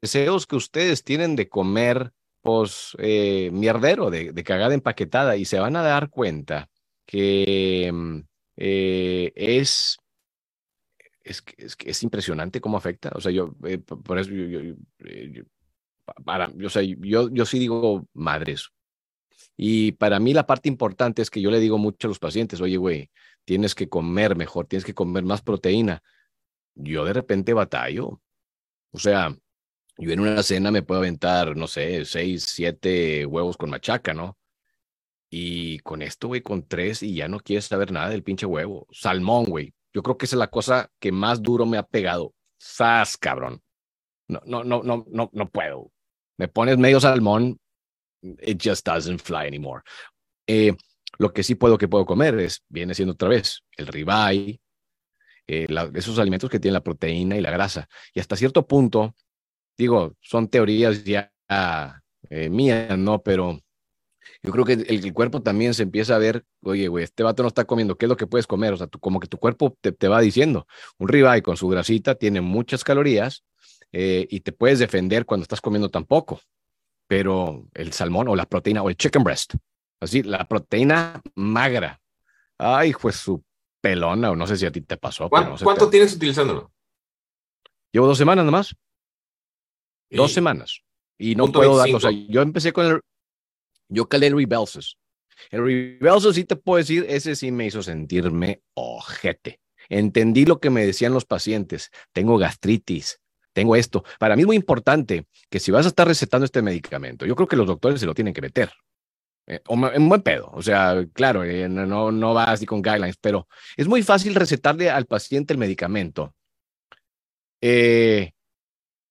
deseos 0.00 0.46
que 0.46 0.56
ustedes 0.56 1.04
tienen 1.04 1.36
de 1.36 1.48
comer 1.48 2.12
pues, 2.48 2.96
eh, 2.98 3.50
mierdero 3.52 4.08
de, 4.08 4.32
de, 4.32 4.42
cagada 4.42 4.72
empaquetada 4.72 5.36
y 5.36 5.44
se 5.44 5.58
van 5.58 5.76
a 5.76 5.82
dar 5.82 6.08
cuenta 6.08 6.70
que 7.04 7.90
mm, 7.92 8.20
eh, 8.56 9.32
es, 9.36 9.98
es, 11.22 11.44
es, 11.58 11.76
es, 11.84 12.02
impresionante 12.02 12.62
cómo 12.62 12.78
afecta. 12.78 13.12
O 13.14 13.20
sea, 13.20 13.32
yo, 13.32 13.54
eh, 13.66 13.76
por 13.76 14.18
eso, 14.18 14.30
yo, 14.30 14.74
para, 16.24 16.50
o 16.64 16.70
sea, 16.70 16.80
yo, 16.82 17.28
yo 17.28 17.44
sí 17.44 17.58
digo 17.58 18.08
madres. 18.14 18.70
Y 19.54 19.92
para 19.92 20.18
mí 20.18 20.32
la 20.32 20.46
parte 20.46 20.70
importante 20.70 21.20
es 21.20 21.28
que 21.28 21.42
yo 21.42 21.50
le 21.50 21.60
digo 21.60 21.76
mucho 21.76 22.06
a 22.06 22.08
los 22.08 22.18
pacientes, 22.18 22.62
oye, 22.62 22.78
güey, 22.78 23.10
tienes 23.44 23.74
que 23.74 23.90
comer 23.90 24.36
mejor, 24.36 24.66
tienes 24.68 24.86
que 24.86 24.94
comer 24.94 25.24
más 25.24 25.42
proteína. 25.42 26.02
Yo 26.74 27.04
de 27.04 27.12
repente 27.12 27.52
batallo. 27.52 28.22
O 28.92 28.98
sea, 28.98 29.36
yo 29.98 30.12
en 30.12 30.20
una 30.20 30.42
cena 30.42 30.70
me 30.70 30.82
puedo 30.82 31.00
aventar, 31.00 31.56
no 31.56 31.66
sé, 31.66 32.04
seis, 32.04 32.44
siete 32.44 33.26
huevos 33.26 33.56
con 33.56 33.70
machaca, 33.70 34.14
¿no? 34.14 34.38
Y 35.28 35.80
con 35.80 36.02
esto, 36.02 36.28
güey, 36.28 36.40
con 36.40 36.66
tres 36.66 37.02
y 37.02 37.14
ya 37.16 37.28
no 37.28 37.40
quieres 37.40 37.66
saber 37.66 37.92
nada 37.92 38.08
del 38.08 38.22
pinche 38.22 38.46
huevo. 38.46 38.86
Salmón, 38.92 39.44
güey. 39.44 39.74
Yo 39.92 40.02
creo 40.02 40.16
que 40.16 40.26
esa 40.26 40.36
es 40.36 40.38
la 40.38 40.50
cosa 40.50 40.90
que 41.00 41.12
más 41.12 41.42
duro 41.42 41.66
me 41.66 41.78
ha 41.78 41.82
pegado. 41.82 42.32
Sas, 42.58 43.16
cabrón. 43.16 43.60
No, 44.28 44.40
no, 44.46 44.62
no, 44.62 44.82
no, 44.82 45.04
no, 45.08 45.30
no 45.32 45.48
puedo. 45.50 45.90
Me 46.36 46.48
pones 46.48 46.78
medio 46.78 47.00
salmón, 47.00 47.58
it 48.22 48.62
just 48.62 48.86
doesn't 48.86 49.20
fly 49.20 49.46
anymore. 49.46 49.82
Eh, 50.46 50.74
lo 51.18 51.32
que 51.32 51.42
sí 51.42 51.56
puedo 51.56 51.76
que 51.76 51.88
puedo 51.88 52.06
comer 52.06 52.38
es, 52.38 52.62
viene 52.68 52.94
siendo 52.94 53.14
otra 53.14 53.28
vez, 53.28 53.64
el 53.76 53.88
ribeye, 53.88 54.60
eh, 55.46 55.66
esos 55.94 56.18
alimentos 56.18 56.48
que 56.48 56.60
tienen 56.60 56.74
la 56.74 56.82
proteína 56.82 57.36
y 57.36 57.40
la 57.40 57.50
grasa. 57.50 57.88
Y 58.14 58.20
hasta 58.20 58.36
cierto 58.36 58.66
punto, 58.66 59.14
digo, 59.78 60.14
son 60.20 60.48
teorías 60.48 61.04
ya 61.04 61.32
eh, 62.28 62.50
mías, 62.50 62.98
¿no? 62.98 63.22
Pero 63.22 63.58
yo 64.42 64.52
creo 64.52 64.64
que 64.64 64.72
el, 64.72 65.12
cuerpo 65.14 65.40
también 65.42 65.72
se 65.72 65.84
empieza 65.84 66.16
a 66.16 66.18
ver, 66.18 66.44
oye, 66.62 66.88
güey, 66.88 67.04
este 67.04 67.22
vato 67.22 67.42
no 67.42 67.48
está 67.48 67.64
comiendo, 67.64 67.96
¿qué 67.96 68.06
es 68.06 68.08
lo 68.08 68.16
que 68.16 68.26
puedes 68.26 68.46
comer? 68.46 68.72
O 68.74 68.76
sea, 68.76 68.88
como 68.88 69.20
que 69.20 69.28
tu 69.28 69.38
cuerpo 69.38 69.76
te, 69.80 70.08
va 70.08 70.20
diciendo, 70.20 70.66
un 70.98 71.08
ribeye 71.08 71.42
con 71.42 71.56
su 71.56 71.68
grasita 71.68 72.16
tiene 72.16 72.40
muchas 72.40 72.84
calorías 72.84 73.44
eh, 73.92 74.26
y 74.28 74.40
te 74.40 74.52
puedes 74.52 74.78
defender 74.78 75.24
cuando 75.24 75.42
estás 75.42 75.60
comiendo 75.60 75.88
tan 75.90 76.04
poco, 76.04 76.40
pero 77.06 77.66
el 77.74 77.92
salmón 77.92 78.28
o 78.28 78.36
la 78.36 78.46
proteína 78.46 78.82
o 78.82 78.90
el 78.90 78.96
chicken 78.96 79.24
breast, 79.24 79.54
así, 80.00 80.22
la 80.22 80.46
proteína 80.46 81.22
magra, 81.34 82.00
ay, 82.58 82.92
pues 82.92 83.16
su 83.16 83.42
pelona, 83.80 84.30
o 84.30 84.36
no 84.36 84.46
sé 84.46 84.56
si 84.56 84.66
a 84.66 84.72
ti 84.72 84.82
te 84.82 84.96
pasó. 84.96 85.28
¿Cuánto, 85.28 85.88
tienes 85.88 86.14
utilizándolo? 86.14 86.70
Llevo 87.92 88.06
dos 88.06 88.18
semanas 88.18 88.44
nomás. 88.44 88.76
Dos 90.10 90.32
semanas. 90.32 90.82
Y 91.18 91.34
no 91.34 91.50
puedo 91.50 91.76
dar, 91.76 91.92
o 91.94 92.00
sea, 92.00 92.10
yo 92.10 92.42
empecé 92.42 92.72
con 92.72 92.86
el, 92.86 93.00
yo 93.88 94.08
calé 94.08 94.28
el 94.28 94.36
Rebelsus. 94.36 94.98
El 95.50 95.64
Rebelsus 95.64 96.36
sí 96.36 96.44
te 96.44 96.56
puedo 96.56 96.78
decir, 96.78 97.06
ese 97.08 97.34
sí 97.34 97.50
me 97.50 97.66
hizo 97.66 97.82
sentirme 97.82 98.62
ojete. 98.74 99.60
Entendí 99.88 100.44
lo 100.44 100.60
que 100.60 100.70
me 100.70 100.86
decían 100.86 101.12
los 101.12 101.24
pacientes. 101.24 101.90
Tengo 102.12 102.38
gastritis, 102.38 103.20
tengo 103.52 103.74
esto. 103.74 104.04
Para 104.18 104.36
mí 104.36 104.42
es 104.42 104.46
muy 104.46 104.56
importante 104.56 105.26
que 105.50 105.58
si 105.58 105.70
vas 105.70 105.86
a 105.86 105.88
estar 105.88 106.06
recetando 106.06 106.44
este 106.44 106.62
medicamento, 106.62 107.26
yo 107.26 107.34
creo 107.34 107.48
que 107.48 107.56
los 107.56 107.66
doctores 107.66 108.00
se 108.00 108.06
lo 108.06 108.14
tienen 108.14 108.34
que 108.34 108.42
meter. 108.42 108.70
Eh, 109.46 109.60
en 109.66 110.08
buen 110.10 110.20
pedo, 110.20 110.50
o 110.52 110.60
sea, 110.60 111.06
claro, 111.14 111.42
eh, 111.42 111.68
no, 111.70 112.12
no 112.12 112.34
va 112.34 112.44
así 112.44 112.66
con 112.66 112.82
guidelines, 112.82 113.16
pero 113.18 113.48
es 113.78 113.88
muy 113.88 114.02
fácil 114.02 114.34
recetarle 114.34 114.90
al 114.90 115.06
paciente 115.06 115.54
el 115.54 115.58
medicamento 115.58 116.34
eh, 117.60 118.32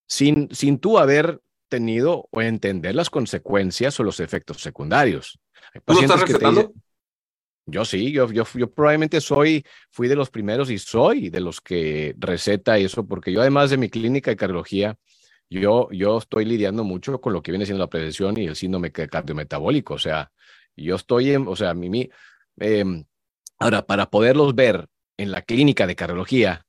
sin, 0.07 0.49
sin 0.51 0.79
tú 0.79 0.97
haber 0.97 1.41
tenido 1.69 2.27
o 2.31 2.41
entender 2.41 2.95
las 2.95 3.09
consecuencias 3.09 3.99
o 3.99 4.03
los 4.03 4.19
efectos 4.19 4.61
secundarios. 4.61 5.39
¿Tú 5.85 5.93
lo 5.93 5.99
estás 6.01 6.21
recetando? 6.21 6.71
Yo 7.69 7.83
sí, 7.83 8.13
yo, 8.13 8.31
yo, 8.31 8.45
yo 8.53 8.71
probablemente 8.71 9.19
soy, 9.19 9.65
fui 9.91 10.07
de 10.07 10.15
los 10.15 10.29
primeros 10.29 10.69
y 10.69 10.79
soy 10.79 11.29
de 11.29 11.41
los 11.41 11.59
que 11.59 12.15
receta 12.17 12.77
eso, 12.77 13.05
porque 13.05 13.33
yo 13.33 13.41
además 13.41 13.69
de 13.69 13.77
mi 13.77 13.89
clínica 13.89 14.31
de 14.31 14.37
cardiología, 14.37 14.97
yo, 15.49 15.89
yo 15.91 16.17
estoy 16.17 16.45
lidiando 16.45 16.85
mucho 16.85 17.19
con 17.19 17.33
lo 17.33 17.41
que 17.41 17.51
viene 17.51 17.65
siendo 17.65 17.83
la 17.83 17.89
prevención 17.89 18.37
y 18.37 18.45
el 18.45 18.55
síndrome 18.55 18.91
cardiometabólico. 18.91 19.95
O 19.95 19.99
sea, 19.99 20.31
yo 20.77 20.95
estoy 20.95 21.31
en, 21.31 21.45
o 21.47 21.57
sea, 21.57 21.73
mi, 21.73 22.09
em, 22.57 23.03
ahora, 23.59 23.85
para 23.85 24.09
poderlos 24.09 24.55
ver 24.55 24.87
en 25.17 25.31
la 25.31 25.41
clínica 25.41 25.87
de 25.87 25.95
cardiología, 25.95 26.65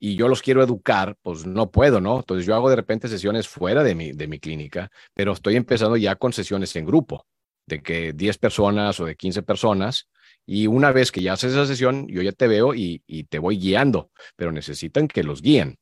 y 0.00 0.16
yo 0.16 0.28
los 0.28 0.42
quiero 0.42 0.62
educar, 0.62 1.16
pues 1.22 1.46
no 1.46 1.70
puedo, 1.70 2.00
¿no? 2.00 2.16
Entonces 2.20 2.46
yo 2.46 2.54
hago 2.54 2.70
de 2.70 2.76
repente 2.76 3.06
sesiones 3.06 3.46
fuera 3.46 3.84
de 3.84 3.94
mi, 3.94 4.12
de 4.12 4.26
mi 4.26 4.40
clínica, 4.40 4.90
pero 5.14 5.32
estoy 5.32 5.56
empezando 5.56 5.96
ya 5.96 6.16
con 6.16 6.32
sesiones 6.32 6.74
en 6.76 6.86
grupo, 6.86 7.26
de 7.66 7.82
que 7.82 8.12
10 8.14 8.38
personas 8.38 8.98
o 8.98 9.04
de 9.04 9.14
15 9.14 9.42
personas, 9.42 10.08
y 10.46 10.66
una 10.66 10.90
vez 10.90 11.12
que 11.12 11.20
ya 11.20 11.34
haces 11.34 11.52
esa 11.52 11.66
sesión, 11.66 12.08
yo 12.08 12.22
ya 12.22 12.32
te 12.32 12.48
veo 12.48 12.74
y, 12.74 13.02
y 13.06 13.24
te 13.24 13.38
voy 13.38 13.58
guiando, 13.58 14.10
pero 14.36 14.52
necesitan 14.52 15.06
que 15.06 15.22
los 15.22 15.42
guíen. 15.42 15.78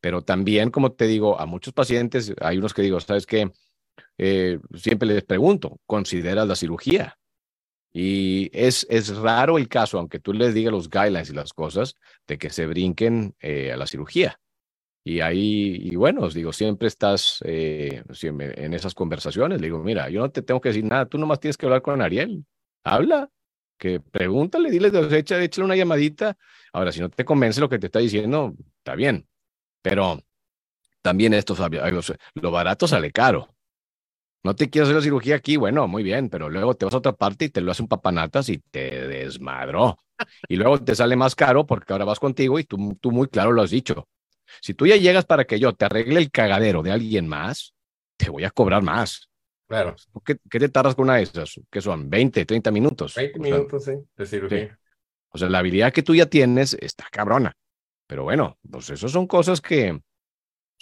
Pero 0.00 0.22
también, 0.22 0.70
como 0.70 0.92
te 0.92 1.06
digo, 1.06 1.40
a 1.40 1.46
muchos 1.46 1.72
pacientes, 1.72 2.34
hay 2.40 2.58
unos 2.58 2.74
que 2.74 2.82
digo, 2.82 3.00
¿sabes 3.00 3.24
qué? 3.24 3.50
Eh, 4.18 4.58
siempre 4.74 5.08
les 5.08 5.24
pregunto, 5.24 5.80
¿consideras 5.86 6.46
la 6.46 6.56
cirugía? 6.56 7.16
Y 7.92 8.50
es, 8.52 8.86
es 8.88 9.16
raro 9.16 9.58
el 9.58 9.68
caso, 9.68 9.98
aunque 9.98 10.18
tú 10.18 10.32
les 10.32 10.54
digas 10.54 10.72
los 10.72 10.88
guidelines 10.88 11.30
y 11.30 11.34
las 11.34 11.52
cosas, 11.52 11.96
de 12.26 12.38
que 12.38 12.50
se 12.50 12.66
brinquen 12.66 13.34
eh, 13.40 13.72
a 13.72 13.76
la 13.76 13.86
cirugía. 13.86 14.38
Y 15.04 15.20
ahí, 15.20 15.78
y 15.80 15.96
bueno, 15.96 16.22
os 16.22 16.34
digo, 16.34 16.52
siempre 16.52 16.88
estás 16.88 17.42
eh, 17.44 18.02
en 18.22 18.74
esas 18.74 18.94
conversaciones. 18.94 19.60
Le 19.60 19.66
digo, 19.66 19.82
mira, 19.82 20.08
yo 20.08 20.20
no 20.20 20.30
te 20.30 20.42
tengo 20.42 20.60
que 20.60 20.68
decir 20.70 20.84
nada, 20.84 21.06
tú 21.06 21.18
nomás 21.18 21.40
tienes 21.40 21.56
que 21.56 21.66
hablar 21.66 21.82
con 21.82 22.00
Ariel. 22.00 22.44
Habla, 22.84 23.28
que 23.78 24.00
pregúntale, 24.00 24.70
dile, 24.70 24.88
échale, 25.18 25.44
échale 25.44 25.64
una 25.64 25.76
llamadita. 25.76 26.36
Ahora, 26.72 26.92
si 26.92 27.00
no 27.00 27.10
te 27.10 27.24
convence 27.24 27.60
lo 27.60 27.68
que 27.68 27.80
te 27.80 27.86
está 27.86 27.98
diciendo, 27.98 28.54
está 28.78 28.94
bien. 28.94 29.26
Pero 29.82 30.22
también 31.02 31.34
esto, 31.34 31.56
lo 32.34 32.50
barato 32.52 32.86
sale 32.86 33.10
caro. 33.10 33.51
No 34.44 34.56
te 34.56 34.68
quieres 34.68 34.88
hacer 34.88 34.96
la 34.96 35.02
cirugía 35.02 35.36
aquí, 35.36 35.56
bueno, 35.56 35.86
muy 35.86 36.02
bien, 36.02 36.28
pero 36.28 36.48
luego 36.50 36.74
te 36.74 36.84
vas 36.84 36.94
a 36.94 36.98
otra 36.98 37.12
parte 37.12 37.44
y 37.44 37.48
te 37.50 37.60
lo 37.60 37.70
hacen 37.70 37.86
papanatas 37.86 38.48
y 38.48 38.58
te 38.58 39.06
desmadró. 39.06 39.98
Y 40.48 40.56
luego 40.56 40.82
te 40.82 40.94
sale 40.94 41.16
más 41.16 41.34
caro 41.34 41.66
porque 41.66 41.92
ahora 41.92 42.04
vas 42.04 42.18
contigo 42.18 42.58
y 42.58 42.64
tú, 42.64 42.96
tú 43.00 43.12
muy 43.12 43.28
claro 43.28 43.52
lo 43.52 43.62
has 43.62 43.70
dicho. 43.70 44.08
Si 44.60 44.74
tú 44.74 44.86
ya 44.86 44.96
llegas 44.96 45.24
para 45.24 45.44
que 45.44 45.58
yo 45.58 45.72
te 45.72 45.84
arregle 45.84 46.20
el 46.20 46.30
cagadero 46.30 46.82
de 46.82 46.90
alguien 46.90 47.28
más, 47.28 47.74
te 48.16 48.30
voy 48.30 48.44
a 48.44 48.50
cobrar 48.50 48.82
más. 48.82 49.28
Claro. 49.68 49.96
¿Qué, 50.24 50.36
qué 50.50 50.58
te 50.58 50.68
tardas 50.68 50.94
con 50.94 51.04
una 51.04 51.16
de 51.16 51.22
esas? 51.22 51.60
¿Qué 51.70 51.80
son? 51.80 52.10
¿20, 52.10 52.44
30 52.44 52.70
minutos? 52.70 53.14
20 53.14 53.38
minutos, 53.38 53.84
sí, 53.84 53.92
de 54.16 54.26
cirugía. 54.26 54.78
O 55.30 55.38
sea, 55.38 55.48
la 55.48 55.60
habilidad 55.60 55.92
que 55.92 56.02
tú 56.02 56.14
ya 56.14 56.26
tienes 56.26 56.74
está 56.74 57.06
cabrona. 57.10 57.56
Pero 58.06 58.24
bueno, 58.24 58.58
pues 58.70 58.90
eso 58.90 59.08
son 59.08 59.26
cosas 59.26 59.60
que, 59.60 59.98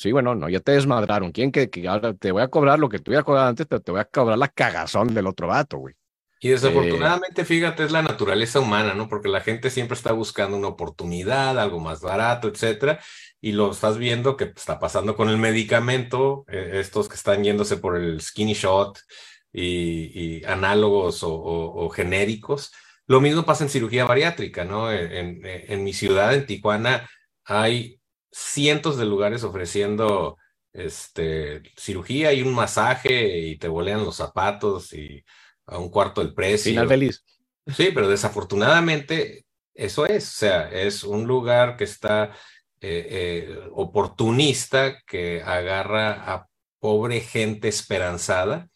Sí, 0.01 0.13
bueno, 0.13 0.35
no, 0.35 0.49
ya 0.49 0.61
te 0.61 0.73
desmadraron. 0.73 1.31
¿Quién 1.31 1.53
que, 1.53 1.69
ahora 1.87 2.15
te 2.15 2.33
voy 2.33 2.41
a 2.41 2.49
cobrar 2.49 2.79
lo 2.79 2.89
que 2.89 3.01
te 3.01 3.15
a 3.15 3.23
cobrar 3.23 3.49
antes, 3.49 3.67
pero 3.67 3.83
te 3.83 3.93
voy 3.93 4.01
a 4.01 4.07
cobrar 4.07 4.39
la 4.39 4.49
cagazón 4.49 5.13
del 5.13 5.27
otro 5.27 5.49
vato, 5.49 5.77
güey? 5.77 5.95
Y 6.41 6.49
desafortunadamente, 6.49 7.45
fíjate, 7.45 7.85
es 7.85 7.93
la 7.93 8.01
naturaleza 8.01 8.61
humana, 8.61 8.95
¿no? 8.95 9.11
Porque 9.11 9.29
la 9.29 9.43
gente 9.43 9.69
siempre 9.69 9.95
está 9.95 10.13
buscando 10.13 10.57
una 10.57 10.69
oportunidad, 10.69 11.59
algo 11.59 11.81
más 11.81 12.01
barato, 12.01 12.49
etcétera, 12.49 12.99
y 13.43 13.53
lo 13.53 13.73
estás 13.73 13.99
viendo 13.99 14.39
que 14.39 14.45
está 14.45 14.79
pasando 14.79 15.15
con 15.17 15.29
el 15.29 15.37
medicamento, 15.37 16.47
eh, 16.49 16.79
estos 16.81 17.07
que 17.07 17.17
están 17.17 17.45
yéndose 17.45 17.77
por 17.77 17.99
el 17.99 18.23
skinny 18.23 18.55
shot 18.55 18.99
y, 19.53 20.43
análogos 20.47 21.21
o, 21.25 21.91
genéricos. 21.91 22.73
Lo 23.07 23.21
mismo 23.21 23.45
pasa 23.45 23.65
en 23.65 23.71
cirugía 23.71 24.07
bariátrica, 24.07 24.65
¿no? 24.65 24.91
En, 24.91 25.43
en 25.45 25.85
mi 25.85 25.93
ciudad, 25.93 26.33
en 26.33 26.47
Tijuana, 26.47 27.07
hay 27.45 28.00
cientos 28.31 28.97
de 28.97 29.07
lugares 29.07 29.45
ofreciendo 29.45 30.37
este, 30.73 31.63
cirugía 31.77 32.33
y 32.33 32.43
un 32.43 32.55
masaje 32.55 33.39
y 33.39 33.59
te 33.59 33.69
bolean 33.69 34.05
los 34.05 34.17
zapatos 34.17 34.93
y 34.93 35.25
a 35.67 35.79
un 35.79 35.91
cuarto 35.91 36.23
del 36.23 36.35
precio. 36.35 36.71
Final 36.71 36.89
feliz. 36.89 37.25
Sí, 37.67 37.91
pero 37.95 38.09
desafortunadamente 38.09 39.45
eso 39.75 40.07
es, 40.07 40.29
o 40.29 40.39
sea, 40.39 40.69
es 40.71 41.05
un 41.05 41.27
lugar 41.27 41.77
que 41.77 41.85
está 41.85 42.33
eh, 42.81 43.07
eh, 43.11 43.59
oportunista, 43.73 45.01
que 45.07 45.43
agarra 45.43 46.33
a 46.33 46.49
pobre 46.81 47.21
gente 47.21 47.69
esperanzada 47.69 48.69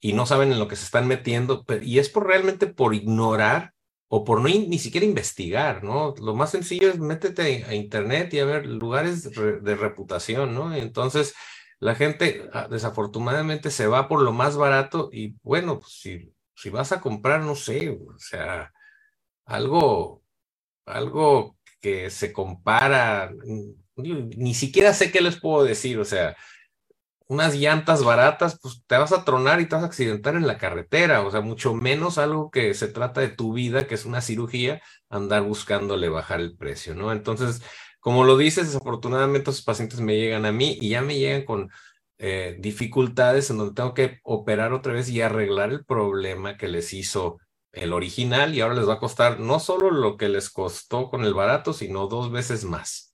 y 0.00 0.14
no 0.14 0.26
saben 0.26 0.52
en 0.52 0.58
lo 0.58 0.68
que 0.68 0.76
se 0.76 0.84
están 0.84 1.06
metiendo, 1.06 1.64
y 1.80 1.98
es 1.98 2.08
por 2.08 2.26
realmente 2.26 2.66
por 2.66 2.94
ignorar 2.94 3.71
o 4.14 4.24
por 4.24 4.42
no 4.42 4.48
ni 4.50 4.78
siquiera 4.78 5.06
investigar, 5.06 5.82
¿no? 5.82 6.14
Lo 6.20 6.34
más 6.34 6.50
sencillo 6.50 6.90
es 6.90 6.98
métete 6.98 7.64
a 7.64 7.74
internet 7.74 8.34
y 8.34 8.40
a 8.40 8.44
ver 8.44 8.66
lugares 8.66 9.30
de 9.32 9.74
reputación, 9.74 10.54
¿no? 10.54 10.74
entonces 10.74 11.34
la 11.80 11.94
gente 11.94 12.46
ah, 12.52 12.68
desafortunadamente 12.70 13.70
se 13.70 13.86
va 13.86 14.08
por 14.08 14.20
lo 14.20 14.32
más 14.34 14.58
barato 14.58 15.08
y 15.10 15.36
bueno, 15.42 15.78
pues 15.80 15.94
si, 15.94 16.30
si 16.54 16.68
vas 16.68 16.92
a 16.92 17.00
comprar, 17.00 17.40
no 17.40 17.54
sé, 17.54 17.88
o 17.88 18.18
sea, 18.18 18.70
algo, 19.46 20.22
algo 20.84 21.56
que 21.80 22.10
se 22.10 22.34
compara, 22.34 23.32
ni 23.96 24.52
siquiera 24.52 24.92
sé 24.92 25.10
qué 25.10 25.22
les 25.22 25.40
puedo 25.40 25.64
decir, 25.64 25.98
o 25.98 26.04
sea, 26.04 26.36
unas 27.32 27.54
llantas 27.54 28.04
baratas, 28.04 28.58
pues 28.60 28.82
te 28.86 28.96
vas 28.96 29.12
a 29.12 29.24
tronar 29.24 29.60
y 29.60 29.66
te 29.66 29.74
vas 29.74 29.84
a 29.84 29.86
accidentar 29.86 30.34
en 30.36 30.46
la 30.46 30.58
carretera, 30.58 31.22
o 31.22 31.30
sea, 31.30 31.40
mucho 31.40 31.74
menos 31.74 32.18
algo 32.18 32.50
que 32.50 32.74
se 32.74 32.88
trata 32.88 33.20
de 33.22 33.28
tu 33.28 33.52
vida, 33.54 33.86
que 33.86 33.94
es 33.94 34.04
una 34.04 34.20
cirugía, 34.20 34.82
andar 35.08 35.42
buscándole 35.42 36.08
bajar 36.10 36.40
el 36.40 36.56
precio, 36.56 36.94
¿no? 36.94 37.10
Entonces, 37.12 37.62
como 38.00 38.24
lo 38.24 38.36
dices, 38.36 38.66
desafortunadamente 38.66 39.50
esos 39.50 39.64
pacientes 39.64 40.00
me 40.00 40.16
llegan 40.16 40.44
a 40.44 40.52
mí 40.52 40.76
y 40.80 40.90
ya 40.90 41.02
me 41.02 41.18
llegan 41.18 41.44
con 41.44 41.70
eh, 42.18 42.56
dificultades 42.60 43.50
en 43.50 43.58
donde 43.58 43.74
tengo 43.74 43.94
que 43.94 44.20
operar 44.24 44.72
otra 44.72 44.92
vez 44.92 45.08
y 45.08 45.22
arreglar 45.22 45.70
el 45.70 45.84
problema 45.84 46.56
que 46.56 46.68
les 46.68 46.92
hizo 46.92 47.38
el 47.72 47.92
original 47.92 48.54
y 48.54 48.60
ahora 48.60 48.74
les 48.74 48.88
va 48.88 48.94
a 48.94 48.98
costar 49.00 49.40
no 49.40 49.58
solo 49.58 49.90
lo 49.90 50.16
que 50.18 50.28
les 50.28 50.50
costó 50.50 51.08
con 51.10 51.24
el 51.24 51.34
barato, 51.34 51.72
sino 51.72 52.08
dos 52.08 52.30
veces 52.30 52.64
más. 52.64 53.11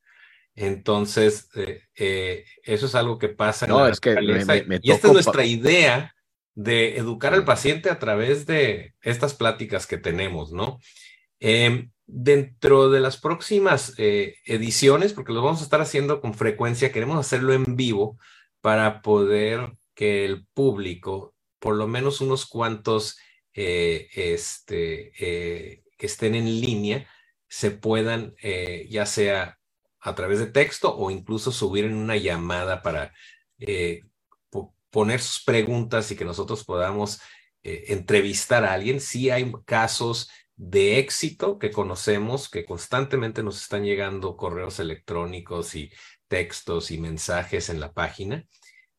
Entonces, 0.61 1.49
eh, 1.55 1.83
eh, 1.95 2.45
eso 2.65 2.87
es 2.87 2.95
algo 2.97 3.17
que 3.17 3.29
pasa. 3.29 3.69
No, 3.69 3.87
es 3.87 4.01
que 4.01 4.17
y 4.83 4.91
esta 4.91 5.07
es 5.07 5.13
nuestra 5.13 5.45
idea 5.45 6.17
de 6.57 6.97
educar 6.97 7.33
al 7.33 7.45
paciente 7.45 7.91
a 7.91 8.01
través 8.01 8.45
de 8.45 8.95
estas 9.01 9.35
pláticas 9.35 9.87
que 9.87 9.99
tenemos, 9.99 10.51
¿no? 10.51 10.81
Em, 11.39 11.93
dentro 12.07 12.91
de 12.91 12.99
las 12.99 13.19
próximas 13.19 13.95
eh, 13.99 14.35
ediciones, 14.47 15.13
porque 15.13 15.33
lo 15.33 15.43
vamos 15.43 15.61
a 15.61 15.65
estar 15.65 15.81
haciendo 15.81 16.21
con 16.21 16.35
frecuencia, 16.35 16.91
queremos 16.91 17.25
hacerlo 17.25 17.53
en 17.53 17.77
vivo 17.77 18.19
para 18.61 19.01
poder 19.01 19.75
que 19.95 20.25
el 20.25 20.45
público, 20.55 21.37
por 21.61 21.77
lo 21.77 21.87
menos 21.87 22.21
unos 22.21 22.47
cuantos 22.47 23.17
este, 23.53 25.13
que 25.17 26.07
estén 26.07 26.35
en 26.35 26.61
línea 26.61 27.09
se 27.49 27.71
puedan, 27.73 28.35
ya 28.89 29.05
sea 29.05 29.58
a 30.01 30.15
través 30.15 30.39
de 30.39 30.47
texto 30.47 30.97
o 30.97 31.11
incluso 31.11 31.53
subir 31.53 31.85
en 31.85 31.95
una 31.95 32.17
llamada 32.17 32.83
para 32.83 33.13
poner 34.91 35.21
sus 35.21 35.45
preguntas 35.45 36.11
y 36.11 36.17
que 36.17 36.25
nosotros 36.25 36.65
podamos 36.65 37.21
entrevistar 37.63 38.65
a 38.65 38.73
alguien. 38.73 39.01
Sí 39.01 39.31
hay 39.31 39.53
casos 39.65 40.31
de 40.57 40.99
éxito 40.99 41.59
que 41.59 41.71
conocemos, 41.71 42.49
que 42.49 42.65
constantemente 42.65 43.43
nos 43.43 43.61
están 43.61 43.85
llegando 43.85 44.37
correos 44.37 44.81
electrónicos 44.81 45.75
y 45.75 45.91
textos 46.29 46.91
y 46.91 46.99
mensajes 46.99 47.69
en 47.69 47.81
la 47.81 47.93
página, 47.93 48.47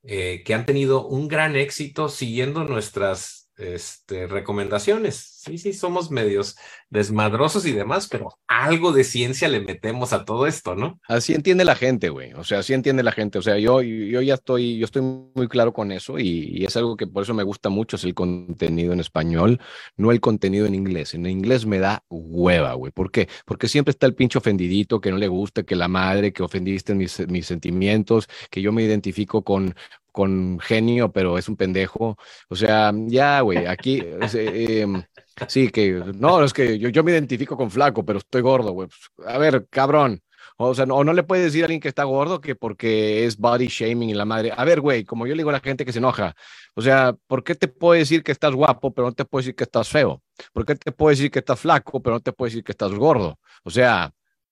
que 0.01 0.53
han 0.53 0.65
tenido 0.65 1.07
un 1.07 1.27
gran 1.27 1.55
éxito 1.55 2.09
siguiendo 2.09 2.63
nuestras 2.63 3.38
este, 3.59 4.25
recomendaciones. 4.25 5.15
Sí, 5.15 5.57
sí, 5.57 5.73
somos 5.73 6.11
medios 6.11 6.55
desmadrosos 6.89 7.65
y 7.65 7.71
demás, 7.71 8.07
pero 8.07 8.29
algo 8.47 8.91
de 8.91 9.03
ciencia 9.03 9.47
le 9.47 9.59
metemos 9.59 10.13
a 10.13 10.25
todo 10.25 10.47
esto, 10.47 10.75
¿no? 10.75 10.99
Así 11.07 11.33
entiende 11.33 11.65
la 11.65 11.75
gente, 11.75 12.09
güey. 12.09 12.33
O 12.33 12.43
sea, 12.43 12.59
así 12.59 12.73
entiende 12.73 13.03
la 13.03 13.11
gente. 13.11 13.37
O 13.37 13.41
sea, 13.41 13.57
yo, 13.57 13.81
yo 13.81 14.21
ya 14.21 14.33
estoy, 14.33 14.77
yo 14.77 14.85
estoy 14.85 15.01
muy 15.01 15.47
claro 15.47 15.73
con 15.73 15.91
eso 15.91 16.19
y, 16.19 16.65
es 16.65 16.75
algo 16.77 16.97
que 16.97 17.07
por 17.07 17.23
eso 17.23 17.33
me 17.33 17.43
gusta 17.43 17.69
mucho, 17.69 17.95
es 17.95 18.03
el 18.03 18.13
contenido 18.13 18.93
en 18.93 18.99
español, 18.99 19.59
no 19.97 20.11
el 20.11 20.19
contenido 20.19 20.65
en 20.65 20.75
inglés. 20.75 21.13
En 21.13 21.25
inglés 21.25 21.65
me 21.65 21.79
da 21.79 22.03
hueva, 22.09 22.73
güey. 22.73 22.91
¿Por 22.91 23.11
qué? 23.11 23.27
Porque 23.45 23.67
siempre 23.67 23.91
está 23.91 24.05
el 24.05 24.15
pinche 24.15 24.37
ofendidito 24.37 25.01
que 25.01 25.11
no 25.11 25.17
le 25.17 25.27
gusta, 25.27 25.63
que 25.63 25.75
la 25.75 25.87
madre, 25.87 26.33
que 26.33 26.43
ofendiste 26.43 26.95
mis, 26.95 27.27
mis 27.27 27.45
sentimientos, 27.45 28.27
que 28.49 28.61
yo 28.61 28.71
me 28.71 28.83
identifico 28.83 29.43
con, 29.43 29.75
con 30.11 30.59
genio, 30.59 31.11
pero 31.11 31.37
es 31.37 31.47
un 31.49 31.55
pendejo. 31.55 32.17
O 32.49 32.55
sea, 32.55 32.91
ya, 33.07 33.41
güey, 33.41 33.65
aquí, 33.65 34.03
em, 34.33 35.03
sí, 35.47 35.69
que, 35.69 36.03
no, 36.15 36.43
es 36.43 36.53
que 36.53 36.77
yo, 36.79 36.89
yo 36.89 37.03
me 37.03 37.11
identifico 37.11 37.57
con 37.57 37.71
flaco, 37.71 38.03
pero 38.05 38.19
estoy 38.19 38.41
gordo, 38.41 38.71
güey. 38.71 38.89
A 39.25 39.37
ver, 39.37 39.67
cabrón. 39.69 40.21
O 40.61 40.75
sea, 40.75 40.85
no, 40.85 41.03
no 41.05 41.13
le 41.13 41.23
puedes 41.23 41.45
decir 41.45 41.63
a 41.63 41.65
alguien 41.67 41.79
que 41.79 41.87
está 41.87 42.03
gordo 42.03 42.41
que 42.41 42.53
porque 42.53 43.25
es 43.25 43.37
body 43.37 43.67
shaming 43.67 44.09
y 44.09 44.13
la 44.13 44.25
madre. 44.25 44.51
A 44.55 44.65
ver, 44.65 44.81
güey, 44.81 45.05
como 45.05 45.25
yo 45.25 45.33
le 45.33 45.39
digo 45.39 45.51
a 45.51 45.53
la 45.53 45.61
gente 45.61 45.85
que 45.85 45.93
se 45.93 45.99
enoja. 45.99 46.35
O 46.75 46.81
sea, 46.81 47.15
¿por 47.27 47.45
qué 47.45 47.55
te 47.55 47.69
puedo 47.69 47.93
decir 47.93 48.23
que 48.23 48.33
estás 48.33 48.53
guapo, 48.53 48.93
pero 48.93 49.07
no 49.07 49.13
te 49.13 49.23
puedo 49.23 49.39
decir 49.41 49.55
que 49.55 49.63
estás 49.63 49.87
feo? 49.87 50.21
¿Por 50.51 50.65
qué 50.65 50.75
te 50.75 50.91
puedo 50.91 51.11
decir 51.11 51.31
que 51.31 51.39
estás 51.39 51.61
flaco, 51.61 52.01
pero 52.01 52.17
no 52.17 52.19
te 52.19 52.33
puedo 52.33 52.49
decir 52.49 52.63
que 52.65 52.73
estás 52.73 52.91
gordo? 52.91 53.39
O 53.63 53.69
sea, 53.69 54.11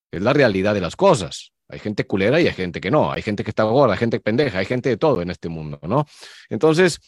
es 0.09 0.21
la 0.21 0.31
realidad 0.31 0.73
de 0.73 0.81
las 0.81 0.95
cosas. 0.95 1.51
Hay 1.69 1.79
gente 1.79 2.05
culera 2.05 2.39
y 2.39 2.47
hay 2.47 2.53
gente 2.53 2.79
que 2.79 2.91
no. 2.91 3.11
Hay 3.11 3.21
gente 3.21 3.43
que 3.43 3.51
está 3.51 3.63
gorda, 3.63 3.93
hay 3.93 3.99
gente 3.99 4.19
pendeja, 4.19 4.59
hay 4.59 4.65
gente 4.65 4.89
de 4.89 4.97
todo 4.97 5.21
en 5.21 5.29
este 5.29 5.49
mundo, 5.49 5.79
¿no? 5.83 6.05
Entonces, 6.49 6.99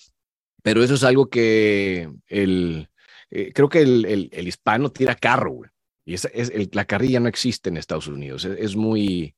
pero 0.62 0.84
eso 0.84 0.96
es 0.96 1.04
algo 1.04 1.30
que 1.30 2.10
el, 2.28 2.90
eh, 3.32 3.52
creo 3.54 3.70
que 3.70 3.82
el, 3.82 4.30
el, 4.32 4.48
hispano 4.48 4.92
tira 4.92 5.16
carro, 5.16 5.52
güey. 5.52 5.70
Y 6.06 6.16
es, 6.16 6.30
la 6.74 6.86
carrilla 6.86 7.20
no 7.20 7.30
existe 7.30 7.70
en 7.70 7.78
Estados 7.78 8.08
Unidos. 8.08 8.44
Es, 8.46 8.76
muy... 8.76 9.36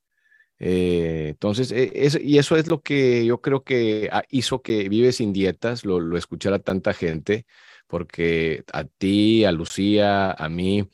Eh, 0.59 1.30
entonces, 1.30 1.72
e, 1.72 1.91
y 2.24 2.38
eso 2.38 2.55
es 2.55 2.67
lo 2.67 2.82
que 2.82 3.26
yo 3.26 3.41
creo 3.41 3.63
que 3.63 4.09
hizo 4.30 4.61
que 4.61 4.88
Vive 4.88 5.11
sin 5.11 5.34
Dietas 5.34 5.86
lo, 5.86 5.99
lo 5.99 6.17
escuchara 6.17 6.59
tanta 6.59 6.93
gente, 6.93 7.45
porque 7.88 8.63
a 8.72 8.86
ti, 8.86 9.43
a 9.43 9.51
Lucía, 9.51 10.32
a 10.32 10.49
mí, 10.49 10.88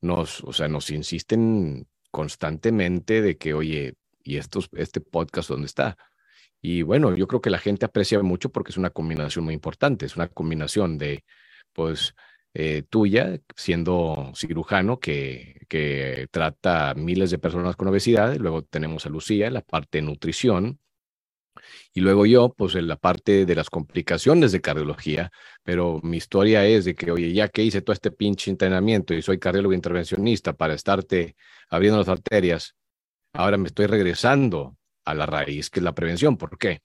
nos, 0.00 0.42
o 0.44 0.52
sea, 0.52 0.68
nos 0.68 0.90
insisten 0.90 1.88
constantemente 2.10 3.22
de 3.22 3.36
que, 3.36 3.54
oye, 3.54 3.94
¿y 4.22 4.36
estos, 4.36 4.68
este 4.72 5.00
podcast 5.00 5.50
dónde 5.50 5.66
está? 5.66 5.96
Y 6.60 6.82
bueno, 6.82 7.14
yo 7.16 7.28
creo 7.28 7.40
que 7.40 7.50
la 7.50 7.58
gente 7.58 7.86
aprecia 7.86 8.20
mucho 8.22 8.50
porque 8.50 8.72
es 8.72 8.76
una 8.76 8.90
combinación 8.90 9.44
muy 9.44 9.54
importante, 9.54 10.06
es 10.06 10.16
una 10.16 10.28
combinación 10.28 10.98
de, 10.98 11.24
pues, 11.72 12.14
eh, 12.54 12.82
tuya, 12.88 13.38
siendo 13.56 14.32
cirujano 14.34 14.98
que, 14.98 15.60
que 15.68 16.28
trata 16.30 16.94
miles 16.94 17.30
de 17.30 17.38
personas 17.38 17.76
con 17.76 17.88
obesidad, 17.88 18.36
luego 18.36 18.62
tenemos 18.62 19.06
a 19.06 19.10
Lucía 19.10 19.50
la 19.50 19.60
parte 19.62 19.98
de 19.98 20.02
nutrición, 20.02 20.80
y 21.92 22.00
luego 22.00 22.26
yo, 22.26 22.54
pues 22.56 22.74
en 22.74 22.88
la 22.88 22.96
parte 22.96 23.46
de 23.46 23.54
las 23.54 23.70
complicaciones 23.70 24.52
de 24.52 24.60
cardiología, 24.60 25.30
pero 25.62 26.00
mi 26.02 26.16
historia 26.16 26.66
es 26.66 26.84
de 26.84 26.94
que, 26.94 27.10
oye, 27.10 27.32
ya 27.32 27.48
que 27.48 27.62
hice 27.62 27.82
todo 27.82 27.92
este 27.92 28.10
pinche 28.10 28.50
entrenamiento 28.50 29.14
y 29.14 29.22
soy 29.22 29.38
cardiólogo 29.38 29.74
intervencionista 29.74 30.52
para 30.52 30.74
estarte 30.74 31.36
abriendo 31.70 31.98
las 31.98 32.08
arterias, 32.08 32.74
ahora 33.32 33.56
me 33.56 33.68
estoy 33.68 33.86
regresando 33.86 34.76
a 35.04 35.14
la 35.14 35.26
raíz, 35.26 35.70
que 35.70 35.80
es 35.80 35.84
la 35.84 35.94
prevención. 35.94 36.36
¿Por 36.36 36.58
qué? 36.58 36.80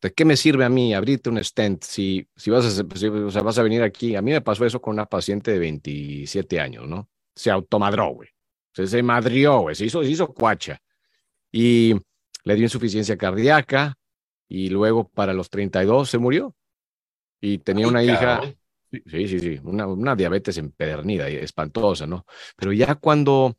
¿De 0.00 0.12
qué 0.12 0.24
me 0.24 0.36
sirve 0.36 0.64
a 0.64 0.68
mí 0.68 0.94
abrirte 0.94 1.28
un 1.28 1.42
stent 1.42 1.82
si, 1.82 2.28
si, 2.36 2.50
vas, 2.50 2.78
a, 2.78 2.82
o 2.82 3.30
sea, 3.30 3.42
vas 3.42 3.58
a 3.58 3.62
venir 3.62 3.82
aquí? 3.82 4.14
A 4.14 4.22
mí 4.22 4.30
me 4.30 4.40
pasó 4.40 4.64
eso 4.64 4.80
con 4.80 4.94
una 4.94 5.06
paciente 5.06 5.50
de 5.50 5.58
27 5.58 6.60
años, 6.60 6.86
¿no? 6.86 7.08
Se 7.34 7.50
automadró, 7.50 8.10
güey. 8.10 8.28
Se, 8.72 8.86
se 8.86 9.02
madrió, 9.02 9.60
güey. 9.60 9.74
Se 9.74 9.86
hizo, 9.86 10.02
se 10.02 10.10
hizo 10.10 10.32
cuacha. 10.32 10.80
Y 11.50 11.94
le 12.44 12.54
dio 12.54 12.64
insuficiencia 12.64 13.16
cardíaca 13.16 13.96
y 14.48 14.68
luego 14.68 15.08
para 15.08 15.32
los 15.32 15.50
32 15.50 16.10
se 16.10 16.18
murió. 16.18 16.54
Y 17.40 17.58
tenía 17.58 17.88
una 17.88 18.04
hija, 18.04 18.42
sí, 18.90 19.28
sí, 19.28 19.38
sí, 19.40 19.60
una, 19.64 19.86
una 19.86 20.14
diabetes 20.14 20.58
empedernida 20.58 21.28
y 21.28 21.36
espantosa, 21.36 22.06
¿no? 22.06 22.24
Pero 22.56 22.72
ya 22.72 22.94
cuando, 22.94 23.56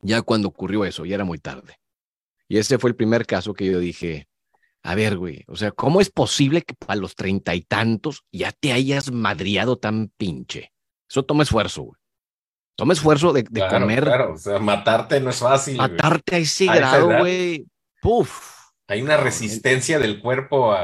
ya 0.00 0.22
cuando 0.22 0.48
ocurrió 0.48 0.84
eso, 0.84 1.04
ya 1.04 1.16
era 1.16 1.24
muy 1.24 1.38
tarde. 1.38 1.76
Y 2.48 2.58
ese 2.58 2.78
fue 2.78 2.90
el 2.90 2.96
primer 2.96 3.26
caso 3.26 3.52
que 3.52 3.66
yo 3.66 3.78
dije, 3.78 4.28
a 4.82 4.94
ver, 4.94 5.16
güey, 5.16 5.44
o 5.48 5.56
sea, 5.56 5.72
¿cómo 5.72 6.00
es 6.00 6.10
posible 6.10 6.62
que 6.62 6.74
para 6.74 7.00
los 7.00 7.14
treinta 7.14 7.54
y 7.54 7.62
tantos 7.62 8.22
ya 8.30 8.52
te 8.52 8.72
hayas 8.72 9.10
madriado 9.10 9.76
tan 9.78 10.08
pinche? 10.16 10.72
Eso 11.08 11.24
toma 11.24 11.42
esfuerzo, 11.42 11.82
güey. 11.82 12.00
Toma 12.76 12.92
esfuerzo 12.92 13.32
de, 13.32 13.44
comer. 13.44 14.04
Claro, 14.04 14.34
o 14.34 14.36
sea, 14.36 14.58
matarte 14.58 15.20
no 15.20 15.30
es 15.30 15.38
fácil. 15.38 15.76
Matarte 15.76 16.36
a 16.36 16.38
ese 16.38 16.66
grado, 16.66 17.18
güey. 17.18 17.66
Puf. 18.04 18.50
Hay 18.86 19.00
una 19.00 19.16
resistencia 19.16 19.98
del 19.98 20.20
cuerpo 20.20 20.76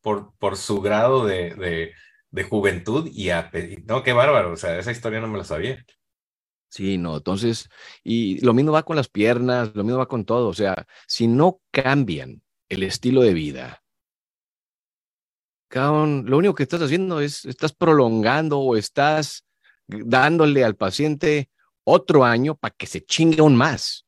por, 0.00 0.32
por 0.38 0.56
su 0.56 0.80
grado 0.80 1.26
de, 1.26 1.92
de, 2.30 2.44
juventud 2.44 3.10
y 3.12 3.30
a, 3.30 3.50
no, 3.84 4.04
qué 4.04 4.12
bárbaro, 4.12 4.52
o 4.52 4.56
sea, 4.56 4.78
esa 4.78 4.92
historia 4.92 5.20
no 5.20 5.26
me 5.26 5.38
la 5.38 5.42
sabía. 5.42 5.84
Sí, 6.68 6.96
no, 6.96 7.16
entonces, 7.16 7.68
y 8.04 8.38
lo 8.44 8.54
mismo 8.54 8.70
va 8.70 8.84
con 8.84 8.94
las 8.94 9.08
piernas, 9.08 9.74
lo 9.74 9.82
mismo 9.82 9.98
va 9.98 10.06
con 10.06 10.24
todo, 10.24 10.46
o 10.46 10.54
sea, 10.54 10.86
si 11.08 11.26
no 11.26 11.60
cambian 11.72 12.42
el 12.68 12.84
estilo 12.84 13.22
de 13.22 13.34
vida, 13.34 13.82
cabrón, 15.66 16.26
lo 16.28 16.38
único 16.38 16.54
que 16.54 16.62
estás 16.62 16.80
haciendo 16.80 17.20
es, 17.20 17.44
estás 17.44 17.72
prolongando 17.72 18.60
o 18.60 18.76
estás 18.76 19.44
dándole 19.88 20.62
al 20.62 20.76
paciente 20.76 21.50
otro 21.82 22.24
año 22.24 22.54
para 22.54 22.72
que 22.72 22.86
se 22.86 23.04
chingue 23.04 23.40
aún 23.40 23.56
más. 23.56 24.07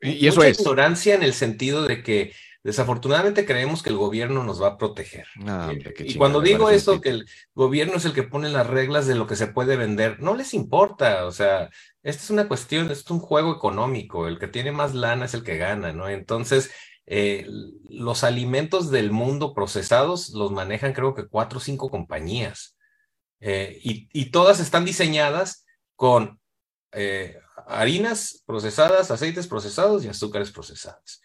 Y, 0.00 0.26
eso 0.26 0.42
es. 0.42 0.58
ignorancia 0.58 1.14
en 1.14 1.22
el 1.22 1.34
sentido 1.34 1.82
de 1.82 2.02
que 2.02 2.32
desafortunadamente 2.62 3.46
creemos 3.46 3.82
que 3.82 3.90
el 3.90 3.96
gobierno 3.96 4.44
nos 4.44 4.62
va 4.62 4.68
a 4.68 4.78
proteger. 4.78 5.26
Eh, 5.46 5.94
y 6.00 6.14
cuando 6.16 6.40
digo 6.40 6.70
eso, 6.70 7.00
que 7.00 7.10
el 7.10 7.26
gobierno 7.54 7.94
es 7.94 8.04
el 8.04 8.12
que 8.12 8.22
pone 8.22 8.50
las 8.50 8.66
reglas 8.66 9.06
de 9.06 9.14
lo 9.14 9.26
que 9.26 9.36
se 9.36 9.46
puede 9.46 9.76
vender, 9.76 10.20
no 10.20 10.34
les 10.34 10.52
importa. 10.52 11.24
O 11.26 11.32
sea, 11.32 11.70
esta 12.02 12.22
es 12.22 12.30
una 12.30 12.48
cuestión, 12.48 12.90
es 12.90 13.08
un 13.10 13.20
juego 13.20 13.54
económico. 13.54 14.28
El 14.28 14.38
que 14.38 14.48
tiene 14.48 14.72
más 14.72 14.94
lana 14.94 15.24
es 15.24 15.34
el 15.34 15.42
que 15.42 15.56
gana, 15.56 15.92
¿no? 15.92 16.08
Entonces, 16.08 16.70
eh, 17.06 17.46
los 17.88 18.24
alimentos 18.24 18.90
del 18.90 19.10
mundo 19.10 19.54
procesados 19.54 20.30
los 20.30 20.52
manejan 20.52 20.92
creo 20.92 21.14
que 21.14 21.26
cuatro 21.26 21.58
o 21.58 21.62
cinco 21.62 21.90
compañías. 21.90 22.76
Eh, 23.40 23.78
y, 23.82 24.08
y, 24.12 24.30
todas 24.30 24.60
están 24.60 24.84
diseñadas 24.84 25.64
con 25.96 26.38
harinas 27.70 28.42
procesadas, 28.46 29.10
aceites 29.10 29.46
procesados 29.46 30.04
y 30.04 30.08
azúcares 30.08 30.50
procesados. 30.50 31.22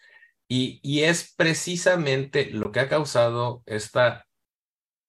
Y, 0.48 1.02
es 1.02 1.34
precisamente 1.36 2.50
lo 2.52 2.70
que 2.70 2.80
ha 2.80 2.88
causado 2.88 3.62
esta 3.66 4.26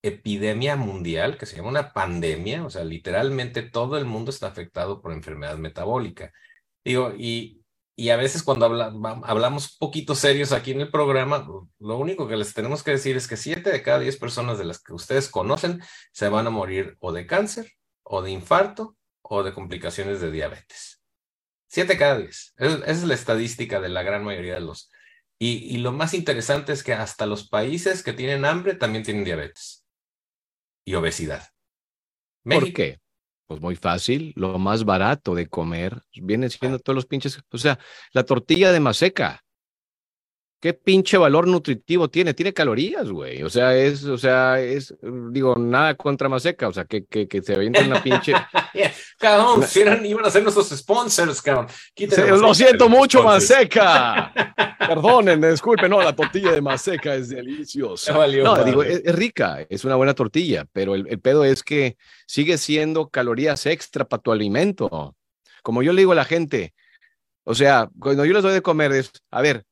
epidemia 0.02 0.76
mundial, 0.76 1.38
que 1.38 1.46
se 1.46 1.58
llama 1.58 1.70
una 1.70 1.94
pandemia, 1.94 2.66
o 2.66 2.70
sea, 2.70 2.84
literalmente 2.84 3.62
todo 3.62 3.98
el 3.98 4.06
mundo 4.06 4.32
está 4.32 4.48
afectado 4.48 5.02
por 5.02 5.14
enfermedad 5.14 5.58
metabólica. 5.58 6.34
Digo, 6.84 7.14
y 8.00 8.10
a 8.10 8.16
veces 8.16 8.44
cuando 8.44 8.66
hablamos 9.26 9.76
poquito 9.78 10.16
serios 10.16 10.52
aquí 10.52 10.72
en 10.72 10.82
el 10.82 10.92
programa, 10.92 11.48
lo 11.80 11.98
único 11.98 12.28
que 12.28 12.38
les 12.38 12.54
tenemos 12.54 12.84
que 12.84 12.92
decir 12.92 13.18
es 13.18 13.28
que 13.28 13.38
siete 13.38 13.72
de 13.72 13.82
cada 13.82 14.00
diez 14.00 14.18
personas 14.18 14.58
de 14.58 14.66
las 14.66 14.82
que 14.82 14.94
ustedes 14.94 15.30
conocen 15.30 15.82
se 16.12 16.30
van 16.30 16.48
a 16.48 16.52
morir 16.52 16.96
o 17.00 17.12
de 17.12 17.26
cáncer, 17.26 17.74
o 18.04 18.22
de 18.22 18.32
infarto, 18.32 18.96
o 19.22 19.44
de 19.44 19.54
complicaciones 19.54 20.22
de 20.22 20.32
diabetes. 20.32 20.97
Siete 21.68 21.98
cada 21.98 22.18
diez. 22.18 22.54
Esa 22.58 22.86
es 22.86 23.04
la 23.04 23.14
estadística 23.14 23.80
de 23.82 23.90
la 23.90 24.04
gran 24.04 24.24
mayoría 24.24 24.56
de 24.56 24.62
los. 24.62 24.90
Y, 25.40 25.76
y 25.76 25.78
lo 25.78 25.92
más 25.92 26.14
interesante 26.14 26.74
es 26.74 26.84
que 26.84 26.94
hasta 26.94 27.26
los 27.26 27.48
países 27.48 28.04
que 28.04 28.14
tienen 28.14 28.46
hambre 28.46 28.74
también 28.74 29.04
tienen 29.04 29.24
diabetes 29.24 29.86
y 30.86 30.96
obesidad. 30.96 31.48
¿Por 32.44 32.74
qué? 32.74 33.00
Pues 33.46 33.62
muy 33.62 33.76
fácil, 33.76 34.34
lo 34.36 34.58
más 34.58 34.84
barato 34.84 35.36
de 35.36 35.48
comer 35.48 36.02
viene 36.22 36.50
siendo 36.50 36.80
todos 36.80 36.96
los 36.96 37.06
pinches, 37.06 37.40
o 37.50 37.58
sea, 37.58 37.80
la 38.12 38.24
tortilla 38.24 38.72
de 38.72 38.80
maseca. 38.80 39.44
¿Qué 40.60 40.74
pinche 40.74 41.18
valor 41.18 41.48
nutritivo 41.48 42.10
tiene? 42.10 42.34
Tiene 42.34 42.52
calorías, 42.52 43.10
güey. 43.12 43.44
O 43.44 43.50
sea, 43.50 43.78
es, 43.78 44.04
o 44.06 44.18
sea, 44.18 44.60
es, 44.60 44.96
digo, 45.32 45.56
nada 45.56 45.94
contra 45.96 46.30
Maseca, 46.30 46.68
o 46.68 46.74
sea, 46.74 46.86
que, 46.86 47.06
que, 47.06 47.28
que 47.28 47.44
se 47.44 47.54
avienta 47.54 47.86
una 47.86 48.02
pinche. 48.02 48.34
cabrón, 49.18 49.64
si 49.64 49.82
eran, 49.82 50.06
iban 50.06 50.26
a 50.26 50.30
ser 50.30 50.44
nuestros 50.44 50.70
sponsors, 50.70 51.42
cabrón. 51.42 51.68
lo 52.40 52.54
siento 52.54 52.90
mucho, 52.90 53.24
Maseca. 53.24 54.32
Perdonen, 54.80 55.42
disculpen, 55.42 55.90
no, 55.90 56.02
la 56.02 56.16
tortilla 56.16 56.52
de 56.52 56.62
Maseca 56.62 57.16
es 57.16 57.30
deliciosa. 57.30 58.14
no, 58.14 58.64
digo, 58.64 58.84
es, 58.84 59.04
rica, 59.16 59.66
es 59.70 59.84
una 59.86 59.96
buena 59.96 60.14
tortilla, 60.14 60.66
pero 60.72 60.96
el, 60.96 61.08
el 61.08 61.20
pedo 61.20 61.44
es 61.44 61.64
que 61.64 61.98
sigue 62.26 62.58
siendo 62.58 63.10
calorías 63.10 63.66
extra 63.66 64.06
para 64.06 64.22
tu 64.22 64.32
alimento. 64.32 65.16
Como 65.64 65.84
yo 65.84 65.92
le 65.94 66.02
digo 66.02 66.14
a 66.14 66.16
la 66.16 66.26
gente, 66.26 66.74
o 67.44 67.54
sea, 67.54 67.90
cuando 68.00 68.24
yo 68.26 68.34
les 68.34 68.44
doy 68.44 68.54
de 68.54 68.62
comer, 68.62 68.92
es, 68.94 69.12
a 69.32 69.42
ver, 69.42 69.66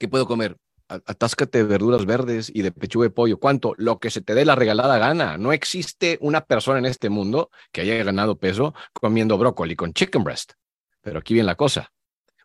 ¿Qué 0.00 0.08
puedo 0.08 0.26
comer? 0.26 0.56
Atáscate 0.90 1.58
de 1.58 1.64
verduras 1.64 2.04
verdes 2.04 2.50
y 2.52 2.62
de 2.62 2.72
pechuga 2.72 3.04
de 3.04 3.10
pollo. 3.10 3.38
¿Cuánto? 3.38 3.74
Lo 3.76 3.98
que 3.98 4.10
se 4.10 4.20
te 4.20 4.34
dé 4.34 4.44
la 4.44 4.56
regalada 4.56 4.98
gana. 4.98 5.38
No 5.38 5.52
existe 5.52 6.18
una 6.20 6.40
persona 6.40 6.80
en 6.80 6.86
este 6.86 7.10
mundo 7.10 7.50
que 7.70 7.82
haya 7.82 8.02
ganado 8.02 8.38
peso 8.38 8.74
comiendo 8.92 9.38
brócoli 9.38 9.76
con 9.76 9.92
chicken 9.92 10.24
breast. 10.24 10.52
Pero 11.00 11.20
aquí 11.20 11.34
viene 11.34 11.46
la 11.46 11.54
cosa. 11.54 11.92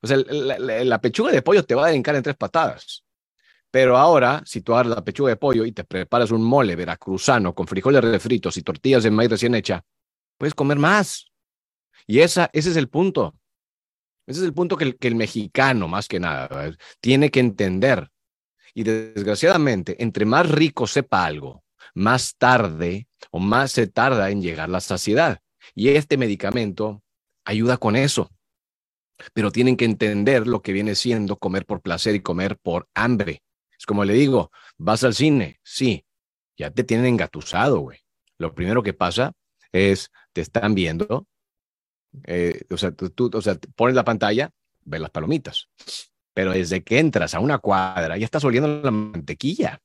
O 0.02 0.08
sea, 0.08 0.18
la, 0.18 1.02
pechuga 1.02 1.32
de 1.32 1.42
pollo 1.42 1.64
te 1.64 1.74
va 1.74 1.86
a 1.86 1.88
delincar 1.88 2.16
en 2.16 2.22
tres 2.22 2.36
patadas. 2.36 3.04
Pero 3.72 3.98
ahora, 3.98 4.44
si 4.46 4.62
tú 4.62 4.74
agarras 4.74 4.96
la 4.98 5.04
pechuga 5.04 5.32
de 5.32 5.38
pollo 5.38 5.66
y 5.66 5.72
te 5.72 5.84
preparas 5.84 6.32
un 6.32 6.44
mole 6.44 6.76
veracruzano 6.76 7.56
con 7.56 7.68
frijoles 7.68 8.04
refritos 8.04 8.56
y 8.58 8.62
tortillas 8.62 9.04
de 9.04 9.12
maíz 9.12 9.32
recién 9.32 9.56
hecha, 9.56 9.84
puedes 10.38 10.54
comer 10.54 10.78
más. 10.78 11.32
Y 12.06 12.20
esa, 12.20 12.50
ese 12.54 12.70
es 12.70 12.78
el 12.78 12.88
punto. 12.88 13.36
Ese 14.28 14.42
es 14.42 14.46
el 14.46 14.54
punto 14.54 14.78
que 14.78 14.96
el, 15.00 15.16
mexicano, 15.16 15.88
más 15.88 16.08
que 16.08 16.20
nada, 16.20 16.72
tiene 17.00 17.30
que 17.30 17.40
entender. 17.40 18.10
Y 18.76 18.84
desgraciadamente, 18.84 19.96
entre 20.04 20.26
más 20.26 20.52
rico 20.52 20.86
sepa 20.86 21.26
algo, 21.26 21.64
más 21.94 22.36
tarde 22.38 23.08
o 23.32 23.40
más 23.40 23.72
se 23.72 23.88
tarda 23.88 24.30
en 24.30 24.42
llegar 24.42 24.70
la 24.70 24.82
saciedad. 24.82 25.40
Y 25.74 25.90
este 25.90 26.18
medicamento 26.18 27.02
ayuda 27.46 27.78
con 27.78 27.96
eso. 27.96 28.30
Pero 29.34 29.52
tienen 29.52 29.78
que 29.78 29.86
entender 29.86 30.46
lo 30.46 30.62
que 30.62 30.74
viene 30.74 30.94
siendo 30.96 31.38
comer 31.38 31.66
por 31.66 31.82
placer 31.82 32.16
y 32.16 32.20
comer 32.20 32.58
por 32.58 32.90
hambre. 32.94 33.42
Es 33.80 33.86
como 33.86 34.04
le 34.04 34.14
digo, 34.14 34.52
vas 34.78 35.06
al 35.06 35.16
cine, 35.16 35.60
sí, 35.64 36.06
ya 36.58 36.70
te 36.70 36.84
tienen 36.84 37.06
engatusado, 37.06 37.80
güey. 37.80 38.00
Lo 38.38 38.54
primero 38.54 38.84
que 38.84 38.94
pasa 38.94 39.32
es, 39.72 40.12
te 40.34 40.42
están 40.42 40.76
viendo, 40.76 41.28
eh, 42.26 42.66
o 42.70 42.78
sea, 42.78 42.92
tú, 42.92 43.30
o 43.34 43.42
sea, 43.42 43.58
pones 43.76 43.96
la 43.96 44.04
pantalla, 44.04 44.52
ves 44.84 45.02
las 45.02 45.12
palomitas. 45.12 45.70
Pero 46.36 46.52
desde 46.52 46.84
que 46.84 47.00
entras 47.00 47.34
a 47.34 47.40
una 47.40 47.58
cuadra, 47.58 48.18
ya 48.18 48.26
estás 48.26 48.44
oliendo 48.44 48.68
la 48.84 48.92
mantequilla. 48.92 49.82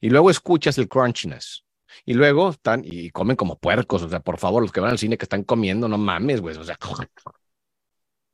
Y 0.00 0.10
luego 0.10 0.30
escuchas 0.30 0.78
el 0.78 0.86
crunchiness. 0.86 1.64
Y 2.04 2.14
luego 2.14 2.50
están 2.50 2.82
y 2.84 3.10
comen 3.10 3.36
como 3.36 3.58
puercos. 3.58 4.02
O 4.02 4.08
sea, 4.08 4.20
por 4.20 4.38
favor, 4.38 4.62
los 4.62 4.70
que 4.70 4.80
van 4.80 4.92
al 4.92 4.98
cine 4.98 5.18
que 5.18 5.24
están 5.24 5.42
comiendo, 5.42 5.88
no 5.88 5.98
mames, 5.98 6.40
güey. 6.40 6.56
O 6.56 6.62
sea, 6.62 6.78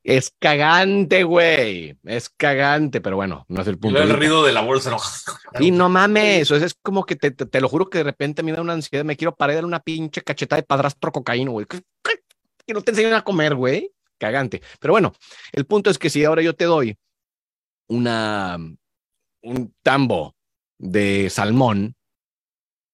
es 0.02 0.34
cagante, 0.38 1.24
güey. 1.24 1.96
Es 2.04 2.28
cagante, 2.28 3.00
pero 3.00 3.16
bueno, 3.16 3.46
no 3.48 3.62
es 3.62 3.68
el 3.68 3.78
punto. 3.78 4.02
el 4.02 4.10
ruido 4.10 4.44
de 4.44 4.52
la 4.52 4.60
bolsa, 4.60 4.90
no. 4.90 4.98
Y 5.60 5.70
no 5.70 5.88
mames, 5.88 6.50
es, 6.50 6.62
es 6.62 6.74
como 6.82 7.06
que 7.06 7.16
te, 7.16 7.30
te, 7.30 7.60
lo 7.62 7.68
juro 7.68 7.88
que 7.88 7.98
de 7.98 8.04
repente 8.04 8.42
me 8.42 8.52
da 8.52 8.60
una 8.60 8.74
ansiedad, 8.74 9.04
me 9.04 9.16
quiero 9.16 9.34
parar 9.34 9.56
de 9.56 9.64
una 9.64 9.80
pinche 9.80 10.20
cacheta 10.20 10.56
de 10.56 10.62
padrastro 10.62 11.10
cocaíno, 11.10 11.52
güey 11.52 11.66
que 12.68 12.74
no 12.74 12.82
te 12.82 12.90
enseñan 12.90 13.14
a 13.14 13.24
comer, 13.24 13.54
güey. 13.54 13.90
Cagante. 14.18 14.60
Pero 14.78 14.92
bueno, 14.92 15.14
el 15.52 15.64
punto 15.64 15.90
es 15.90 15.98
que 15.98 16.10
si 16.10 16.24
ahora 16.24 16.42
yo 16.42 16.54
te 16.54 16.66
doy 16.66 16.96
una, 17.88 18.58
un 19.42 19.74
tambo 19.82 20.36
de 20.78 21.28
salmón, 21.30 21.96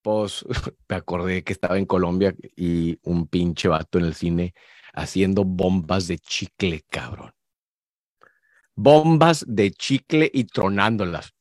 pues 0.03 0.45
me 0.89 0.97
acordé 0.97 1.45
que 1.45 1.53
estaba 1.53 1.79
en 1.79 1.87
Colombia 1.87 2.35
y 2.57 2.99
un 3.03 3.27
pinche 3.27 3.69
vato 3.69 3.99
en 3.99 4.07
el 4.07 4.15
cine 4.15 4.55
haciendo 4.93 5.45
bombas 5.45 6.07
de 6.07 6.19
chicle, 6.19 6.83
cabrón. 6.89 7.33
Bombas 8.77 9.45
de 9.47 9.71
chicle 9.71 10.31
y 10.33 10.45
tronándolas. 10.45 11.35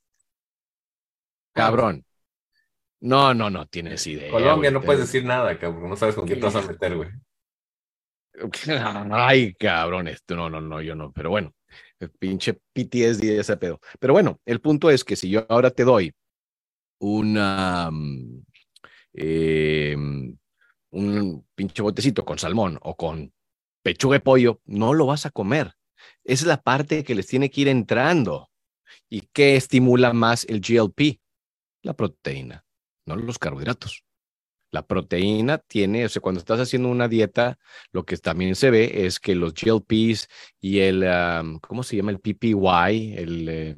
Cabrón. 1.53 2.05
No, 2.99 3.33
no, 3.33 3.49
no 3.49 3.65
tienes 3.67 4.07
idea. 4.07 4.31
Colombia 4.31 4.71
no 4.71 4.81
puedes 4.81 5.01
decir 5.01 5.25
nada, 5.25 5.59
cabrón. 5.59 5.89
No 5.89 5.95
sabes 5.95 6.15
con 6.15 6.25
quién 6.25 6.39
te 6.39 6.45
vas 6.45 6.55
a 6.55 6.61
meter, 6.61 6.95
güey. 6.95 7.09
Ay, 9.11 9.53
cabrón, 9.53 10.07
esto 10.07 10.35
no, 10.35 10.49
no, 10.49 10.61
no, 10.61 10.81
yo 10.81 10.95
no, 10.95 11.11
pero 11.11 11.29
bueno, 11.29 11.53
el 12.03 12.11
pinche 12.11 12.53
PTSD 12.53 13.39
ese 13.39 13.57
pedo. 13.57 13.79
Pero 13.99 14.13
bueno, 14.13 14.39
el 14.45 14.61
punto 14.61 14.89
es 14.89 15.03
que 15.03 15.15
si 15.15 15.29
yo 15.29 15.45
ahora 15.49 15.71
te 15.71 15.83
doy 15.83 16.13
una, 16.99 17.89
mm, 17.91 18.43
em, 19.13 20.37
un 20.91 21.47
pinche 21.55 21.81
botecito 21.81 22.23
con 22.25 22.39
salmón 22.39 22.79
o 22.81 22.95
con 22.95 23.33
pechuga 23.83 24.15
de 24.15 24.19
pollo, 24.21 24.61
no 24.65 24.93
lo 24.93 25.07
vas 25.07 25.25
a 25.25 25.31
comer. 25.31 25.73
Es 26.23 26.45
la 26.45 26.61
parte 26.61 27.03
que 27.03 27.15
les 27.15 27.27
tiene 27.27 27.49
que 27.49 27.61
ir 27.61 27.67
entrando. 27.67 28.49
¿Y 29.09 29.21
qué 29.33 29.55
estimula 29.55 30.13
más 30.13 30.45
el 30.45 30.61
GLP? 30.61 31.19
La 31.83 31.93
proteína, 31.93 32.65
no 33.05 33.15
los 33.15 33.39
carbohidratos. 33.39 34.03
La 34.73 34.81
proteína 34.81 35.59
tiene, 35.59 36.03
o 36.03 36.09
sea, 36.09 36.19
cuando 36.19 36.39
estás 36.39 36.59
haciendo 36.59 36.89
una 36.89 37.07
dieta, 37.07 37.59
lo 37.91 38.05
que 38.05 38.17
también 38.17 38.55
se 38.55 38.71
ve 38.71 39.05
es 39.05 39.19
que 39.19 39.35
los 39.35 39.53
GLPs 39.53 40.27
y 40.59 40.79
el, 40.79 41.05
¿cómo 41.61 41.83
se 41.83 41.95
llama? 41.95 42.09
El 42.09 42.19
PPY, 42.19 43.13
el, 43.15 43.47
eh, 43.49 43.75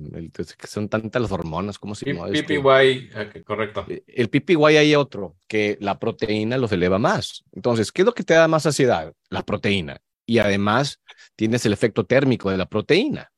que 0.58 0.68
son 0.68 0.88
tantas 0.88 1.22
las 1.22 1.34
hormonas, 1.34 1.80
¿cómo 1.80 1.96
se 1.96 2.06
llama? 2.06 2.28
PPY, 2.28 3.10
este 3.14 3.43
correcto. 3.43 3.86
Eh, 3.89 4.04
el 4.08 4.30
PPY 4.30 4.78
hay 4.78 4.96
otro, 4.96 5.36
que 5.50 5.78
la 5.82 6.00
proteína 6.00 6.58
los 6.58 6.72
eleva 6.72 6.98
más. 6.98 7.43
Entonces, 7.52 7.91
¿qué 7.91 8.04
es 8.04 8.06
lo 8.06 8.14
que 8.14 8.24
te 8.24 8.34
da 8.34 8.48
más 8.48 8.64
saciedad? 8.64 9.14
La 9.30 9.43
proteína. 9.43 10.00
Y 10.26 10.38
además 10.38 11.02
tienes 11.36 11.66
el 11.66 11.74
efecto 11.74 12.06
térmico 12.06 12.50
de 12.52 12.58
la 12.58 12.68
proteína 12.68 13.34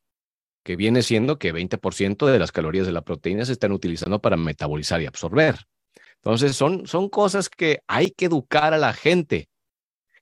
que 0.64 0.76
viene 0.76 1.01
siendo 1.01 1.39
que 1.39 1.55
20% 1.55 2.28
de 2.28 2.38
las 2.38 2.51
calorías 2.51 2.86
de 2.86 2.91
la 2.91 3.01
proteína 3.01 3.45
se 3.45 3.53
están 3.53 3.72
utilizando 3.72 4.22
para 4.22 4.38
metabolizar 4.38 5.01
y 5.01 5.08
absorber. 5.08 5.55
Entonces, 6.28 6.57
son, 6.57 6.86
son 6.88 7.07
cosas 7.07 7.47
que 7.47 7.80
hay 7.88 8.11
que 8.11 8.25
educar 8.25 8.73
a 8.73 8.78
la 8.78 8.91
gente. 8.91 9.47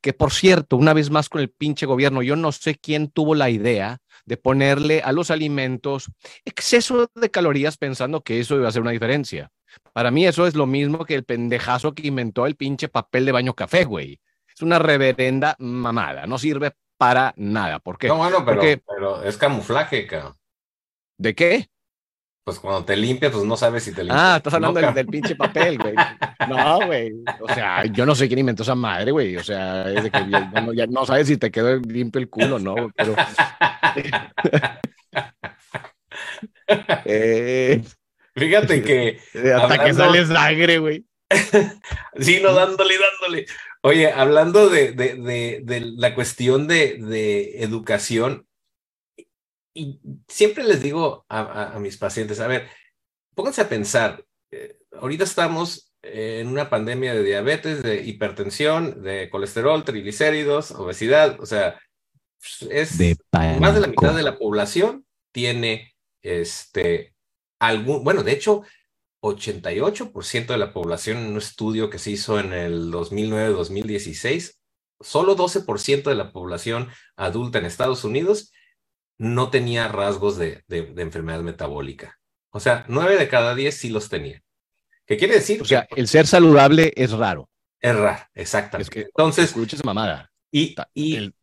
Que 0.01 0.13
por 0.13 0.31
cierto, 0.31 0.77
una 0.77 0.93
vez 0.93 1.09
más 1.09 1.29
con 1.29 1.41
el 1.41 1.49
pinche 1.49 1.87
gobierno, 1.87 2.21
yo 2.21 2.35
no 2.35 2.51
sé 2.51 2.75
quién 2.75 3.09
tuvo 3.09 3.33
la 3.33 3.49
idea 3.49 3.97
de 4.23 4.37
ponerle 4.37 5.01
a 5.01 5.11
los 5.11 5.31
alimentos 5.31 6.11
exceso 6.45 7.09
de 7.15 7.31
calorías 7.31 7.77
pensando 7.77 8.21
que 8.21 8.39
eso 8.39 8.55
iba 8.55 8.67
a 8.67 8.69
hacer 8.69 8.83
una 8.83 8.91
diferencia. 8.91 9.49
Para 9.93 10.11
mí 10.11 10.27
eso 10.27 10.45
es 10.45 10.53
lo 10.53 10.67
mismo 10.67 11.05
que 11.05 11.15
el 11.15 11.23
pendejazo 11.23 11.95
que 11.95 12.05
inventó 12.05 12.45
el 12.45 12.55
pinche 12.55 12.87
papel 12.87 13.25
de 13.25 13.31
baño 13.31 13.55
café, 13.55 13.85
güey. 13.85 14.19
Es 14.53 14.61
una 14.61 14.77
reverenda 14.77 15.55
mamada, 15.57 16.27
no 16.27 16.37
sirve 16.37 16.73
para 16.99 17.33
nada. 17.35 17.79
¿Por 17.79 17.97
qué? 17.97 18.09
No, 18.09 18.17
bueno, 18.17 18.45
pero, 18.45 18.61
pero 18.61 19.23
es 19.23 19.37
camuflaje, 19.37 20.05
cabrón. 20.05 20.35
¿De 21.17 21.33
qué? 21.33 21.67
Pues 22.45 22.59
cuando 22.59 22.85
te 22.85 22.95
limpias, 22.95 23.31
pues 23.31 23.43
no 23.43 23.57
sabes 23.57 23.83
si 23.85 23.91
te 23.91 24.03
limpias. 24.03 24.21
Ah, 24.21 24.35
estás 24.37 24.53
hablando 24.53 24.79
del, 24.79 25.07
pinche 25.07 25.35
papel, 25.35 25.79
güey. 25.79 25.95
No, 26.47 26.85
güey. 26.85 27.11
O 27.41 27.51
sea, 27.51 27.85
yo 27.85 28.05
no 28.05 28.13
sé 28.13 28.27
quién 28.27 28.37
inventó 28.37 28.61
esa 28.61 28.75
madre, 28.75 29.09
güey. 29.09 29.35
O 29.35 29.43
sea, 29.43 29.91
es 29.91 30.03
de 30.03 30.11
que 30.11 30.29
ya, 30.29 30.85
no, 30.85 31.05
sabes 31.07 31.25
si 31.25 31.37
te 31.37 31.49
quedó 31.49 31.75
limpio 31.77 32.21
el 32.21 32.29
culo, 32.29 32.59
¿no? 32.59 32.75
Pero. 32.95 33.15
eh, 37.05 37.83
Fíjate 38.35 38.83
que. 38.83 39.19
Hasta 39.55 39.83
que 39.83 39.93
sale 39.95 40.23
sangre, 40.27 40.77
güey. 40.77 41.03
sí, 42.19 42.41
no, 42.43 42.53
dándole, 42.53 42.93
dándole. 42.99 43.47
Oye, 43.81 44.11
hablando 44.11 44.69
de, 44.69 44.91
de, 44.91 45.15
de, 45.15 45.61
de 45.63 45.79
la 45.97 46.13
cuestión 46.13 46.67
de, 46.67 46.99
de 46.99 47.63
educación, 47.63 48.45
y 49.75 49.99
siempre 50.27 50.63
les 50.63 50.81
digo 50.81 51.25
a, 51.29 51.77
mis 51.79 51.97
pacientes, 51.97 52.39
a 52.39 52.47
ver, 52.47 52.69
pónganse 53.35 53.61
a 53.61 53.69
pensar, 53.69 54.25
eh, 54.49 54.79
ahorita 54.93 55.25
estamos 55.25 55.93
en 56.01 56.47
una 56.47 56.69
pandemia 56.69 57.13
de 57.13 57.23
diabetes, 57.23 57.83
de 57.83 58.01
hipertensión, 58.03 59.03
de 59.03 59.29
colesterol, 59.29 59.83
triglicéridos, 59.83 60.71
obesidad, 60.71 61.37
o 61.39 61.45
sea, 61.45 61.79
es 62.69 62.97
más 63.59 63.73
de 63.73 63.81
la 63.81 63.87
mitad 63.87 64.15
de 64.15 64.23
la 64.23 64.37
población 64.37 65.05
tiene 65.31 65.93
este 66.21 67.13
algún, 67.59 68.03
bueno, 68.03 68.23
de 68.23 68.31
hecho, 68.31 68.63
88% 69.21 70.47
de 70.47 70.57
la 70.57 70.71
población 70.71 71.17
en 71.17 71.27
un 71.31 71.37
estudio 71.37 71.89
que 71.89 71.99
se 71.99 72.11
hizo 72.11 72.39
en 72.39 72.53
el 72.53 72.91
2009-2016, 72.91 74.53
solo 75.01 75.35
12% 75.35 76.03
de 76.03 76.15
la 76.15 76.31
población 76.31 76.89
adulta 77.17 77.59
en 77.59 77.65
Estados 77.65 78.03
Unidos 78.03 78.51
no 79.17 79.49
tenía 79.49 79.87
rasgos 79.87 80.37
de, 80.37 80.63
enfermedad 80.69 81.41
metabólica. 81.41 82.19
O 82.49 82.59
sea, 82.59 82.85
9 82.87 83.17
de 83.17 83.27
cada 83.27 83.55
10 83.55 83.75
sí 83.75 83.89
los 83.89 84.09
tenía. 84.09 84.41
¿Qué 85.05 85.17
quiere 85.17 85.35
decir? 85.35 85.61
O 85.61 85.65
sea, 85.65 85.87
el 85.95 86.07
ser 86.07 86.25
saludable 86.27 86.93
es 86.95 87.11
raro. 87.11 87.49
Es 87.79 87.95
raro, 87.95 88.23
exactamente. 88.33 88.91
que 88.91 89.01
Entonces, 89.01 89.45
escuches 89.45 89.83
mamada. 89.83 90.31
Y, 90.51 90.75
y, 90.93 91.33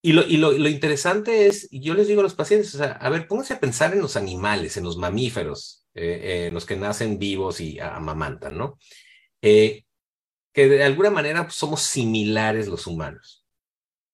y, 0.00 0.12
lo, 0.12 0.22
y 0.22 0.36
lo, 0.36 0.52
lo, 0.52 0.68
interesante 0.68 1.46
es, 1.46 1.68
yo 1.70 1.94
les 1.94 2.06
digo 2.06 2.20
a 2.20 2.22
los 2.22 2.34
pacientes, 2.34 2.74
o 2.74 2.78
sea, 2.78 2.92
a 2.92 3.10
ver, 3.10 3.26
pónganse 3.26 3.54
a 3.54 3.60
pensar 3.60 3.92
en 3.92 4.00
los 4.00 4.16
animales, 4.16 4.76
en 4.76 4.84
los 4.84 4.96
mamíferos, 4.96 5.86
eh, 5.94 6.50
los 6.52 6.64
que 6.64 6.76
nacen 6.76 7.18
vivos 7.18 7.60
y 7.60 7.80
amamantan, 7.80 8.56
¿no? 8.56 8.78
Eh, 9.42 9.84
que 10.52 10.68
de 10.68 10.84
alguna 10.84 11.10
manera 11.10 11.44
pues, 11.44 11.54
somos 11.54 11.82
similares 11.82 12.68
los 12.68 12.86
humanos. 12.86 13.41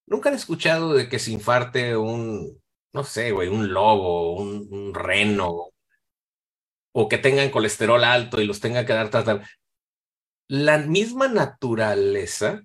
Nunca 0.08 0.28
han 0.28 0.34
escuchado 0.34 0.94
de 0.94 1.08
que 1.08 1.18
se 1.18 1.32
infarte 1.32 1.96
un, 1.96 2.60
no 2.92 3.04
sé, 3.04 3.30
güey, 3.30 3.48
un 3.48 3.72
lobo, 3.72 4.34
un, 4.36 4.66
un 4.70 4.94
reno, 4.94 5.70
o 6.92 7.08
que 7.08 7.18
tengan 7.18 7.50
colesterol 7.50 8.02
alto 8.02 8.40
y 8.40 8.46
los 8.46 8.60
tengan 8.60 8.86
que 8.86 8.92
dar 8.92 9.10
tratar. 9.10 9.46
La 10.48 10.78
misma 10.78 11.28
naturaleza 11.28 12.62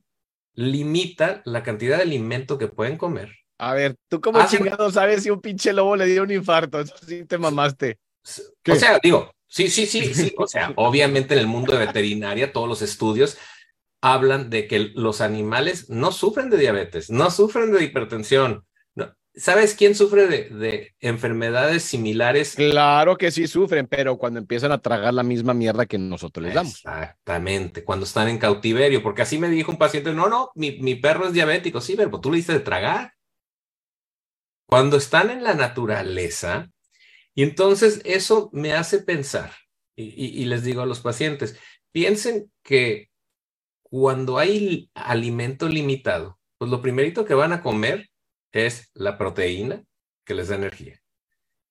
limita 0.56 1.42
la 1.46 1.64
cantidad 1.64 1.98
de 1.98 2.04
alimento 2.04 2.58
que 2.58 2.68
pueden 2.68 2.98
comer. 2.98 3.36
A 3.60 3.74
ver, 3.74 3.96
¿tú 4.10 4.20
cómo 4.22 4.46
chingado 4.48 4.92
sabes 4.92 5.24
si 5.24 5.30
un 5.30 5.42
pinche 5.42 5.74
lobo 5.74 5.96
le 5.96 6.06
dio 6.06 6.24
un 6.24 6.32
infarto? 6.32 6.80
Eso 6.80 6.96
sí 7.06 7.26
te 7.26 7.38
mamaste. 7.38 8.00
O 8.70 8.76
sea, 8.76 9.00
digo, 9.02 9.32
sí, 9.48 9.70
sí, 9.70 9.86
sí, 9.86 10.14
sí. 10.14 10.34
O 10.38 10.48
sea, 10.48 10.74
obviamente 10.78 11.34
en 11.34 11.40
el 11.40 11.48
mundo 11.48 11.74
de 11.74 11.86
veterinaria 11.86 12.52
todos 12.52 12.68
los 12.68 12.82
estudios 12.82 13.38
hablan 14.04 14.50
de 14.50 14.68
que 14.68 14.92
los 14.96 15.22
animales 15.22 15.90
no 15.90 16.12
sufren 16.12 16.50
de 16.50 16.58
diabetes, 16.58 17.10
no 17.10 17.32
sufren 17.32 17.72
de 17.72 17.86
hipertensión, 17.86 18.66
¿Sabes 19.36 19.74
quién 19.74 19.96
sufre 19.96 20.28
de, 20.28 20.94
enfermedades 21.00 21.82
similares? 21.82 22.54
Claro 22.54 23.18
que 23.18 23.32
sí 23.32 23.48
sufren, 23.48 23.88
pero 23.88 24.20
cuando 24.20 24.40
empiezan 24.40 24.72
a 24.72 24.78
tragar 24.78 25.12
la 25.12 25.24
misma 25.24 25.56
mierda 25.56 25.88
que 25.88 25.98
nosotros 25.98 26.46
les 26.46 26.54
damos. 26.54 26.76
Exactamente, 26.76 27.84
cuando 27.84 28.06
están 28.06 28.28
en 28.28 28.38
cautiverio, 28.38 29.02
porque 29.02 29.24
así 29.24 29.40
me 29.40 29.50
dijo 29.50 29.72
un 29.72 29.80
paciente, 29.80 30.14
no, 30.14 30.30
no, 30.30 30.52
mi, 30.54 30.78
mi 30.82 30.94
perro 30.94 31.26
es 31.26 31.34
diabético, 31.34 31.82
sí, 31.82 31.96
pero 31.96 32.12
tú 32.20 32.30
le 32.30 32.38
diste 32.38 32.54
de 32.54 32.60
tragar. 32.60 33.16
Cuando 34.68 34.98
están 34.98 35.32
en 35.32 35.44
la 35.44 35.56
naturaleza, 35.56 36.70
y 37.34 37.42
entonces 37.42 38.02
eso 38.06 38.52
me 38.54 38.74
hace 38.74 39.00
pensar, 39.00 39.52
y 39.96 40.46
les 40.46 40.64
digo 40.64 40.84
a 40.84 40.86
los 40.86 41.00
pacientes, 41.00 41.60
piensen 41.92 42.52
que 42.62 43.10
cuando 43.94 44.40
hay 44.40 44.90
alimento 44.96 45.70
limitado, 45.70 46.40
pues 46.58 46.72
lo 46.72 46.82
primerito 46.82 47.26
que 47.26 47.36
van 47.36 47.54
a 47.54 47.62
comer 47.62 48.10
es 48.52 48.90
la 48.96 49.20
proteína 49.20 49.84
que 50.26 50.34
les 50.34 50.48
da 50.48 50.56
energía, 50.56 51.00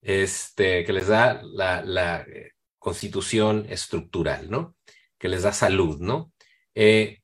este, 0.01 0.85
que 0.85 0.93
les 0.93 1.09
da 1.09 1.43
la, 1.43 2.21
eh, 2.21 2.53
constitución 2.79 3.67
estructural, 3.69 4.49
¿no? 4.49 4.77
Que 5.19 5.29
les 5.29 5.43
da 5.43 5.53
salud, 5.53 5.99
¿no? 5.99 6.33
Eh, 6.77 7.23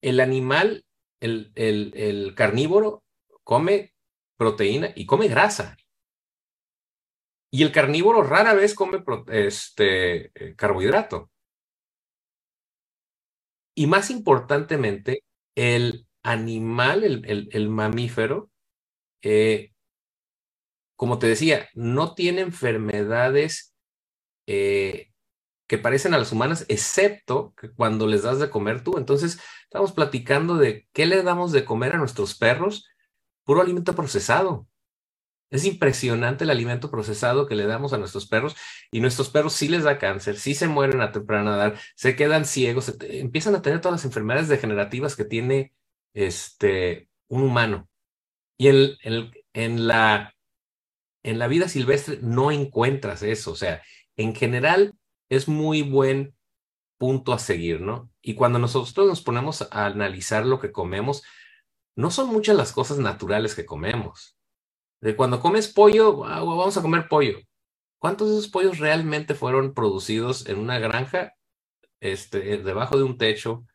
el 0.00 0.20
animal, 0.20 0.84
el, 1.18 1.50
el, 1.56 2.36
carnívoro, 2.36 3.02
come 3.42 3.94
proteína 4.36 4.92
y 4.94 5.06
come 5.06 5.26
grasa. 5.26 5.76
Y 7.50 7.64
el 7.64 7.72
carnívoro 7.72 8.22
rara 8.22 8.54
vez 8.54 8.76
come 8.76 9.02
este, 9.32 10.30
eh, 10.36 10.54
carbohidrato. 10.54 11.32
Y 13.74 13.86
más 13.86 14.10
importantemente, 14.10 15.24
el 15.54 16.06
animal, 16.22 17.04
el, 17.04 17.48
el 17.52 17.68
mamífero, 17.68 18.50
eh, 19.22 19.72
como 20.96 21.18
te 21.18 21.26
decía, 21.26 21.68
no 21.74 22.14
tiene 22.14 22.42
enfermedades 22.42 23.74
eh, 24.46 25.10
que 25.66 25.78
parecen 25.78 26.14
a 26.14 26.18
las 26.18 26.32
humanas, 26.32 26.66
excepto 26.68 27.54
que 27.56 27.70
cuando 27.70 28.06
les 28.06 28.22
das 28.22 28.38
de 28.38 28.50
comer 28.50 28.84
tú. 28.84 28.98
Entonces, 28.98 29.40
estamos 29.64 29.92
platicando 29.92 30.56
de 30.56 30.86
qué 30.92 31.06
le 31.06 31.22
damos 31.22 31.52
de 31.52 31.64
comer 31.64 31.94
a 31.94 31.98
nuestros 31.98 32.36
perros, 32.36 32.86
puro 33.44 33.60
alimento 33.60 33.94
procesado. 33.94 34.68
Es 35.54 35.64
impresionante 35.64 36.42
el 36.42 36.50
alimento 36.50 36.90
procesado 36.90 37.46
que 37.46 37.54
le 37.54 37.64
damos 37.64 37.92
a 37.92 37.98
nuestros 37.98 38.26
perros 38.26 38.56
y 38.90 38.98
nuestros 38.98 39.30
perros 39.30 39.52
sí 39.52 39.68
les 39.68 39.84
da 39.84 39.98
cáncer, 39.98 40.36
sí 40.36 40.52
se 40.52 40.66
mueren 40.66 41.00
a 41.00 41.12
temprana 41.12 41.54
edad, 41.54 41.80
se 41.94 42.16
quedan 42.16 42.44
ciegos, 42.44 42.96
empiezan 43.02 43.54
a 43.54 43.62
tener 43.62 43.80
todas 43.80 44.00
las 44.00 44.04
enfermedades 44.04 44.48
degenerativas 44.48 45.14
que 45.14 45.24
tiene 45.24 45.72
este, 46.12 47.08
un 47.28 47.44
humano. 47.44 47.88
Y 48.58 48.66
en, 48.66 49.30
en, 49.52 49.86
la, 49.86 50.34
en 51.22 51.38
la 51.38 51.46
vida 51.46 51.68
silvestre 51.68 52.18
no 52.20 52.50
encuentras 52.50 53.22
eso. 53.22 53.52
O 53.52 53.56
sea, 53.56 53.80
en 54.16 54.34
general 54.34 54.96
es 55.28 55.46
muy 55.46 55.82
buen 55.82 56.34
punto 56.98 57.32
a 57.32 57.38
seguir, 57.38 57.80
¿no? 57.80 58.10
Y 58.20 58.34
cuando 58.34 58.58
nosotros 58.58 59.06
nos 59.06 59.22
ponemos 59.22 59.62
a 59.70 59.86
analizar 59.86 60.44
lo 60.46 60.58
que 60.58 60.72
comemos, 60.72 61.22
no 61.94 62.10
son 62.10 62.26
muchas 62.30 62.56
las 62.56 62.72
cosas 62.72 62.98
naturales 62.98 63.54
que 63.54 63.64
comemos. 63.64 64.33
Cuando 65.12 65.40
comes 65.40 65.68
pollo, 65.68 66.16
vamos 66.16 66.76
a 66.76 66.82
comer 66.82 67.08
pollo. 67.08 67.38
¿Cuántos 67.98 68.30
de 68.30 68.38
esos 68.38 68.50
pollos 68.50 68.78
realmente 68.78 69.34
fueron 69.34 69.74
producidos 69.74 70.48
en 70.48 70.58
una 70.58 70.78
granja, 70.78 71.34
este, 72.00 72.58
debajo 72.58 72.96
de 72.96 73.02
un 73.02 73.18
techo, 73.18 73.66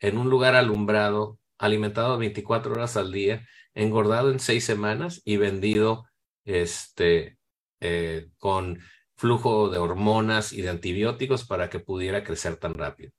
en 0.00 0.18
un 0.18 0.30
lugar 0.30 0.54
alumbrado, 0.54 1.38
alimentado 1.58 2.18
24 2.18 2.72
horas 2.72 2.96
al 2.96 3.12
día, 3.12 3.46
engordado 3.74 4.30
en 4.30 4.38
seis 4.38 4.64
semanas 4.64 5.22
y 5.24 5.38
vendido 5.38 6.06
este, 6.44 7.38
eh, 7.80 8.28
con 8.38 8.78
flujo 9.16 9.70
de 9.70 9.78
hormonas 9.78 10.52
y 10.52 10.62
de 10.62 10.68
antibióticos 10.68 11.44
para 11.44 11.68
que 11.68 11.80
pudiera 11.80 12.22
crecer 12.22 12.56
tan 12.56 12.74
rápido. 12.74 13.12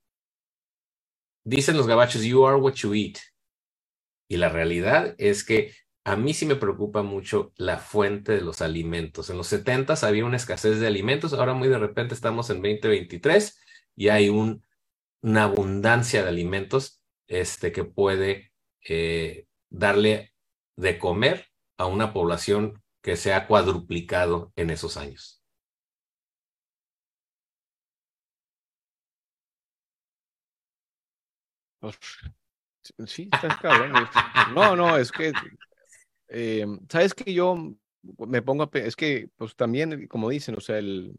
Dicen 1.44 1.76
los 1.76 1.86
gabachos, 1.86 2.22
you 2.22 2.46
are 2.46 2.56
what 2.56 2.74
you 2.74 2.94
eat. 2.94 3.18
Y 4.28 4.36
la 4.36 4.48
realidad 4.48 5.14
es 5.18 5.44
que 5.44 5.74
a 6.08 6.16
mí 6.16 6.32
sí 6.32 6.46
me 6.46 6.56
preocupa 6.56 7.02
mucho 7.02 7.52
la 7.56 7.76
fuente 7.78 8.32
de 8.32 8.40
los 8.40 8.62
alimentos. 8.62 9.28
En 9.28 9.36
los 9.36 9.48
70 9.48 9.94
había 10.02 10.24
una 10.24 10.38
escasez 10.38 10.80
de 10.80 10.86
alimentos, 10.86 11.34
ahora 11.34 11.52
muy 11.52 11.68
de 11.68 11.78
repente 11.78 12.14
estamos 12.14 12.48
en 12.48 12.62
2023 12.62 13.60
y 13.94 14.08
hay 14.08 14.30
una 14.30 15.42
abundancia 15.42 16.22
de 16.22 16.28
alimentos 16.30 17.02
este, 17.26 17.72
que 17.72 17.84
puede 17.84 18.52
eh, 18.88 19.46
darle 19.68 20.32
de 20.76 20.98
comer 20.98 21.48
a 21.76 21.84
una 21.84 22.14
población 22.14 22.82
que 23.02 23.16
se 23.16 23.34
ha 23.34 23.46
cuadruplicado 23.46 24.52
en 24.56 24.70
esos 24.70 24.96
años. 24.96 25.42
Sí, 33.06 33.28
está 33.30 33.58
cabrón. 33.60 34.08
No, 34.54 34.74
no, 34.74 34.96
es 34.96 35.12
que, 35.12 35.32
eh, 36.28 36.66
sabes 36.88 37.14
que 37.14 37.32
yo 37.32 37.74
me 38.18 38.42
pongo 38.42 38.64
a, 38.64 38.70
es 38.74 38.96
que, 38.96 39.30
pues 39.36 39.54
también, 39.56 40.06
como 40.08 40.28
dicen, 40.30 40.56
o 40.56 40.60
sea, 40.60 40.78
el, 40.78 41.14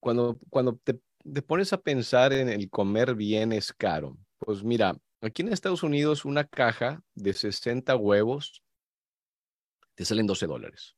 cuando, 0.00 0.38
cuando 0.50 0.76
te, 0.82 0.98
te 1.32 1.42
pones 1.42 1.72
a 1.72 1.80
pensar 1.80 2.32
en 2.32 2.48
el 2.48 2.70
comer 2.70 3.14
bien 3.14 3.52
es 3.52 3.72
caro. 3.72 4.16
Pues 4.38 4.62
mira, 4.62 4.96
Aquí 5.22 5.42
en 5.42 5.52
Estados 5.52 5.82
Unidos, 5.82 6.24
una 6.24 6.44
caja 6.44 7.02
de 7.14 7.32
60 7.32 7.96
huevos 7.96 8.62
te 9.94 10.04
salen 10.04 10.26
12 10.26 10.46
dólares. 10.46 10.94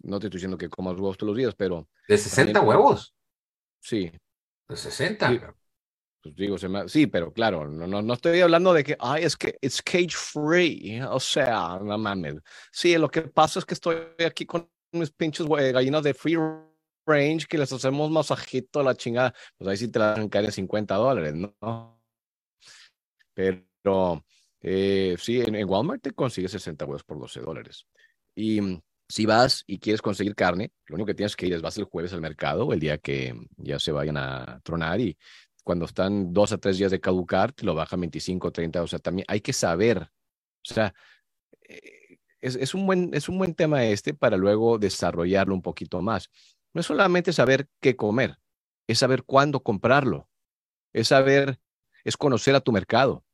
No 0.00 0.18
te 0.18 0.26
estoy 0.26 0.38
diciendo 0.38 0.56
que 0.56 0.70
comas 0.70 0.94
huevos 0.94 1.18
todos 1.18 1.28
los 1.28 1.36
días, 1.36 1.54
pero. 1.54 1.88
¿De 2.08 2.16
60 2.16 2.60
huevos? 2.60 3.14
Sí. 3.80 4.10
¿De 4.68 4.76
60? 4.76 5.54
Pues 6.20 6.34
digo, 6.34 6.56
sí, 6.88 7.06
pero 7.06 7.32
claro, 7.32 7.68
no, 7.68 7.86
no, 7.86 8.02
no 8.02 8.14
estoy 8.14 8.40
hablando 8.40 8.72
de 8.72 8.82
que, 8.82 8.96
ay, 8.98 9.24
es 9.24 9.36
que 9.36 9.56
es 9.60 9.80
cage 9.82 10.16
free. 10.16 11.00
O 11.02 11.20
sea, 11.20 11.78
no 11.80 11.96
mames. 11.96 12.36
Sí, 12.72 12.96
lo 12.98 13.08
que 13.08 13.22
pasa 13.22 13.60
es 13.60 13.64
que 13.64 13.74
estoy 13.74 13.96
aquí 14.26 14.44
con 14.44 14.68
mis 14.92 15.10
pinches 15.10 15.46
gallinas 15.46 16.02
de 16.02 16.14
free 16.14 16.36
range 17.06 17.46
que 17.46 17.58
les 17.58 17.72
hacemos 17.72 18.10
masajito 18.10 18.80
a 18.80 18.82
la 18.82 18.94
chingada. 18.94 19.32
Pues 19.56 19.68
ahí 19.68 19.76
sí 19.76 19.88
te 19.88 19.98
la 19.98 20.12
van 20.12 20.24
a 20.24 20.28
caer 20.28 20.46
en 20.46 20.52
50 20.52 20.94
dólares, 20.96 21.34
¿no? 21.34 22.00
Pero 23.34 24.24
eh, 24.60 25.16
sí, 25.18 25.40
en, 25.40 25.68
Walmart 25.68 26.02
te 26.02 26.10
consigues 26.12 26.50
60 26.52 26.84
huevos 26.84 27.04
por 27.04 27.18
12 27.18 27.40
dólares. 27.40 27.86
Y 28.34 28.60
mm, 28.60 28.80
si 29.08 29.26
vas 29.26 29.64
y 29.66 29.78
quieres 29.78 30.02
conseguir 30.02 30.34
carne, 30.34 30.72
lo 30.86 30.96
único 30.96 31.06
que 31.06 31.14
tienes 31.14 31.36
que 31.36 31.46
ir 31.46 31.54
es 31.54 31.62
vas 31.62 31.78
el 31.78 31.84
jueves 31.84 32.12
al 32.12 32.20
mercado 32.20 32.72
el 32.72 32.80
día 32.80 32.98
que 32.98 33.34
ya 33.56 33.78
se 33.78 33.92
vayan 33.92 34.16
a 34.16 34.60
tronar 34.62 35.00
y 35.00 35.16
cuando 35.68 35.84
están 35.84 36.32
dos 36.32 36.50
a 36.52 36.56
tres 36.56 36.78
días 36.78 36.90
de 36.90 36.98
caducar, 36.98 37.52
te 37.52 37.66
lo 37.66 37.74
bajan 37.74 38.00
25, 38.00 38.50
30. 38.52 38.82
O 38.82 38.86
sea, 38.86 38.98
también 39.00 39.26
hay 39.28 39.42
que 39.42 39.52
saber. 39.52 39.98
O 40.00 40.72
sea, 40.72 40.94
eh, 41.68 42.16
es, 42.40 42.72
un 42.72 42.86
buen, 42.86 43.10
es 43.12 43.28
un 43.28 43.36
buen 43.36 43.54
tema 43.54 43.84
este 43.84 44.14
para 44.14 44.38
luego 44.38 44.78
desarrollarlo 44.78 45.52
un 45.52 45.60
poquito 45.60 46.00
más. 46.00 46.30
No 46.72 46.80
es 46.80 46.86
solamente 46.86 47.34
saber 47.34 47.68
qué 47.82 47.96
comer, 47.96 48.38
es 48.86 49.00
saber 49.00 49.24
cuándo 49.24 49.62
comprarlo, 49.62 50.30
es 50.94 51.08
saber, 51.08 51.60
es 52.02 52.16
conocer 52.16 52.54
a 52.54 52.60
tu 52.60 52.72
mercado, 52.72 53.26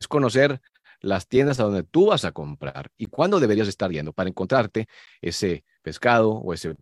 es 0.00 0.08
conocer 0.08 0.62
las 1.00 1.28
tiendas 1.28 1.60
a 1.60 1.64
donde 1.64 1.82
tú 1.82 2.06
vas 2.06 2.24
a 2.24 2.32
comprar 2.32 2.90
y 2.96 3.04
cuándo 3.04 3.38
deberías 3.38 3.68
estar 3.68 3.90
yendo 3.90 4.14
para 4.14 4.30
encontrarte 4.30 4.88
ese 5.20 5.66
pescado 5.82 6.30
o 6.30 6.54
ese 6.54 6.74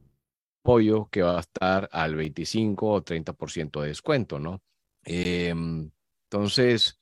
pollo 0.66 1.08
que 1.10 1.22
va 1.22 1.36
a 1.36 1.40
estar 1.40 1.88
al 1.92 2.16
25 2.16 2.86
o 2.86 3.02
30% 3.04 3.80
de 3.80 3.88
descuento, 3.88 4.38
¿no? 4.40 4.62
Em, 5.04 5.90
entonces, 6.24 6.98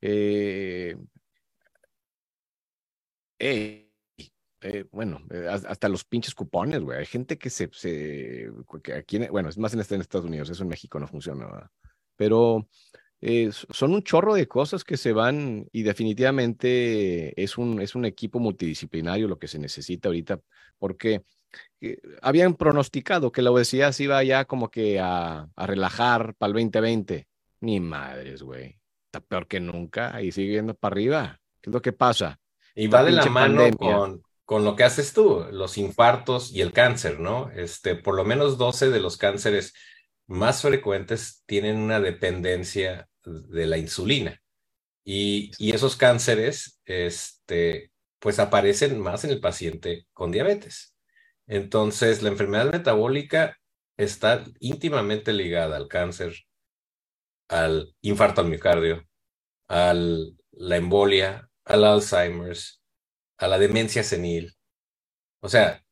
eh, 0.00 0.96
eh, 3.38 3.88
bueno, 4.90 5.20
eh, 5.30 5.46
hasta 5.48 5.88
los 5.88 6.04
pinches 6.04 6.34
cupones, 6.34 6.80
güey. 6.80 6.98
Hay 6.98 7.06
gente 7.06 7.38
que 7.38 7.50
se, 7.50 7.70
se 7.72 8.50
aquí, 8.96 9.18
bueno, 9.28 9.48
es 9.48 9.58
más 9.58 9.74
en, 9.74 9.80
en 9.88 10.00
Estados 10.00 10.26
Unidos, 10.26 10.50
eso 10.50 10.62
en 10.64 10.70
México 10.70 10.98
no 10.98 11.06
funciona, 11.06 11.70
pero 12.16 12.68
son 13.70 13.94
un 13.94 14.02
chorro 14.02 14.34
de 14.34 14.46
cosas 14.46 14.84
que 14.84 14.98
se 14.98 15.12
van 15.12 15.66
y 15.72 15.82
definitivamente 15.82 17.40
es 17.42 17.56
un, 17.56 17.80
es 17.80 17.94
un 17.94 18.04
equipo 18.04 18.38
multidisciplinario 18.38 19.28
lo 19.28 19.38
que 19.38 19.48
se 19.48 19.58
necesita 19.58 20.08
ahorita, 20.08 20.40
porque 20.78 21.24
habían 22.22 22.54
pronosticado 22.54 23.32
que 23.32 23.42
la 23.42 23.50
obesidad 23.50 23.92
se 23.92 24.04
iba 24.04 24.22
ya 24.22 24.44
como 24.44 24.70
que 24.70 25.00
a, 25.00 25.48
a 25.54 25.66
relajar 25.66 26.34
para 26.36 26.48
el 26.48 26.54
2020. 26.54 27.26
Ni 27.60 27.80
madres, 27.80 28.42
güey. 28.42 28.78
Está 29.06 29.20
peor 29.20 29.46
que 29.46 29.60
nunca 29.60 30.20
y 30.22 30.32
sigue 30.32 30.54
yendo 30.54 30.74
para 30.74 30.92
arriba. 30.92 31.40
¿Qué 31.60 31.70
es 31.70 31.74
lo 31.74 31.82
que 31.82 31.92
pasa? 31.92 32.40
Y 32.74 32.88
va 32.88 33.04
de 33.04 33.12
la 33.12 33.26
mano 33.26 33.70
con, 33.78 34.22
con 34.44 34.64
lo 34.64 34.76
que 34.76 34.84
haces 34.84 35.12
tú, 35.12 35.46
los 35.52 35.78
infartos 35.78 36.52
y 36.52 36.60
el 36.60 36.72
cáncer, 36.72 37.20
¿no? 37.20 37.50
Este, 37.50 37.94
por 37.94 38.14
lo 38.14 38.24
menos 38.24 38.58
12 38.58 38.90
de 38.90 39.00
los 39.00 39.16
cánceres 39.16 39.72
más 40.26 40.62
frecuentes 40.62 41.42
tienen 41.46 41.76
una 41.76 42.00
dependencia 42.00 43.08
de 43.24 43.66
la 43.66 43.78
insulina. 43.78 44.42
Y, 45.04 45.52
y 45.58 45.74
esos 45.74 45.96
cánceres, 45.96 46.80
este, 46.84 47.90
pues 48.18 48.38
aparecen 48.38 48.98
más 49.00 49.24
en 49.24 49.30
el 49.30 49.40
paciente 49.40 50.06
con 50.12 50.32
diabetes. 50.32 50.93
Entonces, 51.46 52.22
la 52.22 52.30
enfermedad 52.30 52.72
metabólica 52.72 53.58
está 53.96 54.44
íntimamente 54.60 55.32
ligada 55.32 55.76
al 55.76 55.88
cáncer, 55.88 56.34
al 57.48 57.94
infarto 58.00 58.40
al 58.40 58.48
miocardio, 58.48 59.06
a 59.68 59.94
la 59.94 60.76
embolia, 60.76 61.48
al 61.64 61.84
Alzheimer's, 61.84 62.80
a 63.38 63.48
la 63.48 63.58
demencia 63.58 64.02
senil. 64.02 64.54
O 65.40 65.48
sea, 65.48 65.84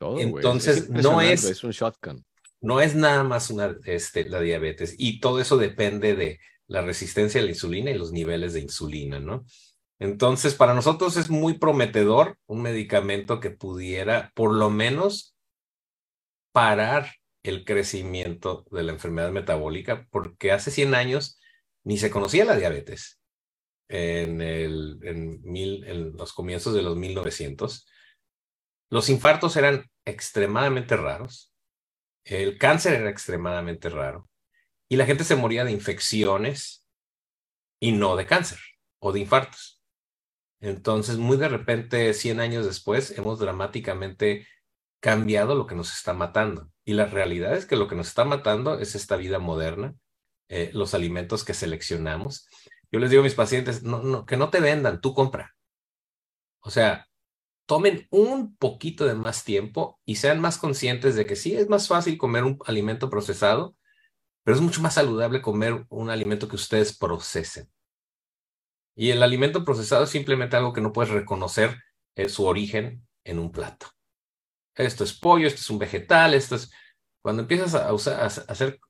entonces 0.00 0.88
no 0.88 1.20
es, 1.20 1.62
un 1.62 1.70
shotgun. 1.70 2.24
No 2.60 2.80
es 2.80 2.94
nada 2.94 3.22
más 3.24 3.50
una, 3.50 3.76
este, 3.84 4.28
la 4.28 4.40
diabetes 4.40 4.94
y 4.96 5.20
todo 5.20 5.40
eso 5.40 5.58
depende 5.58 6.14
de 6.14 6.40
la 6.66 6.80
resistencia 6.82 7.40
a 7.40 7.44
la 7.44 7.50
insulina 7.50 7.90
y 7.90 7.98
los 7.98 8.12
niveles 8.12 8.54
de 8.54 8.60
insulina, 8.60 9.20
¿no? 9.20 9.44
Entonces, 9.98 10.54
para 10.54 10.74
nosotros 10.74 11.16
es 11.16 11.30
muy 11.30 11.58
prometedor 11.58 12.38
un 12.46 12.62
medicamento 12.62 13.40
que 13.40 13.50
pudiera 13.50 14.30
por 14.34 14.52
lo 14.54 14.70
menos 14.70 15.34
parar 16.52 17.12
el 17.42 17.64
crecimiento 17.64 18.66
de 18.70 18.82
la 18.82 18.92
enfermedad 18.92 19.30
metabólica, 19.30 20.06
porque 20.10 20.52
hace 20.52 20.70
100 20.70 20.94
años 20.94 21.38
ni 21.84 21.96
se 21.98 22.10
conocía 22.10 22.44
la 22.44 22.56
diabetes. 22.56 23.20
En, 23.88 24.40
en 24.40 26.16
los 26.16 26.32
comienzos 26.32 26.74
de 26.74 26.82
los 26.82 26.96
1900, 26.96 27.86
los 28.90 29.08
infartos 29.08 29.56
eran 29.56 29.88
extremadamente 30.04 30.96
raros, 30.96 31.52
el 32.24 32.58
cáncer 32.58 32.94
era 32.94 33.10
extremadamente 33.10 33.88
raro, 33.88 34.28
y 34.88 34.96
la 34.96 35.06
gente 35.06 35.24
se 35.24 35.36
moría 35.36 35.64
de 35.64 35.72
infecciones 35.72 36.86
y 37.80 37.92
no 37.92 38.16
de 38.16 38.26
cáncer 38.26 38.58
o 38.98 39.12
de 39.12 39.20
infartos. 39.20 39.75
Entonces, 40.60 41.18
muy 41.18 41.36
de 41.36 41.48
repente, 41.48 42.12
100 42.14 42.40
años 42.40 42.66
después, 42.66 43.16
hemos 43.18 43.38
dramáticamente 43.38 44.46
cambiado 45.00 45.54
lo 45.54 45.66
que 45.66 45.74
nos 45.74 45.92
está 45.92 46.14
matando. 46.14 46.70
Y 46.84 46.94
la 46.94 47.06
realidad 47.06 47.54
es 47.56 47.66
que 47.66 47.76
lo 47.76 47.88
que 47.88 47.94
nos 47.94 48.08
está 48.08 48.24
matando 48.24 48.78
es 48.78 48.94
esta 48.94 49.16
vida 49.16 49.38
moderna, 49.38 49.94
eh, 50.48 50.70
los 50.72 50.94
alimentos 50.94 51.44
que 51.44 51.54
seleccionamos. 51.54 52.48
Yo 52.90 53.00
les 53.00 53.10
digo 53.10 53.20
a 53.20 53.24
mis 53.24 53.34
pacientes, 53.34 53.82
no, 53.82 54.02
no, 54.02 54.26
que 54.26 54.36
no 54.36 54.50
te 54.50 54.60
vendan, 54.60 55.00
tú 55.00 55.14
compra. 55.14 55.54
O 56.60 56.70
sea, 56.70 57.06
tomen 57.66 58.06
un 58.10 58.56
poquito 58.56 59.04
de 59.04 59.14
más 59.14 59.44
tiempo 59.44 60.00
y 60.04 60.16
sean 60.16 60.40
más 60.40 60.58
conscientes 60.58 61.16
de 61.16 61.26
que 61.26 61.36
sí, 61.36 61.54
es 61.54 61.68
más 61.68 61.88
fácil 61.88 62.16
comer 62.16 62.44
un 62.44 62.58
alimento 62.66 63.10
procesado, 63.10 63.76
pero 64.44 64.56
es 64.56 64.62
mucho 64.62 64.80
más 64.80 64.94
saludable 64.94 65.42
comer 65.42 65.84
un 65.88 66.10
alimento 66.10 66.48
que 66.48 66.56
ustedes 66.56 66.96
procesen. 66.96 67.68
Y 68.96 69.10
el 69.10 69.22
alimento 69.22 69.64
procesado 69.64 70.04
es 70.04 70.10
simplemente 70.10 70.56
algo 70.56 70.72
que 70.72 70.80
no 70.80 70.92
puedes 70.92 71.12
reconocer 71.12 71.82
eh, 72.16 72.30
su 72.30 72.46
origen 72.46 73.06
en 73.24 73.38
un 73.38 73.52
plato. 73.52 73.88
Esto 74.74 75.04
es 75.04 75.12
pollo, 75.12 75.46
esto 75.46 75.60
es 75.60 75.70
un 75.70 75.78
vegetal, 75.78 76.34
esto 76.34 76.56
es... 76.56 76.72
Cuando 77.22 77.42
empiezas 77.42 77.74
a, 77.74 77.90
hacer, 77.90 78.80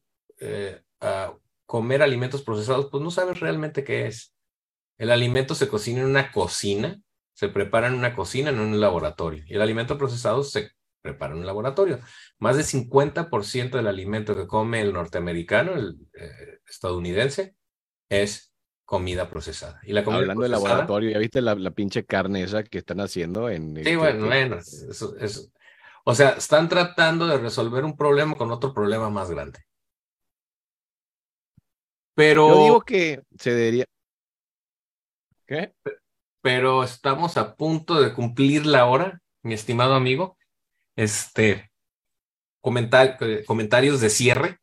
eh, 0.40 0.80
a 1.00 1.34
comer 1.64 2.02
alimentos 2.02 2.42
procesados, 2.42 2.88
pues 2.90 3.02
no 3.02 3.10
sabes 3.10 3.40
realmente 3.40 3.82
qué 3.82 4.06
es. 4.06 4.34
El 4.98 5.10
alimento 5.10 5.54
se 5.54 5.68
cocina 5.68 6.00
en 6.00 6.06
una 6.06 6.30
cocina, 6.30 7.00
se 7.34 7.48
prepara 7.48 7.88
en 7.88 7.94
una 7.94 8.14
cocina, 8.14 8.52
no 8.52 8.62
en 8.62 8.74
un 8.74 8.80
laboratorio. 8.80 9.42
Y 9.46 9.54
el 9.54 9.62
alimento 9.62 9.98
procesado 9.98 10.44
se 10.44 10.70
prepara 11.02 11.32
en 11.32 11.40
un 11.40 11.46
laboratorio. 11.46 12.00
Más 12.38 12.56
del 12.56 12.66
50% 12.66 13.70
del 13.70 13.86
alimento 13.86 14.36
que 14.36 14.46
come 14.46 14.82
el 14.82 14.92
norteamericano, 14.92 15.72
el 15.72 15.96
eh, 16.14 16.60
estadounidense, 16.68 17.56
es 18.08 18.52
comida 18.86 19.28
procesada. 19.28 19.80
Y 19.82 19.92
la 19.92 20.04
comida 20.04 20.20
Hablando 20.20 20.44
de 20.44 20.48
laboratorio, 20.48 21.10
¿ya 21.10 21.18
viste 21.18 21.42
la, 21.42 21.56
pinche 21.72 22.06
carne 22.06 22.44
esa 22.44 22.62
que 22.62 22.78
están 22.78 23.00
haciendo 23.00 23.50
en... 23.50 23.84
Sí, 23.84 23.96
bueno, 23.96 24.26
bueno, 24.26 24.56
eso, 24.56 25.16
eso, 25.18 25.50
o 26.04 26.14
sea, 26.14 26.30
están 26.30 26.68
tratando 26.68 27.26
de 27.26 27.36
resolver 27.36 27.84
un 27.84 27.96
problema 27.96 28.36
con 28.36 28.50
otro 28.52 28.72
problema 28.72 29.10
más 29.10 29.28
grande. 29.28 29.58
Pero... 32.14 32.48
Yo 32.48 32.62
digo 32.62 32.80
que 32.82 33.22
se 33.38 33.52
debería... 33.52 33.84
¿Qué? 35.46 35.74
Pero 36.40 36.84
estamos 36.84 37.36
a 37.36 37.56
punto 37.56 38.00
de 38.00 38.14
cumplir 38.14 38.66
la 38.66 38.86
hora, 38.86 39.20
mi 39.42 39.54
estimado 39.54 39.94
amigo. 39.94 40.38
Este, 40.94 41.72
comentar, 42.60 43.18
eh, 43.20 43.44
comentarios 43.44 44.00
de 44.00 44.10
cierre, 44.10 44.60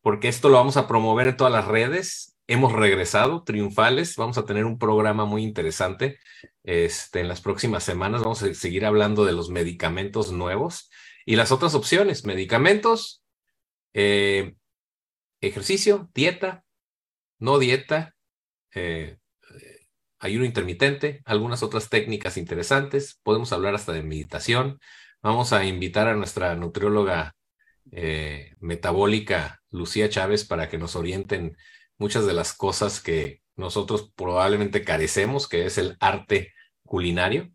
porque 0.00 0.28
esto 0.28 0.48
lo 0.48 0.56
vamos 0.56 0.78
a 0.78 0.88
promover 0.88 1.28
en 1.28 1.36
todas 1.36 1.52
las 1.52 1.66
redes 1.66 2.35
hemos 2.46 2.72
regresado 2.72 3.42
triunfales. 3.44 4.16
Vamos 4.16 4.38
a 4.38 4.44
tener 4.44 4.64
un 4.64 4.78
programa 4.78 5.24
muy 5.24 5.42
interesante 5.42 6.18
este, 6.62 7.20
en 7.20 7.28
las 7.28 7.40
próximas 7.40 7.84
semanas. 7.84 8.22
Vamos 8.22 8.42
a 8.42 8.54
seguir 8.54 8.84
hablando 8.84 9.24
de 9.24 9.32
los 9.32 9.50
medicamentos 9.50 10.32
nuevos 10.32 10.90
y 11.24 11.36
las 11.36 11.52
otras 11.52 11.74
opciones. 11.74 12.24
Medicamentos, 12.24 13.22
eh, 13.94 14.54
ejercicio, 15.40 16.10
dieta, 16.14 16.64
no 17.38 17.58
dieta, 17.58 18.14
eh, 18.74 19.18
ayuno 20.18 20.44
intermitente, 20.44 21.22
algunas 21.24 21.62
otras 21.62 21.88
técnicas 21.88 22.36
interesantes. 22.36 23.20
Podemos 23.22 23.52
hablar 23.52 23.74
hasta 23.74 23.92
de 23.92 24.02
meditación. 24.02 24.78
Vamos 25.22 25.52
a 25.52 25.64
invitar 25.64 26.08
a 26.08 26.14
nuestra 26.14 26.54
nutrióloga 26.54 27.34
eh, 27.92 28.54
metabólica, 28.60 29.60
Lucía 29.70 30.08
Chávez, 30.08 30.44
para 30.44 30.68
que 30.68 30.78
nos 30.78 30.96
orienten 30.96 31.56
muchas 31.98 32.26
de 32.26 32.34
las 32.34 32.54
cosas 32.54 33.00
que 33.00 33.42
nosotros 33.56 34.12
probablemente 34.14 34.84
carecemos, 34.84 35.48
que 35.48 35.66
es 35.66 35.78
el 35.78 35.96
arte 36.00 36.52
culinario 36.84 37.50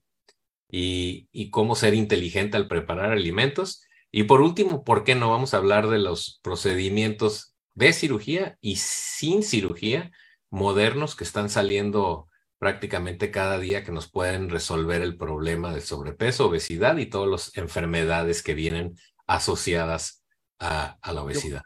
y, 0.69 1.49
cómo 1.51 1.75
ser 1.75 1.93
inteligente 1.93 2.57
al 2.57 2.67
preparar 2.67 3.11
alimentos. 3.11 3.83
Y 4.11 4.23
por 4.23 4.41
último, 4.41 4.83
¿por 4.83 5.03
qué 5.03 5.15
no 5.15 5.29
vamos 5.29 5.53
a 5.53 5.57
hablar 5.57 5.89
de 5.89 5.99
los 5.99 6.39
procedimientos 6.43 7.55
de 7.73 7.93
cirugía 7.93 8.57
y 8.61 8.77
sin 8.77 9.43
cirugía 9.43 10.11
modernos 10.49 11.15
que 11.15 11.23
están 11.23 11.49
saliendo 11.49 12.27
prácticamente 12.57 13.31
cada 13.31 13.57
día 13.57 13.83
que 13.83 13.91
nos 13.91 14.11
pueden 14.11 14.49
resolver 14.49 15.01
el 15.01 15.17
problema 15.17 15.71
del 15.71 15.81
sobrepeso, 15.81 16.47
obesidad 16.47 16.97
y 16.97 17.05
todas 17.05 17.29
las 17.29 17.57
enfermedades 17.57 18.43
que 18.43 18.53
vienen 18.53 18.95
asociadas 19.27 20.23
a 20.59 20.97
la 21.13 21.23
obesidad? 21.23 21.63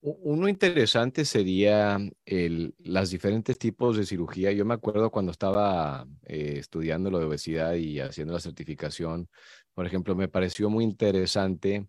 Uno 0.00 0.48
interesante 0.48 1.24
sería 1.24 1.98
el, 2.24 2.74
las 2.78 3.10
diferentes 3.10 3.58
tipos 3.58 3.96
de 3.96 4.06
cirugía. 4.06 4.52
Yo 4.52 4.64
me 4.64 4.74
acuerdo 4.74 5.10
cuando 5.10 5.32
estaba 5.32 6.06
eh, 6.22 6.56
estudiando 6.58 7.10
lo 7.10 7.18
de 7.18 7.24
obesidad 7.24 7.74
y 7.74 7.98
haciendo 7.98 8.32
la 8.34 8.40
certificación, 8.40 9.28
por 9.74 9.86
ejemplo, 9.86 10.14
me 10.14 10.28
pareció 10.28 10.70
muy 10.70 10.84
interesante 10.84 11.88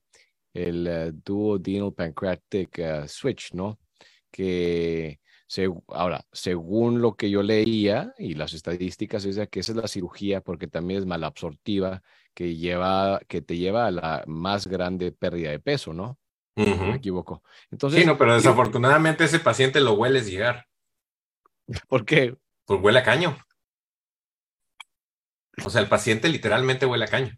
el 0.54 0.88
uh, 0.88 1.22
duodenal 1.24 1.94
pancreatic 1.94 2.80
uh, 2.80 3.08
switch, 3.08 3.54
¿no? 3.54 3.80
Que 4.32 5.20
ahora, 5.90 6.26
según 6.32 7.02
lo 7.02 7.16
que 7.16 7.30
yo 7.30 7.44
leía 7.44 8.14
y 8.18 8.34
las 8.34 8.54
estadísticas, 8.54 9.26
es 9.26 9.38
que 9.50 9.60
esa 9.60 9.72
es 9.74 9.78
la 9.78 9.88
cirugía 9.88 10.42
porque 10.42 10.68
también 10.68 11.02
es 11.02 11.06
malabsortiva 11.06 12.02
que, 12.34 12.56
lleva, 12.56 13.22
que 13.28 13.42
te 13.42 13.58
lleva 13.58 13.88
a 13.88 13.92
la 13.92 14.24
más 14.28 14.68
grande 14.68 15.12
pérdida 15.12 15.52
de 15.52 15.60
peso, 15.60 15.94
¿no? 15.94 16.18
Me 16.58 16.96
equivoco. 16.96 17.44
Entonces, 17.70 18.02
sí, 18.02 18.06
no, 18.06 18.18
pero 18.18 18.34
desafortunadamente 18.34 19.24
ese 19.24 19.40
paciente 19.40 19.80
lo 19.80 19.94
hueles 19.94 20.26
llegar. 20.26 20.66
¿Por 21.88 22.04
qué? 22.04 22.36
Pues 22.66 22.82
huele 22.82 23.00
a 23.00 23.04
caño. 23.04 23.38
O 25.64 25.70
sea, 25.70 25.82
el 25.82 25.88
paciente 25.88 26.30
literalmente 26.30 26.86
huele 26.86 27.06
a 27.06 27.10
caño. 27.10 27.38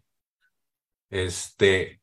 Este, 1.10 2.00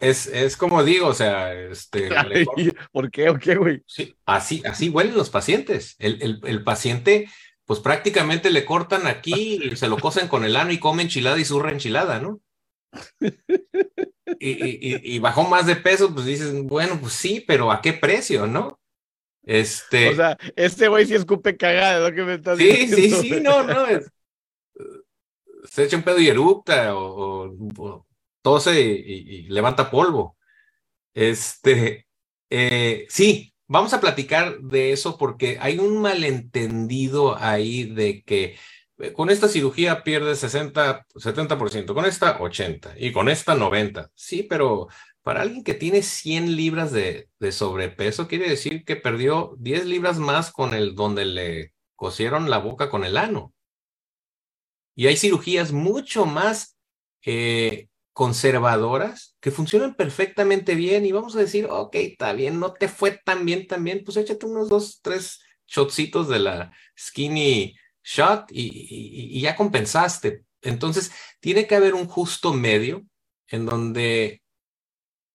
es, 0.00 0.26
es 0.26 0.56
como 0.56 0.84
digo, 0.84 1.08
o 1.08 1.14
sea, 1.14 1.52
este. 1.54 2.10
¿Por 2.92 3.10
qué 3.10 3.28
o 3.30 3.38
qué, 3.38 3.56
güey? 3.56 3.82
Sí, 3.86 4.14
así, 4.26 4.62
así 4.64 4.88
huelen 4.88 5.16
los 5.16 5.30
pacientes. 5.30 5.96
El, 5.98 6.40
el, 6.44 6.64
paciente, 6.64 7.28
pues 7.64 7.80
prácticamente 7.80 8.50
le 8.50 8.64
cortan 8.64 9.06
aquí, 9.06 9.60
y 9.62 9.76
se 9.76 9.88
lo 9.88 9.98
cosen 9.98 10.28
con 10.28 10.44
el 10.44 10.56
ano 10.56 10.72
y 10.72 10.78
come 10.78 11.02
enchilada 11.02 11.38
y 11.38 11.44
zurra 11.44 11.72
enchilada, 11.72 12.20
¿no? 12.20 12.40
Y, 14.38 14.50
y, 14.50 15.14
y, 15.16 15.18
bajó 15.18 15.44
más 15.48 15.66
de 15.66 15.76
peso, 15.76 16.14
pues 16.14 16.26
dices, 16.26 16.54
bueno, 16.62 16.98
pues 17.00 17.12
sí, 17.12 17.44
pero 17.46 17.72
¿a 17.72 17.80
qué 17.80 17.92
precio, 17.92 18.46
no? 18.46 18.80
Este. 19.42 20.10
O 20.10 20.14
sea, 20.14 20.38
este 20.54 20.86
güey 20.88 21.06
sí 21.06 21.14
escupe 21.14 21.56
cagada, 21.56 22.08
¿no? 22.08 22.14
Que 22.14 22.22
me 22.22 22.34
estás 22.34 22.58
sí, 22.58 22.86
Sí, 22.86 23.10
sí, 23.10 23.40
no, 23.40 23.64
no. 23.64 23.86
Es, 23.86 24.10
se 25.72 25.84
echa 25.84 25.96
un 25.96 26.02
pedo 26.02 26.20
y 26.20 26.28
erupta 26.28 26.94
o, 26.94 28.06
tose 28.42 28.80
y, 28.80 29.48
levanta 29.48 29.90
polvo. 29.90 30.36
Este, 31.14 32.06
eh, 32.50 33.06
sí, 33.08 33.54
vamos 33.66 33.92
a 33.94 34.00
platicar 34.00 34.60
de 34.60 34.92
eso 34.92 35.16
porque 35.16 35.58
hay 35.60 35.78
un 35.78 36.00
malentendido 36.00 37.36
ahí 37.38 37.84
de 37.84 38.22
que 38.22 38.56
con 39.14 39.30
esta 39.30 39.48
cirugía 39.48 40.04
pierde 40.04 40.36
60, 40.36 41.06
70%, 41.14 41.94
con 41.94 42.04
esta 42.04 42.40
80 42.40 42.94
y 42.98 43.12
con 43.12 43.28
esta 43.28 43.54
90. 43.54 44.10
Sí, 44.14 44.42
pero 44.42 44.88
para 45.22 45.42
alguien 45.42 45.64
que 45.64 45.74
tiene 45.74 46.02
100 46.02 46.56
libras 46.56 46.92
de, 46.92 47.28
de, 47.38 47.52
sobrepeso, 47.52 48.28
quiere 48.28 48.48
decir 48.48 48.84
que 48.84 48.96
perdió 48.96 49.54
10 49.58 49.86
libras 49.86 50.18
más 50.18 50.52
con 50.52 50.74
el 50.74 50.94
donde 50.94 51.24
le 51.24 51.72
cosieron 51.96 52.50
la 52.50 52.58
boca 52.58 52.90
con 52.90 53.04
el 53.04 53.16
ano. 53.16 53.54
Y 54.94 55.06
hay 55.06 55.16
cirugías 55.16 55.72
mucho 55.72 56.26
más 56.26 56.76
eh, 57.24 57.88
conservadoras 58.12 59.36
que 59.40 59.50
funcionan 59.50 59.94
perfectamente 59.94 60.74
bien 60.74 61.06
y 61.06 61.12
vamos 61.12 61.34
a 61.34 61.40
decir, 61.40 61.66
ok, 61.70 61.94
está 61.94 62.32
bien, 62.32 62.60
no 62.60 62.72
te 62.74 62.88
fue 62.88 63.12
tan 63.24 63.46
bien, 63.46 63.66
tan 63.66 63.84
bien, 63.84 64.02
pues 64.04 64.16
échate 64.16 64.44
unos 64.46 64.68
dos, 64.68 65.00
tres 65.00 65.40
shotcitos 65.66 66.28
de 66.28 66.40
la 66.40 66.72
skinny 66.98 67.74
shot 68.02 68.46
y, 68.50 69.40
ya 69.40 69.56
compensaste. 69.56 70.44
Entonces, 70.60 71.12
tiene 71.40 71.66
que 71.66 71.74
haber 71.74 71.94
un 71.94 72.06
justo 72.06 72.52
medio 72.52 73.04
en 73.48 73.66
donde 73.66 74.42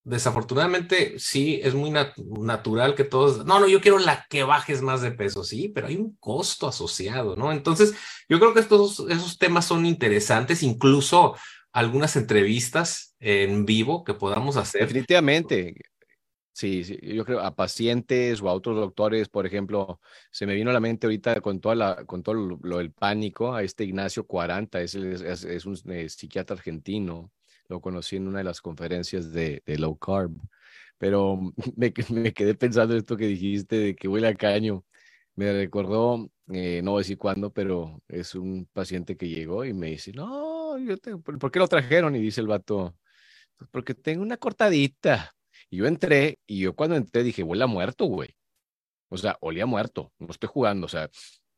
desafortunadamente 0.04 1.20
sí 1.20 1.60
es 1.62 1.74
muy 1.74 1.92
natural 1.92 2.96
que 2.96 3.04
todos, 3.04 3.46
no, 3.46 3.60
no, 3.60 3.68
yo 3.68 3.82
quiero 3.82 4.00
la 4.00 4.26
que 4.30 4.44
bajes 4.44 4.82
más 4.82 5.02
de 5.02 5.12
peso, 5.12 5.44
sí, 5.44 5.68
pero 5.68 5.88
hay 5.88 5.98
un 5.98 6.16
costo 6.18 6.68
asociado, 6.68 7.36
¿no? 7.36 7.52
Entonces, 7.52 7.94
yo 8.30 8.40
creo 8.40 8.54
que 8.54 8.62
estos, 8.62 9.02
esos 9.10 9.38
temas 9.38 9.66
son 9.66 9.86
interesantes, 9.86 10.64
incluso 10.64 11.36
algunas 11.74 12.16
entrevistas 12.16 13.16
en 13.20 13.66
vivo 13.66 14.06
que 14.06 14.14
podamos 14.14 14.56
hacer. 14.56 14.82
Definitivamente. 14.82 15.76
Sí, 16.58 16.84
sí, 16.84 16.98
yo 17.04 17.24
creo 17.24 17.40
a 17.42 17.56
pacientes 17.56 18.42
o 18.42 18.50
a 18.50 18.54
otros 18.54 18.76
doctores, 18.78 19.30
por 19.30 19.46
ejemplo, 19.46 20.02
se 20.32 20.48
me 20.48 20.56
vino 20.56 20.72
a 20.72 20.74
la 20.74 20.80
mente 20.80 21.06
ahorita 21.06 21.40
con, 21.42 21.60
toda 21.62 21.76
la, 21.76 22.06
con 22.06 22.24
todo 22.24 22.34
lo, 22.36 22.78
del 22.80 22.92
pánico 22.92 23.54
a 23.54 23.62
este 23.62 23.84
Ignacio 23.84 24.26
40, 24.26 24.82
es, 24.82 24.96
es, 24.96 25.44
es 25.44 25.66
un 25.68 25.78
eh, 25.92 26.10
psiquiatra 26.10 26.56
argentino 26.56 27.32
lo 27.70 27.82
conocí 27.82 28.16
en 28.16 28.28
una 28.28 28.40
de 28.40 28.44
las 28.46 28.62
conferencias 28.62 29.32
de, 29.32 29.62
low 29.66 29.98
carb, 29.98 30.32
pero 30.98 31.40
me, 31.76 31.94
me, 32.12 32.34
quedé 32.34 32.56
pensando 32.56 32.94
en 32.94 33.00
esto 33.00 33.18
que 33.18 33.28
dijiste 33.28 33.76
de 33.78 33.96
que 33.96 34.08
huele 34.08 34.28
a 34.28 34.36
caño. 34.36 34.86
Me 35.36 35.54
recordó, 35.54 36.32
eh, 36.52 36.82
no 36.84 36.92
voy 36.92 37.00
a 37.00 37.04
decir 37.04 37.18
cuándo, 37.18 37.52
pero 37.52 38.02
es 38.08 38.34
un 38.36 38.68
paciente 38.74 39.16
que 39.18 39.30
llegó 39.30 39.66
y 39.66 39.74
me 39.74 39.92
dice, 39.92 40.12
no, 40.14 40.78
yo 40.80 40.98
te, 40.98 41.16
¿por 41.18 41.52
qué 41.52 41.60
lo 41.60 41.68
trajeron? 41.68 42.16
Y 42.16 42.20
dice 42.20 42.42
el 42.42 42.48
vato, 42.48 42.96
pues 43.58 43.70
porque 43.72 43.94
tengo 43.94 44.24
una 44.24 44.38
cortadita. 44.38 45.37
Yo 45.70 45.86
entré 45.86 46.40
y 46.46 46.60
yo 46.62 46.76
cuando 46.76 46.96
entré 46.96 47.24
dije, 47.24 47.44
huele 47.44 47.64
a 47.64 47.68
muerto, 47.68 48.06
güey. 48.06 48.36
O 49.10 49.18
sea, 49.18 49.38
olía 49.42 49.66
muerto, 49.66 50.12
no 50.20 50.28
estoy 50.32 50.50
jugando, 50.52 50.86
o 50.86 50.90
sea, 50.90 51.10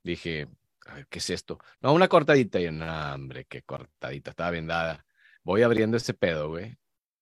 dije, 0.04 0.48
a 0.86 1.04
¿qué 1.06 1.20
es 1.20 1.30
esto? 1.30 1.60
No, 1.82 1.94
una 1.94 2.08
cortadita. 2.08 2.60
Y 2.60 2.66
yo, 2.66 2.72
no, 2.72 3.14
hombre, 3.14 3.46
qué 3.46 3.62
cortadita, 3.64 4.32
estaba 4.32 4.52
vendada. 4.52 5.06
Voy 5.44 5.64
abriendo 5.64 5.98
ese 5.98 6.14
pedo, 6.14 6.50
güey. 6.50 6.78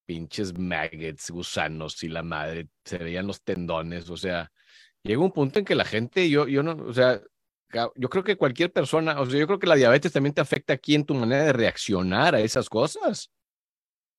Pinches 0.05 0.57
maggots, 0.57 1.29
gusanos 1.31 2.03
y 2.03 2.09
la 2.09 2.23
madre, 2.23 2.69
se 2.85 2.97
veían 2.97 3.27
los 3.27 3.43
tendones, 3.43 4.09
o 4.09 4.15
sea, 4.15 4.51
llega 5.03 5.21
un 5.21 5.33
punto 5.33 5.59
en 5.59 5.65
que 5.65 5.75
la 5.75 5.83
gente, 5.83 6.29
yo, 6.29 6.47
yo 6.47 6.63
no, 6.63 6.73
o 6.85 6.93
sea, 6.93 7.21
yo 7.95 8.09
creo 8.09 8.23
que 8.23 8.37
cualquier 8.37 8.71
persona, 8.71 9.19
o 9.19 9.25
sea, 9.25 9.39
yo 9.39 9.47
creo 9.47 9.59
que 9.59 9.67
la 9.67 9.75
diabetes 9.75 10.13
también 10.13 10.33
te 10.33 10.41
afecta 10.41 10.73
aquí 10.73 10.95
en 10.95 11.05
tu 11.05 11.13
manera 11.13 11.43
de 11.43 11.53
reaccionar 11.53 12.35
a 12.35 12.39
esas 12.39 12.69
cosas. 12.69 13.31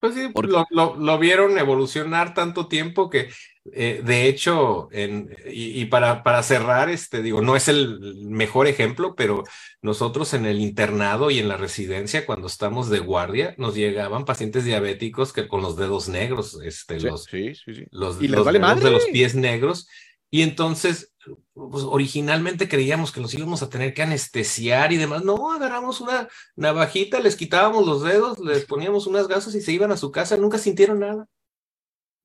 Pues 0.01 0.15
sí, 0.15 0.29
lo, 0.43 0.65
lo, 0.71 0.97
lo, 0.97 1.19
vieron 1.19 1.59
evolucionar 1.59 2.33
tanto 2.33 2.69
tiempo 2.69 3.11
que, 3.11 3.31
eh, 3.73 4.01
de 4.05 4.29
hecho, 4.29 4.89
en, 4.93 5.35
y, 5.51 5.85
para, 5.87 6.23
para 6.23 6.45
cerrar, 6.45 6.89
este, 6.89 7.21
digo, 7.21 7.43
no 7.43 7.57
es 7.57 7.67
el 7.67 8.17
mejor 8.27 8.69
ejemplo, 8.69 9.15
pero 9.17 9.43
nosotros 9.83 10.35
en 10.35 10.47
el 10.47 10.61
internado 10.61 11.33
y 11.33 11.41
en 11.41 11.49
la 11.49 11.57
residencia, 11.57 12.27
cuando 12.27 12.47
estamos 12.47 12.91
de 12.91 13.01
guardia, 13.01 13.55
nos 13.59 13.75
llegaban 13.75 14.25
pacientes 14.25 14.65
diabéticos 14.65 15.33
que 15.33 15.49
con 15.49 15.63
los 15.63 15.77
dedos 15.77 16.09
negros, 16.09 16.61
este, 16.63 17.01
los, 17.01 17.25
sí, 17.25 17.55
sí, 17.57 17.75
sí. 17.75 17.85
los, 17.91 18.23
¿Y 18.23 18.29
los 18.29 18.47
de 18.47 18.91
los 18.91 19.05
pies 19.07 19.35
negros, 19.35 19.89
y 20.31 20.43
entonces, 20.43 21.13
pues 21.55 21.85
originalmente 21.85 22.69
creíamos 22.69 23.13
que 23.13 23.21
los 23.21 23.33
íbamos 23.35 23.63
a 23.63 23.71
tener 23.71 23.95
que 23.95 24.03
anestesiar 24.03 24.93
y 24.93 24.97
demás. 24.97 25.25
No, 25.25 25.53
agarramos 25.53 26.01
una 26.01 26.29
navajita, 26.57 27.21
les 27.21 27.37
quitábamos 27.37 27.87
los 27.87 28.03
dedos, 28.03 28.39
les 28.39 28.65
poníamos 28.65 29.07
unas 29.07 29.29
gasas 29.29 29.55
y 29.55 29.61
se 29.61 29.73
iban 29.73 29.93
a 29.93 29.97
su 29.97 30.11
casa, 30.11 30.37
nunca 30.37 30.59
sintieron 30.59 31.01
nada. 31.01 31.27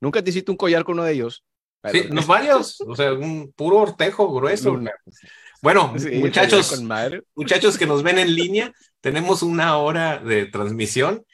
¿Nunca 0.01 0.22
te 0.22 0.32
hiciste 0.32 0.51
un 0.51 0.58
collar 0.58 0.84
con 0.84 0.95
uno 0.95 1.04
de 1.04 1.14
ellos? 1.14 1.45
Sí, 1.91 2.04
no 2.10 2.22
varios, 2.26 2.80
o 2.82 2.95
sea, 2.95 3.14
un 3.14 3.51
puro 3.54 3.78
ortejo 3.78 4.34
grueso. 4.34 4.80
Bueno, 5.62 5.93
muchachos, 6.20 6.82
muchachos 7.36 7.78
que 7.78 7.86
nos 7.86 8.04
ven 8.04 8.20
en 8.20 8.36
línea, 8.36 8.74
tenemos 9.01 9.43
una 9.43 9.78
hora 9.78 10.20
de 10.20 10.45
transmisión. 10.45 11.26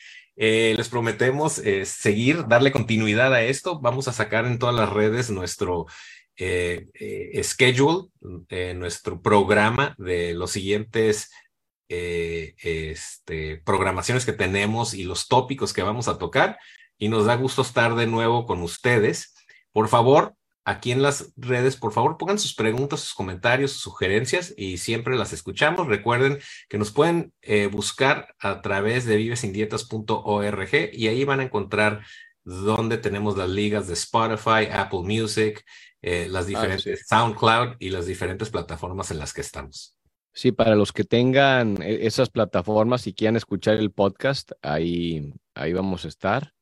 Eh, 0.42 0.74
les 0.78 0.88
prometemos 0.88 1.58
eh, 1.60 1.86
seguir, 1.86 2.48
darle 2.48 2.72
continuidad 2.72 3.34
a 3.34 3.42
esto. 3.42 3.80
Vamos 3.80 4.08
a 4.08 4.14
sacar 4.14 4.46
en 4.46 4.58
todas 4.58 4.74
las 4.74 4.90
redes 4.90 5.30
nuestro 5.30 5.88
eh, 6.42 6.88
eh, 6.94 7.44
schedule, 7.44 8.08
eh, 8.48 8.74
nuestro 8.74 9.22
programa 9.22 9.94
de 9.98 10.34
los 10.34 10.52
siguientes 10.52 11.30
este, 11.90 13.58
programaciones 13.66 14.26
que 14.26 14.32
tenemos 14.32 14.94
y 14.94 15.04
los 15.04 15.28
tópicos 15.28 15.74
que 15.74 15.84
vamos 15.84 16.08
a 16.08 16.18
tocar. 16.18 16.58
Y 16.98 17.10
nos 17.10 17.26
da 17.26 17.36
gusto 17.36 17.62
estar 17.62 17.96
de 17.96 18.08
nuevo 18.08 18.46
con 18.46 18.62
ustedes. 18.62 19.36
Por 19.74 19.90
favor, 19.90 20.34
aquí 20.64 20.94
en 20.94 21.02
las 21.02 21.34
redes, 21.36 21.76
por 21.76 21.92
favor, 21.92 22.18
pongan 22.18 22.40
sus 22.40 22.54
preguntas, 22.54 23.02
sus 23.02 23.16
comentarios, 23.16 23.72
sus 23.74 23.82
sugerencias 23.82 24.54
y 24.56 24.78
siempre 24.78 25.18
las 25.18 25.34
escuchamos. 25.34 25.88
Recuerden 25.88 26.40
que 26.70 26.78
nos 26.78 26.92
pueden 26.92 27.34
buscar 27.72 28.34
a 28.40 28.62
través 28.62 29.06
de 29.06 29.18
vivesindietas.org 29.18 30.90
y 30.94 31.08
ahí 31.08 31.24
van 31.26 31.42
a 31.42 31.44
encontrar 31.44 32.06
donde 32.44 32.98
tenemos 32.98 33.38
las 33.38 33.50
ligas 33.50 33.88
de 33.88 33.94
Spotify, 33.94 34.68
Apple 34.72 35.02
Music, 35.04 35.66
eh, 36.02 36.28
las 36.30 36.46
ah, 36.46 36.48
diferentes 36.48 37.08
SoundCloud 37.08 37.76
y 37.80 37.90
las 37.90 38.06
diferentes 38.06 38.50
plataformas 38.50 39.12
en 39.12 39.20
las 39.20 39.34
que 39.34 39.42
estamos. 39.42 39.96
Sí, 40.34 40.52
para 40.52 40.76
los 40.76 40.94
que 40.94 41.04
tengan 41.04 41.82
e, 41.82 42.06
esas 42.06 42.30
plataformas 42.30 43.08
y 43.08 43.14
quieran 43.14 43.36
escuchar 43.36 43.78
el 43.78 43.92
podcast, 43.92 44.52
ahí, 44.62 45.34
ahí 45.54 45.74
vamos 45.74 46.06
a 46.06 46.08
estar. 46.08 46.54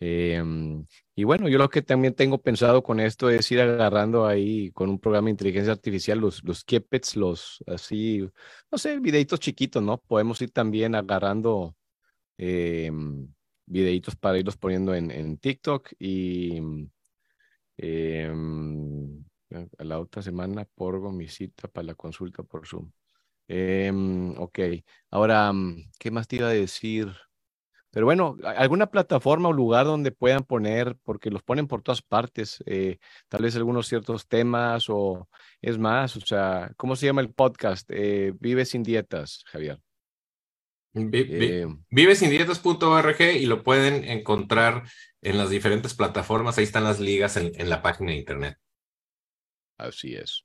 Em, 0.00 0.86
y 1.14 1.24
bueno, 1.24 1.48
yo 1.48 1.58
lo 1.58 1.68
que 1.68 1.82
también 1.82 2.14
tengo 2.14 2.38
pensado 2.38 2.82
con 2.82 3.00
esto 3.00 3.28
es 3.30 3.50
ir 3.52 3.60
agarrando 3.60 4.26
ahí 4.26 4.70
con 4.72 4.88
un 4.88 4.98
programa 4.98 5.26
de 5.26 5.32
inteligencia 5.32 5.72
artificial 5.72 6.18
los, 6.18 6.42
los 6.42 6.64
los 7.16 7.62
así, 7.66 8.26
no 8.70 8.78
sé, 8.78 8.98
videitos 8.98 9.40
chiquitos, 9.40 9.82
¿no? 9.82 9.98
Podemos 9.98 10.40
ir 10.42 10.50
también 10.52 10.94
agarrando 10.94 11.76
eh, 12.38 12.90
videitos 13.66 14.16
para 14.16 14.38
irlos 14.38 14.56
poniendo 14.56 14.94
en, 14.94 15.10
en 15.10 15.38
TikTok 15.38 15.92
y 15.98 16.60
eh, 17.82 18.32
la 19.78 19.98
otra 19.98 20.22
semana 20.22 20.66
por 20.74 21.12
mi 21.12 21.28
cita 21.28 21.68
para 21.68 21.86
la 21.86 21.94
consulta 21.94 22.42
por 22.42 22.66
Zoom. 22.66 22.90
Eh, 23.48 23.90
ok, 24.36 24.58
ahora, 25.10 25.52
¿qué 25.98 26.10
más 26.10 26.28
te 26.28 26.36
iba 26.36 26.48
a 26.48 26.52
decir? 26.52 27.08
Pero 27.90 28.06
bueno, 28.06 28.36
alguna 28.44 28.86
plataforma 28.86 29.48
o 29.48 29.52
lugar 29.52 29.86
donde 29.86 30.12
puedan 30.12 30.44
poner, 30.44 30.96
porque 31.02 31.30
los 31.30 31.42
ponen 31.42 31.66
por 31.66 31.82
todas 31.82 32.02
partes, 32.02 32.62
eh, 32.66 32.98
tal 33.28 33.42
vez 33.42 33.56
algunos 33.56 33.88
ciertos 33.88 34.28
temas 34.28 34.86
o 34.88 35.28
es 35.60 35.76
más, 35.78 36.16
o 36.16 36.20
sea, 36.20 36.70
¿cómo 36.76 36.94
se 36.94 37.06
llama 37.06 37.20
el 37.20 37.32
podcast? 37.32 37.90
Eh, 37.90 38.32
Vive 38.38 38.64
sin 38.64 38.84
dietas, 38.84 39.42
Javier. 39.46 39.80
Eh, 40.94 41.66
Vivesindietas.org 41.90 43.20
y 43.20 43.46
lo 43.46 43.62
pueden 43.62 44.04
encontrar 44.04 44.84
en 45.22 45.38
las 45.38 45.50
diferentes 45.50 45.94
plataformas. 45.94 46.58
Ahí 46.58 46.64
están 46.64 46.84
las 46.84 47.00
ligas 47.00 47.36
en, 47.36 47.68
la 47.68 47.82
página 47.82 48.12
de 48.12 48.18
internet. 48.18 48.56
Así 49.78 50.14
es. 50.14 50.44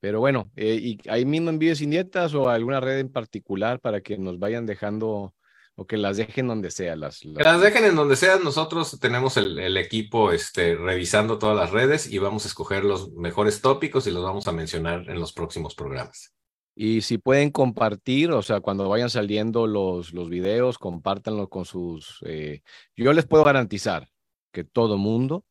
Pero 0.00 0.20
bueno, 0.20 0.50
¿y 0.56 0.98
ahí 1.08 1.24
mismo 1.24 1.50
en 1.50 1.58
Vive 1.58 1.74
sin 1.74 1.90
dietas 1.90 2.34
o 2.34 2.48
alguna 2.48 2.80
red 2.80 2.98
en 2.98 3.10
particular 3.10 3.80
para 3.80 4.00
que 4.02 4.18
nos 4.18 4.38
vayan 4.38 4.66
dejando 4.66 5.34
o 5.76 5.86
que 5.86 5.98
las 5.98 6.16
dejen 6.16 6.48
donde 6.48 6.70
sea. 6.70 6.96
Las, 6.96 7.24
las... 7.24 7.36
Que 7.36 7.44
las 7.44 7.60
dejen 7.60 7.84
en 7.84 7.96
donde 7.96 8.16
sea. 8.16 8.38
Nosotros 8.38 8.98
tenemos 8.98 9.36
el, 9.36 9.76
equipo 9.76 10.32
este, 10.32 10.74
revisando 10.74 11.38
todas 11.38 11.56
las 11.56 11.70
redes 11.70 12.10
y 12.10 12.18
vamos 12.18 12.44
a 12.44 12.48
escoger 12.48 12.84
los 12.84 13.12
mejores 13.12 13.60
tópicos 13.60 14.06
y 14.06 14.10
los 14.10 14.24
vamos 14.24 14.48
a 14.48 14.52
mencionar 14.52 15.08
en 15.08 15.20
los 15.20 15.32
próximos 15.32 15.74
programas. 15.74 16.35
Y 16.78 17.00
si 17.00 17.16
pueden 17.16 17.50
compartir, 17.50 18.30
o 18.30 18.42
sea, 18.42 18.60
cuando 18.60 18.88
vayan 18.88 19.08
saliendo 19.08 19.66
los, 19.66 20.12
los 20.12 20.28
videos, 20.28 20.78
compártanlo 20.78 21.48
con 21.48 21.64
sus... 21.64 22.18
Eh, 22.26 22.60
yo 22.94 23.14
les 23.14 23.26
puedo 23.26 23.44
garantizar 23.44 24.10
que 24.52 24.62
todo 24.62 24.98
mundo 24.98 25.46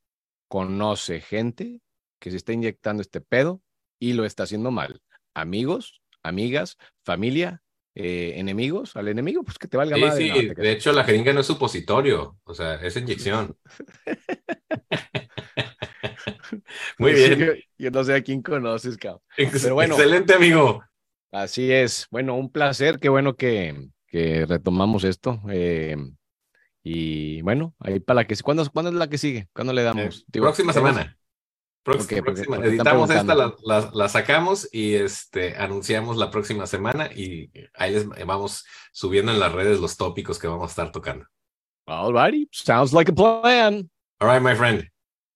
conoce 0.47 1.21
gente 1.21 1.81
que 2.19 2.29
se 2.29 2.37
está 2.37 2.53
inyectando 2.53 3.01
este 3.01 3.21
pedo 3.21 3.61
y 3.99 4.13
lo 4.13 4.23
está 4.23 4.43
haciendo 4.43 4.69
mal. 4.69 5.01
Amigos, 5.33 6.01
amigas, 6.21 6.77
familia, 7.03 7.63
eh, 7.95 8.33
enemigos, 8.35 8.95
al 8.95 9.07
enemigo, 9.07 9.43
pues 9.43 9.57
que 9.57 9.67
te 9.67 9.77
valga. 9.77 9.95
Sí, 10.15 10.29
sí, 10.29 10.49
de 10.55 10.71
hecho 10.71 10.91
la 10.91 11.03
jeringa 11.03 11.33
no 11.33 11.39
es 11.39 11.47
supositorio, 11.47 12.37
o 12.43 12.53
sea, 12.53 12.75
es 12.75 12.95
inyección. 12.97 13.57
Muy 16.97 17.13
bien. 17.13 17.59
Yo, 17.77 17.91
no 17.91 18.03
sé 18.03 18.15
a 18.15 18.21
quién 18.21 18.41
conoces, 18.41 18.97
cabrón. 18.97 19.21
Pero 19.35 19.75
bueno, 19.75 19.95
Excelente, 19.95 20.33
amigo. 20.33 20.83
Así 21.35 21.71
es. 21.71 22.07
Bueno, 22.11 22.35
un 22.35 22.49
placer. 22.49 22.99
Qué 22.99 23.09
bueno 23.09 23.35
que, 23.35 23.89
que 24.07 24.45
retomamos 24.45 25.03
esto. 25.03 25.41
Eh, 25.49 25.97
y 26.83 27.41
bueno, 27.41 27.75
ahí 27.79 27.99
para 27.99 28.21
la 28.21 28.27
que 28.27 28.35
¿cuándo, 28.37 28.69
¿cuándo 28.71 28.89
es 28.89 28.95
la 28.95 29.09
que 29.09 29.17
sigue? 29.17 29.49
¿Cuándo 29.53 29.73
le 29.73 29.83
damos? 29.83 30.25
Eh, 30.31 30.39
próxima 30.39 30.73
semana 30.73 31.17
editamos 32.63 33.09
esta, 33.09 33.35
la, 33.35 34.09
sacamos 34.09 34.67
y 34.71 34.95
este, 34.95 35.55
anunciamos 35.55 36.17
la 36.17 36.31
próxima 36.31 36.65
semana 36.65 37.09
y 37.13 37.51
ahí 37.75 37.93
les 37.93 38.07
vamos 38.25 38.65
subiendo 38.91 39.31
en 39.31 39.39
las 39.39 39.51
redes 39.51 39.79
los 39.79 39.95
tópicos 39.95 40.39
que 40.39 40.47
vamos 40.47 40.69
a 40.69 40.71
estar 40.71 40.91
tocando. 40.91 41.25
Alrighty, 41.85 42.47
sounds 42.51 42.91
like 42.91 43.11
a 43.11 43.15
plan. 43.15 43.89
All 44.19 44.29
right, 44.29 44.41
my 44.41 44.55
friend. 44.55 44.89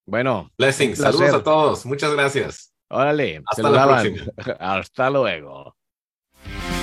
Bueno. 0.07 0.49
Blessings. 0.57 0.97
Saludos 0.97 1.34
a 1.34 1.43
todos. 1.43 1.85
Muchas 1.85 2.13
gracias. 2.13 2.73
Órale. 2.89 3.43
Hasta 3.45 3.69
la 3.69 3.85
próxima. 3.85 4.23
Hasta 4.59 5.09
luego. 5.11 5.76
Bye. 6.45 6.78